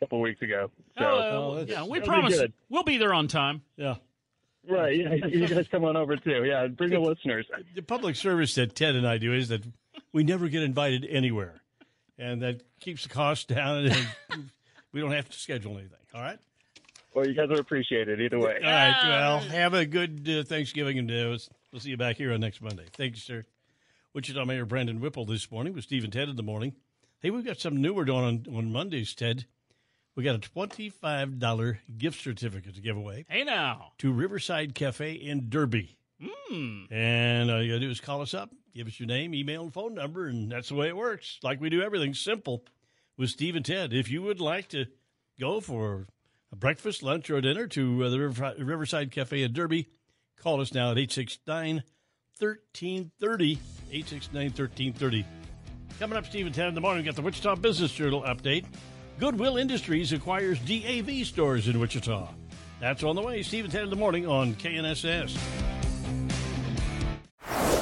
a 0.00 0.04
couple 0.04 0.18
of 0.18 0.22
weeks 0.22 0.40
ago. 0.42 0.70
So 0.98 1.04
Oh, 1.04 1.64
yeah, 1.68 1.82
we 1.84 1.98
it'll 1.98 2.00
be 2.00 2.00
promise 2.00 2.38
good. 2.38 2.52
we'll 2.68 2.82
be 2.84 2.96
there 2.98 3.12
on 3.14 3.28
time. 3.28 3.62
Yeah. 3.76 3.96
Right, 4.68 4.96
yeah, 4.96 5.14
you 5.26 5.48
guys 5.48 5.66
come 5.70 5.84
on 5.84 5.96
over 5.96 6.16
too. 6.16 6.44
Yeah, 6.44 6.66
bring 6.68 6.90
the 6.90 7.00
listeners. 7.00 7.46
The 7.74 7.82
public 7.82 8.14
service 8.16 8.54
that 8.56 8.74
Ted 8.74 8.94
and 8.94 9.06
I 9.06 9.16
do 9.18 9.32
is 9.32 9.48
that 9.48 9.62
we 10.12 10.22
never 10.22 10.48
get 10.48 10.62
invited 10.62 11.06
anywhere, 11.08 11.54
and 12.18 12.42
that 12.42 12.62
keeps 12.78 13.04
the 13.04 13.08
cost 13.08 13.48
down, 13.48 13.86
and 13.86 14.06
we 14.92 15.00
don't 15.00 15.12
have 15.12 15.28
to 15.30 15.38
schedule 15.38 15.72
anything. 15.78 15.96
All 16.14 16.20
right. 16.20 16.38
Well, 17.14 17.26
you 17.26 17.34
guys 17.34 17.48
are 17.50 17.58
appreciated 17.60 18.20
either 18.20 18.38
way. 18.38 18.56
All 18.62 18.70
right. 18.70 18.94
Well, 19.08 19.38
have 19.40 19.72
a 19.74 19.86
good 19.86 20.28
uh, 20.28 20.42
Thanksgiving, 20.44 20.98
and 20.98 21.10
uh, 21.10 21.38
we'll 21.72 21.80
see 21.80 21.90
you 21.90 21.96
back 21.96 22.16
here 22.16 22.32
on 22.32 22.40
next 22.40 22.60
Monday. 22.60 22.84
Thank 22.92 23.14
you, 23.14 23.20
sir. 23.20 23.46
Wichita 24.12 24.44
Mayor 24.44 24.66
Brandon 24.66 25.00
Whipple 25.00 25.24
this 25.24 25.50
morning 25.50 25.72
with 25.72 25.84
Steve 25.84 26.04
and 26.04 26.12
Ted 26.12 26.28
in 26.28 26.36
the 26.36 26.42
morning. 26.42 26.74
Hey, 27.20 27.30
we've 27.30 27.44
got 27.44 27.58
something 27.58 27.80
new 27.80 27.94
we're 27.94 28.04
doing 28.04 28.24
on, 28.24 28.56
on 28.56 28.70
Mondays, 28.72 29.14
Ted. 29.14 29.46
We 30.20 30.24
got 30.24 30.34
a 30.34 30.38
twenty-five 30.38 31.38
dollar 31.38 31.80
gift 31.96 32.20
certificate 32.22 32.74
to 32.74 32.82
give 32.82 32.94
away 32.94 33.24
Hey 33.30 33.42
now. 33.42 33.92
to 34.00 34.12
Riverside 34.12 34.74
Cafe 34.74 35.12
in 35.14 35.48
Derby. 35.48 35.96
Mm. 36.52 36.92
And 36.92 37.50
all 37.50 37.62
you 37.62 37.70
got 37.72 37.76
to 37.76 37.80
do 37.80 37.88
is 37.90 38.00
call 38.02 38.20
us 38.20 38.34
up, 38.34 38.50
give 38.74 38.86
us 38.86 39.00
your 39.00 39.06
name, 39.06 39.34
email, 39.34 39.62
and 39.62 39.72
phone 39.72 39.94
number, 39.94 40.26
and 40.26 40.52
that's 40.52 40.68
the 40.68 40.74
way 40.74 40.88
it 40.88 40.96
works. 40.98 41.38
Like 41.42 41.58
we 41.58 41.70
do 41.70 41.80
everything 41.80 42.12
simple 42.12 42.66
with 43.16 43.30
Steve 43.30 43.56
and 43.56 43.64
Ted. 43.64 43.94
If 43.94 44.10
you 44.10 44.20
would 44.20 44.42
like 44.42 44.68
to 44.68 44.84
go 45.40 45.58
for 45.58 46.06
a 46.52 46.56
breakfast, 46.56 47.02
lunch, 47.02 47.30
or 47.30 47.40
dinner 47.40 47.66
to 47.68 48.04
uh, 48.04 48.10
the 48.10 48.18
River- 48.20 48.54
Riverside 48.58 49.10
Cafe 49.12 49.42
in 49.42 49.54
Derby, 49.54 49.88
call 50.36 50.60
us 50.60 50.74
now 50.74 50.90
at 50.90 50.98
869 50.98 51.82
1330. 52.38 53.52
869 53.90 54.44
1330. 54.48 55.24
Coming 55.98 56.18
up, 56.18 56.26
Steve 56.26 56.44
and 56.44 56.54
Ted 56.54 56.68
in 56.68 56.74
the 56.74 56.82
morning, 56.82 57.04
we 57.04 57.06
got 57.06 57.16
the 57.16 57.22
Wichita 57.22 57.56
Business 57.56 57.90
Journal 57.90 58.20
update. 58.20 58.66
Goodwill 59.20 59.58
Industries 59.58 60.14
acquires 60.14 60.58
DAV 60.60 61.26
stores 61.26 61.68
in 61.68 61.78
Wichita. 61.78 62.30
That's 62.80 63.04
on 63.04 63.16
the 63.16 63.20
way. 63.20 63.42
Steve 63.42 63.64
and 63.64 63.72
Ted 63.72 63.84
in 63.84 63.90
the 63.90 63.96
morning 63.96 64.26
on 64.26 64.54
KNSS. 64.54 65.59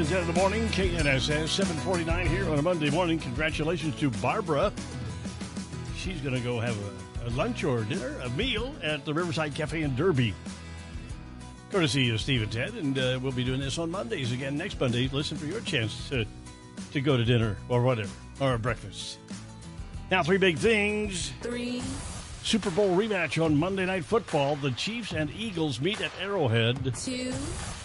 Steve 0.00 0.16
and 0.16 0.26
Ted 0.26 0.28
in 0.28 0.34
the 0.34 0.40
morning, 0.40 0.68
KNSS 0.68 1.48
749 1.48 2.26
here 2.26 2.48
on 2.48 2.58
a 2.58 2.62
Monday 2.62 2.88
morning. 2.88 3.18
Congratulations 3.18 3.94
to 3.96 4.08
Barbara. 4.22 4.72
She's 5.94 6.22
going 6.22 6.34
to 6.34 6.40
go 6.40 6.58
have 6.58 6.74
a, 7.22 7.28
a, 7.28 7.30
lunch 7.30 7.64
or 7.64 7.82
dinner, 7.84 8.18
a 8.20 8.30
meal 8.30 8.74
at 8.82 9.04
the 9.04 9.12
Riverside 9.12 9.54
Cafe 9.54 9.82
in 9.82 9.94
Derby. 9.96 10.32
Courtesy 11.70 12.08
of 12.08 12.18
Steve 12.18 12.42
and 12.42 12.50
Ted, 12.50 12.74
and 12.74 12.98
uh, 12.98 13.18
we'll 13.20 13.32
be 13.32 13.44
doing 13.44 13.60
this 13.60 13.76
on 13.76 13.90
Mondays 13.90 14.32
again 14.32 14.56
next 14.56 14.80
Monday. 14.80 15.06
Listen 15.12 15.36
for 15.36 15.44
your 15.44 15.60
chance 15.60 16.08
to, 16.08 16.24
to 16.92 17.00
go 17.02 17.18
to 17.18 17.24
dinner 17.24 17.58
or 17.68 17.82
whatever, 17.82 18.08
or 18.40 18.56
breakfast. 18.56 19.18
Now, 20.10 20.22
three 20.22 20.38
big 20.38 20.56
things. 20.56 21.30
Three. 21.42 21.82
Super 22.50 22.72
Bowl 22.72 22.96
rematch 22.96 23.40
on 23.40 23.56
Monday 23.56 23.86
Night 23.86 24.04
Football. 24.04 24.56
The 24.56 24.72
Chiefs 24.72 25.12
and 25.12 25.30
Eagles 25.30 25.80
meet 25.80 26.00
at 26.00 26.10
Arrowhead. 26.20 26.96
Two. 26.96 27.32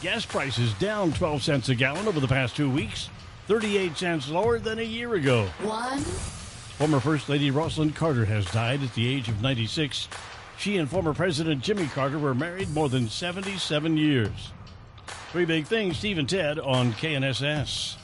Gas 0.01 0.25
prices 0.25 0.73
down 0.79 1.13
12 1.13 1.43
cents 1.43 1.69
a 1.69 1.75
gallon 1.75 2.07
over 2.07 2.19
the 2.19 2.27
past 2.27 2.55
two 2.55 2.67
weeks, 2.67 3.11
38 3.45 3.95
cents 3.95 4.27
lower 4.27 4.57
than 4.57 4.79
a 4.79 4.81
year 4.81 5.13
ago. 5.13 5.45
One. 5.61 5.99
Former 5.99 6.99
First 6.99 7.29
Lady 7.29 7.51
Rosalynn 7.51 7.93
Carter 7.93 8.25
has 8.25 8.43
died 8.45 8.81
at 8.81 8.91
the 8.95 9.07
age 9.07 9.29
of 9.29 9.39
96. 9.39 10.07
She 10.57 10.77
and 10.77 10.89
former 10.89 11.13
President 11.13 11.61
Jimmy 11.61 11.85
Carter 11.85 12.17
were 12.17 12.33
married 12.33 12.71
more 12.71 12.89
than 12.89 13.07
77 13.07 13.97
years. 13.97 14.51
Three 15.31 15.45
big 15.45 15.67
things, 15.67 15.97
Steve 15.97 16.17
and 16.17 16.27
Ted 16.27 16.57
on 16.57 16.93
KNSS. 16.93 17.97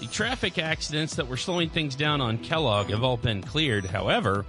The 0.00 0.06
traffic 0.06 0.58
accidents 0.58 1.16
that 1.16 1.28
were 1.28 1.36
slowing 1.36 1.68
things 1.68 1.94
down 1.94 2.22
on 2.22 2.38
Kellogg 2.38 2.88
have 2.88 3.04
all 3.04 3.18
been 3.18 3.42
cleared. 3.42 3.84
However, 3.84 4.46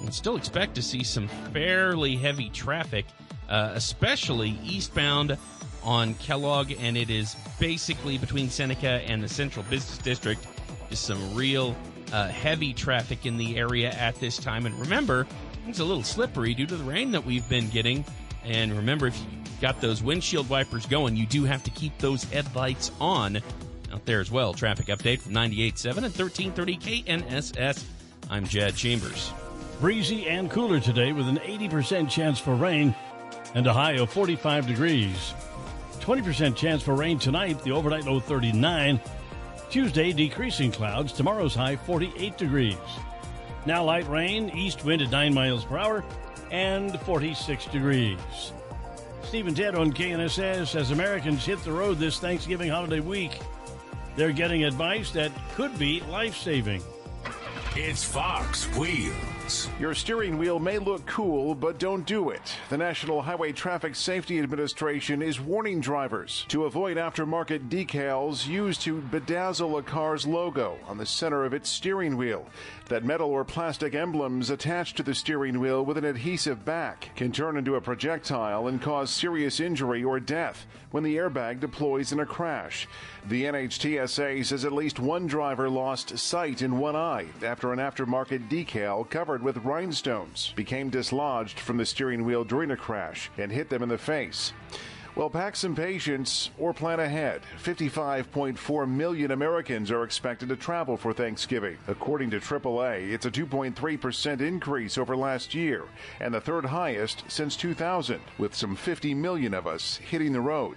we 0.00 0.10
still 0.10 0.36
expect 0.36 0.74
to 0.76 0.82
see 0.82 1.04
some 1.04 1.28
fairly 1.52 2.16
heavy 2.16 2.50
traffic, 2.50 3.06
uh, 3.48 3.72
especially 3.74 4.58
eastbound 4.64 5.36
on 5.82 6.14
Kellogg, 6.14 6.72
and 6.78 6.96
it 6.96 7.10
is 7.10 7.36
basically 7.58 8.18
between 8.18 8.50
Seneca 8.50 9.02
and 9.06 9.22
the 9.22 9.28
Central 9.28 9.64
Business 9.70 9.98
District. 9.98 10.46
Just 10.88 11.04
some 11.04 11.34
real 11.34 11.76
uh, 12.12 12.28
heavy 12.28 12.72
traffic 12.72 13.26
in 13.26 13.36
the 13.36 13.56
area 13.56 13.90
at 13.92 14.14
this 14.16 14.36
time. 14.36 14.66
And 14.66 14.74
remember, 14.78 15.26
it's 15.66 15.78
a 15.78 15.84
little 15.84 16.02
slippery 16.02 16.54
due 16.54 16.66
to 16.66 16.76
the 16.76 16.84
rain 16.84 17.12
that 17.12 17.24
we've 17.24 17.48
been 17.48 17.68
getting. 17.68 18.04
And 18.44 18.72
remember, 18.72 19.06
if 19.06 19.18
you 19.18 19.26
got 19.60 19.80
those 19.80 20.02
windshield 20.02 20.48
wipers 20.48 20.86
going, 20.86 21.16
you 21.16 21.26
do 21.26 21.44
have 21.44 21.62
to 21.64 21.70
keep 21.70 21.96
those 21.98 22.24
headlights 22.24 22.90
on 23.00 23.40
out 23.92 24.04
there 24.06 24.20
as 24.20 24.30
well. 24.30 24.54
Traffic 24.54 24.86
update 24.86 25.20
from 25.20 25.32
98.7 25.32 25.96
and 25.96 26.14
1330 26.14 26.76
KNSS. 26.78 27.84
I'm 28.30 28.46
Jed 28.46 28.76
Chambers. 28.76 29.32
Breezy 29.80 30.28
and 30.28 30.50
cooler 30.50 30.78
today 30.78 31.12
with 31.12 31.26
an 31.26 31.38
80% 31.38 32.10
chance 32.10 32.38
for 32.38 32.54
rain 32.54 32.94
and 33.54 33.66
a 33.66 33.72
high 33.72 33.92
of 33.92 34.10
45 34.10 34.66
degrees. 34.66 35.32
20% 36.00 36.54
chance 36.54 36.82
for 36.82 36.94
rain 36.94 37.18
tonight, 37.18 37.64
the 37.64 37.72
overnight 37.72 38.04
low 38.04 38.20
39. 38.20 39.00
Tuesday, 39.70 40.12
decreasing 40.12 40.70
clouds, 40.70 41.14
tomorrow's 41.14 41.54
high 41.54 41.76
48 41.76 42.36
degrees. 42.36 42.76
Now 43.64 43.82
light 43.82 44.06
rain, 44.06 44.50
east 44.50 44.84
wind 44.84 45.00
at 45.00 45.10
9 45.10 45.32
miles 45.32 45.64
per 45.64 45.78
hour, 45.78 46.04
and 46.50 47.00
46 47.00 47.64
degrees. 47.66 48.18
Steve 49.22 49.46
and 49.46 49.56
Ted 49.56 49.76
on 49.76 49.94
KNSS 49.94 50.78
as 50.78 50.90
Americans 50.90 51.46
hit 51.46 51.64
the 51.64 51.72
road 51.72 51.96
this 51.98 52.18
Thanksgiving 52.18 52.68
holiday 52.68 53.00
week. 53.00 53.40
They're 54.14 54.32
getting 54.32 54.64
advice 54.64 55.10
that 55.12 55.32
could 55.54 55.78
be 55.78 56.02
life 56.10 56.36
saving. 56.36 56.82
It's 57.76 58.04
Fox 58.04 58.66
Your 59.80 59.94
steering 59.94 60.38
wheel 60.38 60.58
may 60.58 60.78
look 60.78 61.04
cool, 61.06 61.54
but 61.54 61.78
don't 61.78 62.06
do 62.06 62.30
it. 62.30 62.56
The 62.68 62.76
National 62.76 63.22
Highway 63.22 63.52
Traffic 63.52 63.96
Safety 63.96 64.38
Administration 64.38 65.22
is 65.22 65.40
warning 65.40 65.80
drivers 65.80 66.44
to 66.48 66.66
avoid 66.66 66.96
aftermarket 66.96 67.68
decals 67.68 68.46
used 68.46 68.82
to 68.82 69.00
bedazzle 69.00 69.78
a 69.78 69.82
car's 69.82 70.26
logo 70.26 70.78
on 70.86 70.98
the 70.98 71.06
center 71.06 71.44
of 71.44 71.54
its 71.54 71.68
steering 71.68 72.16
wheel. 72.16 72.46
That 72.86 73.04
metal 73.04 73.30
or 73.30 73.44
plastic 73.44 73.94
emblems 73.94 74.50
attached 74.50 74.96
to 74.98 75.02
the 75.02 75.14
steering 75.14 75.58
wheel 75.58 75.84
with 75.84 75.96
an 75.96 76.04
adhesive 76.04 76.64
back 76.64 77.10
can 77.16 77.32
turn 77.32 77.56
into 77.56 77.76
a 77.76 77.80
projectile 77.80 78.68
and 78.68 78.80
cause 78.80 79.10
serious 79.10 79.58
injury 79.58 80.04
or 80.04 80.20
death 80.20 80.66
when 80.90 81.04
the 81.04 81.16
airbag 81.16 81.60
deploys 81.60 82.12
in 82.12 82.20
a 82.20 82.26
crash. 82.26 82.88
The 83.28 83.44
NHTSA 83.44 84.44
says 84.44 84.64
at 84.64 84.72
least 84.72 84.98
one 84.98 85.26
driver 85.26 85.68
lost 85.68 86.18
sight 86.18 86.62
in 86.62 86.78
one 86.78 86.96
eye 86.96 87.26
after 87.42 87.72
an 87.72 87.78
aftermarket 87.78 88.48
decal 88.48 89.08
covered 89.08 89.39
with 89.42 89.64
rhinestones 89.64 90.52
became 90.56 90.90
dislodged 90.90 91.58
from 91.58 91.76
the 91.76 91.86
steering 91.86 92.24
wheel 92.24 92.44
during 92.44 92.70
a 92.70 92.76
crash 92.76 93.30
and 93.38 93.50
hit 93.50 93.68
them 93.68 93.82
in 93.82 93.88
the 93.88 93.98
face. 93.98 94.52
Well, 95.16 95.28
pack 95.28 95.56
some 95.56 95.74
patience 95.74 96.50
or 96.56 96.72
plan 96.72 97.00
ahead. 97.00 97.42
55.4 97.62 98.88
million 98.88 99.32
Americans 99.32 99.90
are 99.90 100.04
expected 100.04 100.48
to 100.50 100.56
travel 100.56 100.96
for 100.96 101.12
Thanksgiving. 101.12 101.76
According 101.88 102.30
to 102.30 102.40
AAA, 102.40 103.10
it's 103.10 103.26
a 103.26 103.30
2.3% 103.30 104.40
increase 104.40 104.96
over 104.96 105.16
last 105.16 105.52
year 105.54 105.84
and 106.20 106.32
the 106.32 106.40
third 106.40 106.64
highest 106.64 107.24
since 107.28 107.56
2000, 107.56 108.20
with 108.38 108.54
some 108.54 108.76
50 108.76 109.14
million 109.14 109.52
of 109.52 109.66
us 109.66 109.96
hitting 109.96 110.32
the 110.32 110.40
road. 110.40 110.76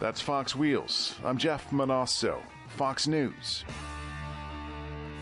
That's 0.00 0.20
Fox 0.20 0.56
Wheels. 0.56 1.14
I'm 1.24 1.38
Jeff 1.38 1.70
Monosso, 1.70 2.42
Fox 2.68 3.06
News. 3.06 3.64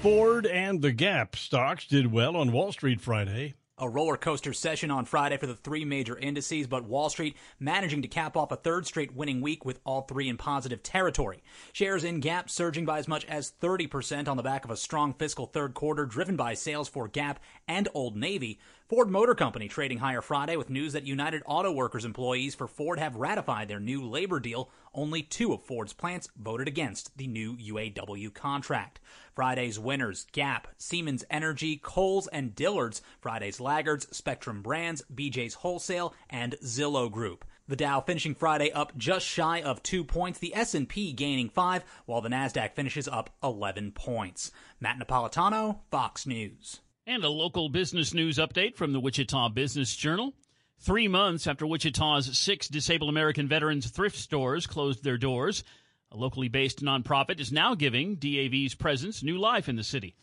Ford 0.03 0.47
and 0.47 0.81
the 0.81 0.93
Gap 0.93 1.35
stocks 1.35 1.85
did 1.85 2.13
well 2.13 2.37
on 2.37 2.53
Wall 2.53 2.71
Street 2.71 3.01
Friday. 3.01 3.55
A 3.79 3.89
roller 3.89 4.17
coaster 4.17 4.53
session 4.53 4.93
on 4.93 5.05
Friday 5.05 5.37
for 5.39 5.49
the 5.49 5.57
three 5.57 5.85
major 5.85 6.17
indices, 6.17 6.69
but 6.69 6.85
Wall 6.85 7.11
Street 7.11 7.37
managing 7.59 8.03
to 8.03 8.09
cap 8.09 8.37
off 8.37 8.53
a 8.53 8.57
third 8.57 8.87
straight 8.87 9.15
winning 9.15 9.41
week 9.41 9.65
with 9.65 9.81
all 9.85 10.03
three 10.03 10.29
in 10.29 10.37
positive 10.37 10.85
territory. 10.85 11.43
Shares 11.73 12.05
in 12.05 12.21
Gap 12.21 12.49
surging 12.49 12.85
by 12.85 12.99
as 12.99 13.09
much 13.09 13.25
as 13.25 13.53
30% 13.61 14.29
on 14.29 14.37
the 14.37 14.43
back 14.45 14.65
of 14.65 14.71
a 14.71 14.77
strong 14.77 15.15
fiscal 15.15 15.47
third 15.47 15.75
quarter 15.75 16.07
driven 16.07 16.37
by 16.37 16.55
sales 16.55 16.89
for 16.89 17.09
Gap 17.09 17.41
and 17.67 17.89
Old 17.93 18.17
Navy. 18.17 18.61
Ford 18.89 19.11
Motor 19.11 19.35
Company 19.35 19.69
trading 19.69 19.99
higher 19.99 20.23
Friday 20.23 20.57
with 20.57 20.71
news 20.71 20.95
that 20.95 21.07
United 21.07 21.43
Auto 21.45 21.71
Workers 21.71 22.07
employees 22.07 22.55
for 22.55 22.67
Ford 22.67 22.99
have 22.99 23.17
ratified 23.17 23.69
their 23.69 23.79
new 23.79 24.03
labor 24.03 24.41
deal. 24.41 24.71
Only 24.95 25.23
two 25.23 25.53
of 25.53 25.63
Ford's 25.63 25.93
plants 25.93 26.31
voted 26.39 26.67
against 26.67 27.15
the 27.19 27.27
new 27.27 27.55
UAW 27.59 28.33
contract. 28.33 28.99
Friday's 29.35 29.79
winners 29.79 30.25
Gap, 30.33 30.69
Siemens 30.79 31.23
Energy, 31.29 31.77
Kohl's, 31.77 32.29
and 32.29 32.55
Dillard's. 32.55 33.03
Friday's 33.21 33.61
laggards 33.61 34.09
Spectrum 34.17 34.63
Brands, 34.63 35.03
BJ's 35.15 35.53
Wholesale, 35.53 36.15
and 36.31 36.57
Zillow 36.65 37.13
Group. 37.13 37.45
The 37.67 37.77
Dow 37.77 38.01
finishing 38.01 38.35
Friday 38.35 38.73
up 38.73 38.97
just 38.97 39.27
shy 39.27 39.61
of 39.61 39.83
2 39.83 40.03
points, 40.03 40.39
the 40.39 40.55
S&P 40.55 41.13
gaining 41.13 41.51
5, 41.51 41.85
while 42.07 42.23
the 42.23 42.31
Nasdaq 42.31 42.75
finishes 42.75 43.07
up 43.07 43.37
11 43.43 43.93
points. 43.93 44.51
Matt 44.81 44.99
Napolitano, 44.99 45.81
Fox 45.91 46.27
News. 46.27 46.81
And 47.09 47.25
a 47.25 47.31
local 47.31 47.71
business 47.71 48.13
news 48.13 48.37
update 48.37 48.77
from 48.77 48.93
the 48.93 49.01
Wichita 49.01 49.49
Business 49.49 49.97
Journal. 49.97 50.35
Three 50.79 51.09
months 51.09 51.47
after 51.47 51.67
Wichita's 51.67 52.37
six 52.37 52.69
disabled 52.69 53.09
American 53.09 53.49
veterans 53.49 53.89
thrift 53.89 54.19
stores 54.19 54.67
closed 54.67 55.03
their 55.03 55.17
doors, 55.17 55.65
a 56.13 56.19
locally 56.19 56.49
based 56.49 56.85
nonprofit 56.85 57.41
is 57.41 57.51
now 57.51 57.75
giving 57.75 58.17
DAV's 58.17 58.75
presence 58.75 59.23
new 59.23 59.39
life 59.39 59.71
in 59.71 59.77
the 59.77 59.83
city. 59.83 60.17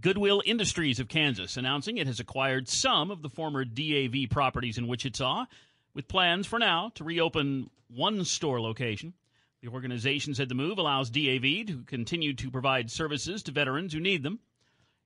Goodwill 0.00 0.42
Industries 0.44 0.98
of 0.98 1.06
Kansas 1.06 1.56
announcing 1.56 1.96
it 1.96 2.08
has 2.08 2.18
acquired 2.18 2.68
some 2.68 3.12
of 3.12 3.22
the 3.22 3.30
former 3.30 3.64
DAV 3.64 4.28
properties 4.28 4.78
in 4.78 4.88
Wichita, 4.88 5.44
with 5.94 6.08
plans 6.08 6.48
for 6.48 6.58
now 6.58 6.90
to 6.96 7.04
reopen 7.04 7.70
one 7.86 8.24
store 8.24 8.60
location. 8.60 9.14
The 9.60 9.68
organization 9.68 10.34
said 10.34 10.48
the 10.48 10.56
move 10.56 10.78
allows 10.78 11.08
DAV 11.08 11.68
to 11.68 11.84
continue 11.86 12.34
to 12.34 12.50
provide 12.50 12.90
services 12.90 13.44
to 13.44 13.52
veterans 13.52 13.92
who 13.92 14.00
need 14.00 14.24
them. 14.24 14.40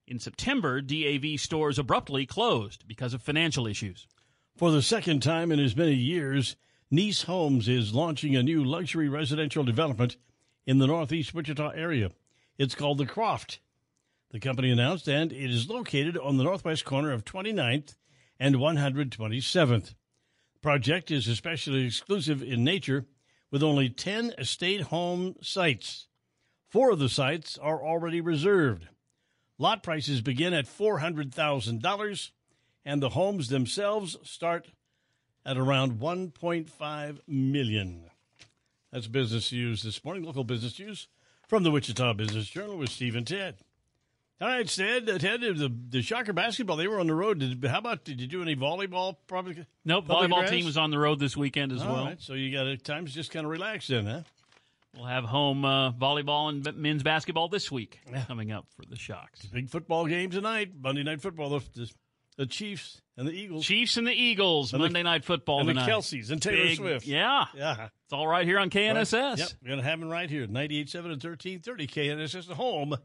In 0.07 0.19
September, 0.19 0.79
DAV 0.79 1.37
stores 1.37 1.77
abruptly 1.77 2.25
closed 2.25 2.87
because 2.87 3.13
of 3.13 3.21
financial 3.21 3.67
issues. 3.67 4.07
For 4.55 4.71
the 4.71 4.81
second 4.81 5.21
time 5.21 5.51
in 5.51 5.59
as 5.59 5.75
many 5.75 5.95
years, 5.95 6.55
Nies 6.89 7.23
Homes 7.23 7.67
is 7.67 7.93
launching 7.93 8.33
a 8.33 8.41
new 8.41 8.63
luxury 8.63 9.09
residential 9.09 9.65
development 9.65 10.15
in 10.65 10.77
the 10.77 10.87
northeast 10.87 11.33
Wichita 11.33 11.71
area. 11.71 12.11
It's 12.57 12.73
called 12.73 12.99
The 12.99 13.05
Croft. 13.05 13.59
The 14.31 14.39
company 14.39 14.71
announced, 14.71 15.09
and 15.09 15.33
it 15.33 15.51
is 15.51 15.69
located 15.69 16.17
on 16.17 16.37
the 16.37 16.45
northwest 16.45 16.85
corner 16.85 17.11
of 17.11 17.25
29th 17.25 17.95
and 18.39 18.55
127th. 18.55 19.93
The 20.53 20.59
project 20.61 21.11
is 21.11 21.27
especially 21.27 21.85
exclusive 21.85 22.41
in 22.41 22.63
nature 22.63 23.07
with 23.51 23.61
only 23.61 23.89
10 23.89 24.35
estate 24.37 24.83
home 24.83 25.35
sites. 25.41 26.07
Four 26.69 26.91
of 26.91 26.99
the 26.99 27.09
sites 27.09 27.57
are 27.57 27.85
already 27.85 28.21
reserved. 28.21 28.87
Lot 29.59 29.81
prices 29.81 30.21
begin 30.21 30.53
at 30.53 30.65
$400,000 30.65 32.31
and 32.85 33.01
the 33.01 33.09
homes 33.09 33.49
themselves 33.49 34.17
start 34.23 34.67
at 35.45 35.57
around 35.57 35.99
1.5 35.99 37.19
million. 37.27 38.05
That's 38.91 39.07
business 39.07 39.51
news 39.51 39.83
this 39.83 40.03
morning, 40.05 40.23
local 40.23 40.43
business 40.43 40.79
news 40.79 41.07
from 41.47 41.63
the 41.63 41.71
Wichita 41.71 42.13
Business 42.13 42.47
Journal 42.47 42.77
with 42.77 42.89
Steve 42.89 43.15
and 43.15 43.25
Ted. 43.25 43.55
All 44.39 44.47
right, 44.47 44.67
Ted, 44.67 45.09
uh, 45.09 45.17
Ted, 45.17 45.41
the, 45.41 45.73
the 45.89 46.01
Shocker 46.03 46.31
basketball, 46.31 46.75
they 46.75 46.87
were 46.87 46.99
on 46.99 47.07
the 47.07 47.15
road. 47.15 47.39
Did, 47.39 47.65
how 47.65 47.79
about, 47.79 48.03
did 48.03 48.21
you 48.21 48.27
do 48.27 48.43
any 48.43 48.55
volleyball? 48.55 49.15
Probably. 49.25 49.65
Nope, 49.83 50.05
volleyball 50.05 50.47
team 50.47 50.65
was 50.65 50.77
on 50.77 50.91
the 50.91 50.99
road 50.99 51.19
this 51.19 51.35
weekend 51.35 51.71
as 51.71 51.81
All 51.81 51.93
well. 51.93 52.05
right, 52.05 52.21
so 52.21 52.33
you 52.33 52.51
got 52.51 52.67
a 52.67 52.77
time's 52.77 53.15
just 53.15 53.31
kind 53.31 53.45
of 53.45 53.51
relaxed 53.51 53.87
then, 53.89 54.05
huh? 54.05 54.21
We'll 54.95 55.05
have 55.05 55.25
home 55.25 55.63
uh, 55.63 55.91
volleyball 55.91 56.49
and 56.49 56.75
men's 56.77 57.03
basketball 57.03 57.49
this 57.49 57.71
week 57.71 57.99
coming 58.27 58.51
up 58.51 58.65
for 58.75 58.83
the 58.89 58.95
Shocks. 58.97 59.45
Big 59.45 59.69
football 59.69 60.07
game 60.07 60.31
tonight. 60.31 60.71
Monday 60.79 61.03
Night 61.03 61.21
Football. 61.21 61.49
The, 61.59 61.65
the, 61.75 61.91
the 62.37 62.45
Chiefs 62.47 63.01
and 63.15 63.27
the 63.27 63.31
Eagles. 63.31 63.65
Chiefs 63.65 63.97
and 63.97 64.07
the 64.07 64.13
Eagles. 64.13 64.73
And 64.73 64.81
the- 64.81 64.85
Monday 64.85 65.03
Night 65.03 65.23
Football 65.23 65.59
and 65.59 65.69
the 65.69 65.73
tonight. 65.73 65.89
Kelseys 65.89 66.31
and 66.31 66.41
Taylor 66.41 66.63
Big- 66.63 66.77
Swift. 66.77 67.05
Yeah. 67.05 67.45
Yeah. 67.55 67.89
It's 68.05 68.13
all 68.13 68.27
right 68.27 68.45
here 68.45 68.57
on 68.59 68.69
KNSS. 68.71 69.13
Right. 69.13 69.37
Yep, 69.39 69.49
we're 69.61 69.67
going 69.67 69.79
to 69.81 69.85
have 69.87 69.99
them 69.99 70.09
right 70.09 70.29
here, 70.29 70.47
98.7 70.47 70.95
and 70.95 71.23
1330 71.23 71.87
KNSS, 71.87 72.47
the 72.47 72.55
home 72.55 72.95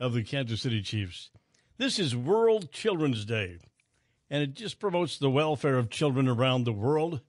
of 0.00 0.12
the 0.14 0.22
Kansas 0.24 0.62
City 0.62 0.82
Chiefs. 0.82 1.30
This 1.78 1.98
is 1.98 2.16
World 2.16 2.72
Children's 2.72 3.24
Day, 3.24 3.58
and 4.30 4.42
it 4.42 4.54
just 4.54 4.78
promotes 4.80 5.18
the 5.18 5.30
welfare 5.30 5.76
of 5.78 5.90
children 5.90 6.26
around 6.26 6.64
the 6.64 6.72
world. 6.72 7.20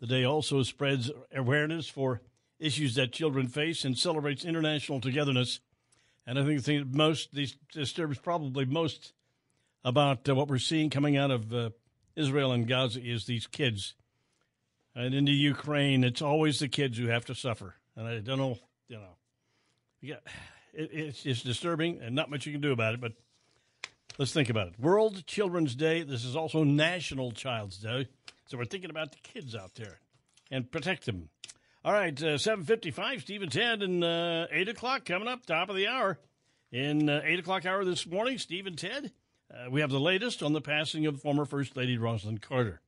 The 0.00 0.06
day 0.06 0.24
also 0.24 0.62
spreads 0.62 1.10
awareness 1.34 1.88
for 1.88 2.20
issues 2.62 2.94
that 2.94 3.12
children 3.12 3.48
face 3.48 3.84
and 3.84 3.98
celebrates 3.98 4.44
international 4.44 5.00
togetherness. 5.00 5.60
And 6.26 6.38
I 6.38 6.44
think 6.44 6.58
the 6.58 6.62
thing 6.62 6.78
that 6.78 6.94
most 6.94 7.34
disturbs 7.72 8.18
probably 8.18 8.64
most 8.64 9.12
about 9.84 10.28
uh, 10.28 10.34
what 10.34 10.48
we're 10.48 10.58
seeing 10.58 10.88
coming 10.88 11.16
out 11.16 11.32
of 11.32 11.52
uh, 11.52 11.70
Israel 12.14 12.52
and 12.52 12.68
Gaza 12.68 13.00
is 13.02 13.26
these 13.26 13.46
kids. 13.46 13.94
And 14.94 15.14
in 15.14 15.24
the 15.24 15.32
Ukraine, 15.32 16.04
it's 16.04 16.22
always 16.22 16.60
the 16.60 16.68
kids 16.68 16.98
who 16.98 17.08
have 17.08 17.24
to 17.26 17.34
suffer. 17.34 17.74
And 17.96 18.06
I 18.06 18.20
don't 18.20 18.38
know, 18.38 18.58
you 18.88 18.96
know, 18.96 19.16
yeah, 20.00 20.16
it, 20.72 20.90
it's 20.92 21.26
it's 21.26 21.42
disturbing, 21.42 22.00
and 22.02 22.14
not 22.14 22.30
much 22.30 22.46
you 22.46 22.52
can 22.52 22.60
do 22.60 22.72
about 22.72 22.94
it. 22.94 23.00
But 23.00 23.12
let's 24.18 24.32
think 24.32 24.50
about 24.50 24.68
it. 24.68 24.78
World 24.78 25.26
Children's 25.26 25.74
Day. 25.74 26.02
This 26.02 26.24
is 26.24 26.36
also 26.36 26.64
National 26.64 27.32
Child's 27.32 27.78
Day, 27.78 28.08
so 28.46 28.58
we're 28.58 28.64
thinking 28.64 28.90
about 28.90 29.12
the 29.12 29.18
kids 29.22 29.54
out 29.54 29.74
there 29.74 29.98
and 30.50 30.70
protect 30.70 31.06
them. 31.06 31.28
All 31.84 31.92
right, 31.92 32.22
uh, 32.22 32.38
seven 32.38 32.64
fifty-five. 32.64 33.22
Steve 33.22 33.42
and 33.42 33.50
Ted, 33.50 33.82
and 33.82 34.04
uh, 34.04 34.46
eight 34.52 34.68
o'clock 34.68 35.04
coming 35.04 35.26
up, 35.26 35.44
top 35.44 35.68
of 35.68 35.74
the 35.74 35.88
hour. 35.88 36.16
In 36.70 37.08
uh, 37.08 37.22
eight 37.24 37.40
o'clock 37.40 37.66
hour 37.66 37.84
this 37.84 38.06
morning, 38.06 38.38
Steve 38.38 38.68
and 38.68 38.78
Ted, 38.78 39.10
uh, 39.52 39.68
we 39.68 39.80
have 39.80 39.90
the 39.90 39.98
latest 39.98 40.44
on 40.44 40.52
the 40.52 40.60
passing 40.60 41.06
of 41.06 41.20
former 41.20 41.44
First 41.44 41.76
Lady 41.76 41.98
Rosalynn 41.98 42.40
Carter. 42.40 42.80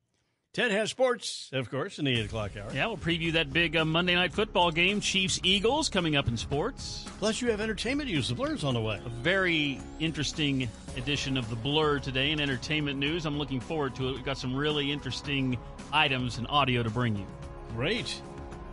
Ted 0.53 0.71
has 0.71 0.91
sports, 0.91 1.49
of 1.51 1.69
course, 1.69 1.99
in 1.99 2.05
the 2.05 2.17
eight 2.17 2.27
o'clock 2.27 2.51
hour. 2.55 2.71
Yeah, 2.73 2.87
we'll 2.87 2.95
preview 2.95 3.33
that 3.33 3.51
big 3.51 3.75
uh, 3.75 3.83
Monday 3.83 4.15
night 4.15 4.31
football 4.31 4.71
game, 4.71 5.01
Chiefs 5.01 5.41
Eagles, 5.43 5.89
coming 5.89 6.15
up 6.15 6.29
in 6.29 6.37
sports. 6.37 7.05
Plus, 7.19 7.41
you 7.41 7.51
have 7.51 7.59
entertainment 7.59 8.09
news. 8.09 8.29
The 8.29 8.35
Blur's 8.35 8.63
on 8.63 8.75
the 8.75 8.81
way. 8.81 9.01
A 9.05 9.09
very 9.09 9.81
interesting 9.99 10.69
edition 10.95 11.35
of 11.35 11.49
the 11.49 11.57
Blur 11.57 11.99
today 11.99 12.31
in 12.31 12.39
entertainment 12.39 12.97
news. 12.97 13.25
I'm 13.25 13.37
looking 13.37 13.59
forward 13.59 13.93
to 13.97 14.07
it. 14.07 14.13
We've 14.13 14.23
got 14.23 14.37
some 14.37 14.55
really 14.55 14.89
interesting 14.89 15.57
items 15.91 16.37
and 16.37 16.47
audio 16.47 16.81
to 16.81 16.89
bring 16.89 17.17
you. 17.17 17.27
Great. 17.75 18.21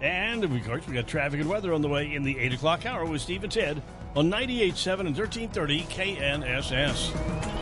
And, 0.03 0.43
of 0.43 0.51
course, 0.67 0.87
we 0.87 0.95
got 0.95 1.07
traffic 1.07 1.41
and 1.41 1.49
weather 1.49 1.73
on 1.73 1.81
the 1.81 1.89
way 1.89 2.13
in 2.13 2.25
the 2.25 2.37
8 2.39 2.55
o'clock 2.55 2.85
hour 2.85 3.05
with 3.05 3.23
Steve 3.23 3.45
and 3.45 3.53
Ted 3.53 3.81
on 4.17 4.29
98.7 4.29 5.01
and 5.01 5.17
1330 5.17 5.83
KNSS. 5.85 7.62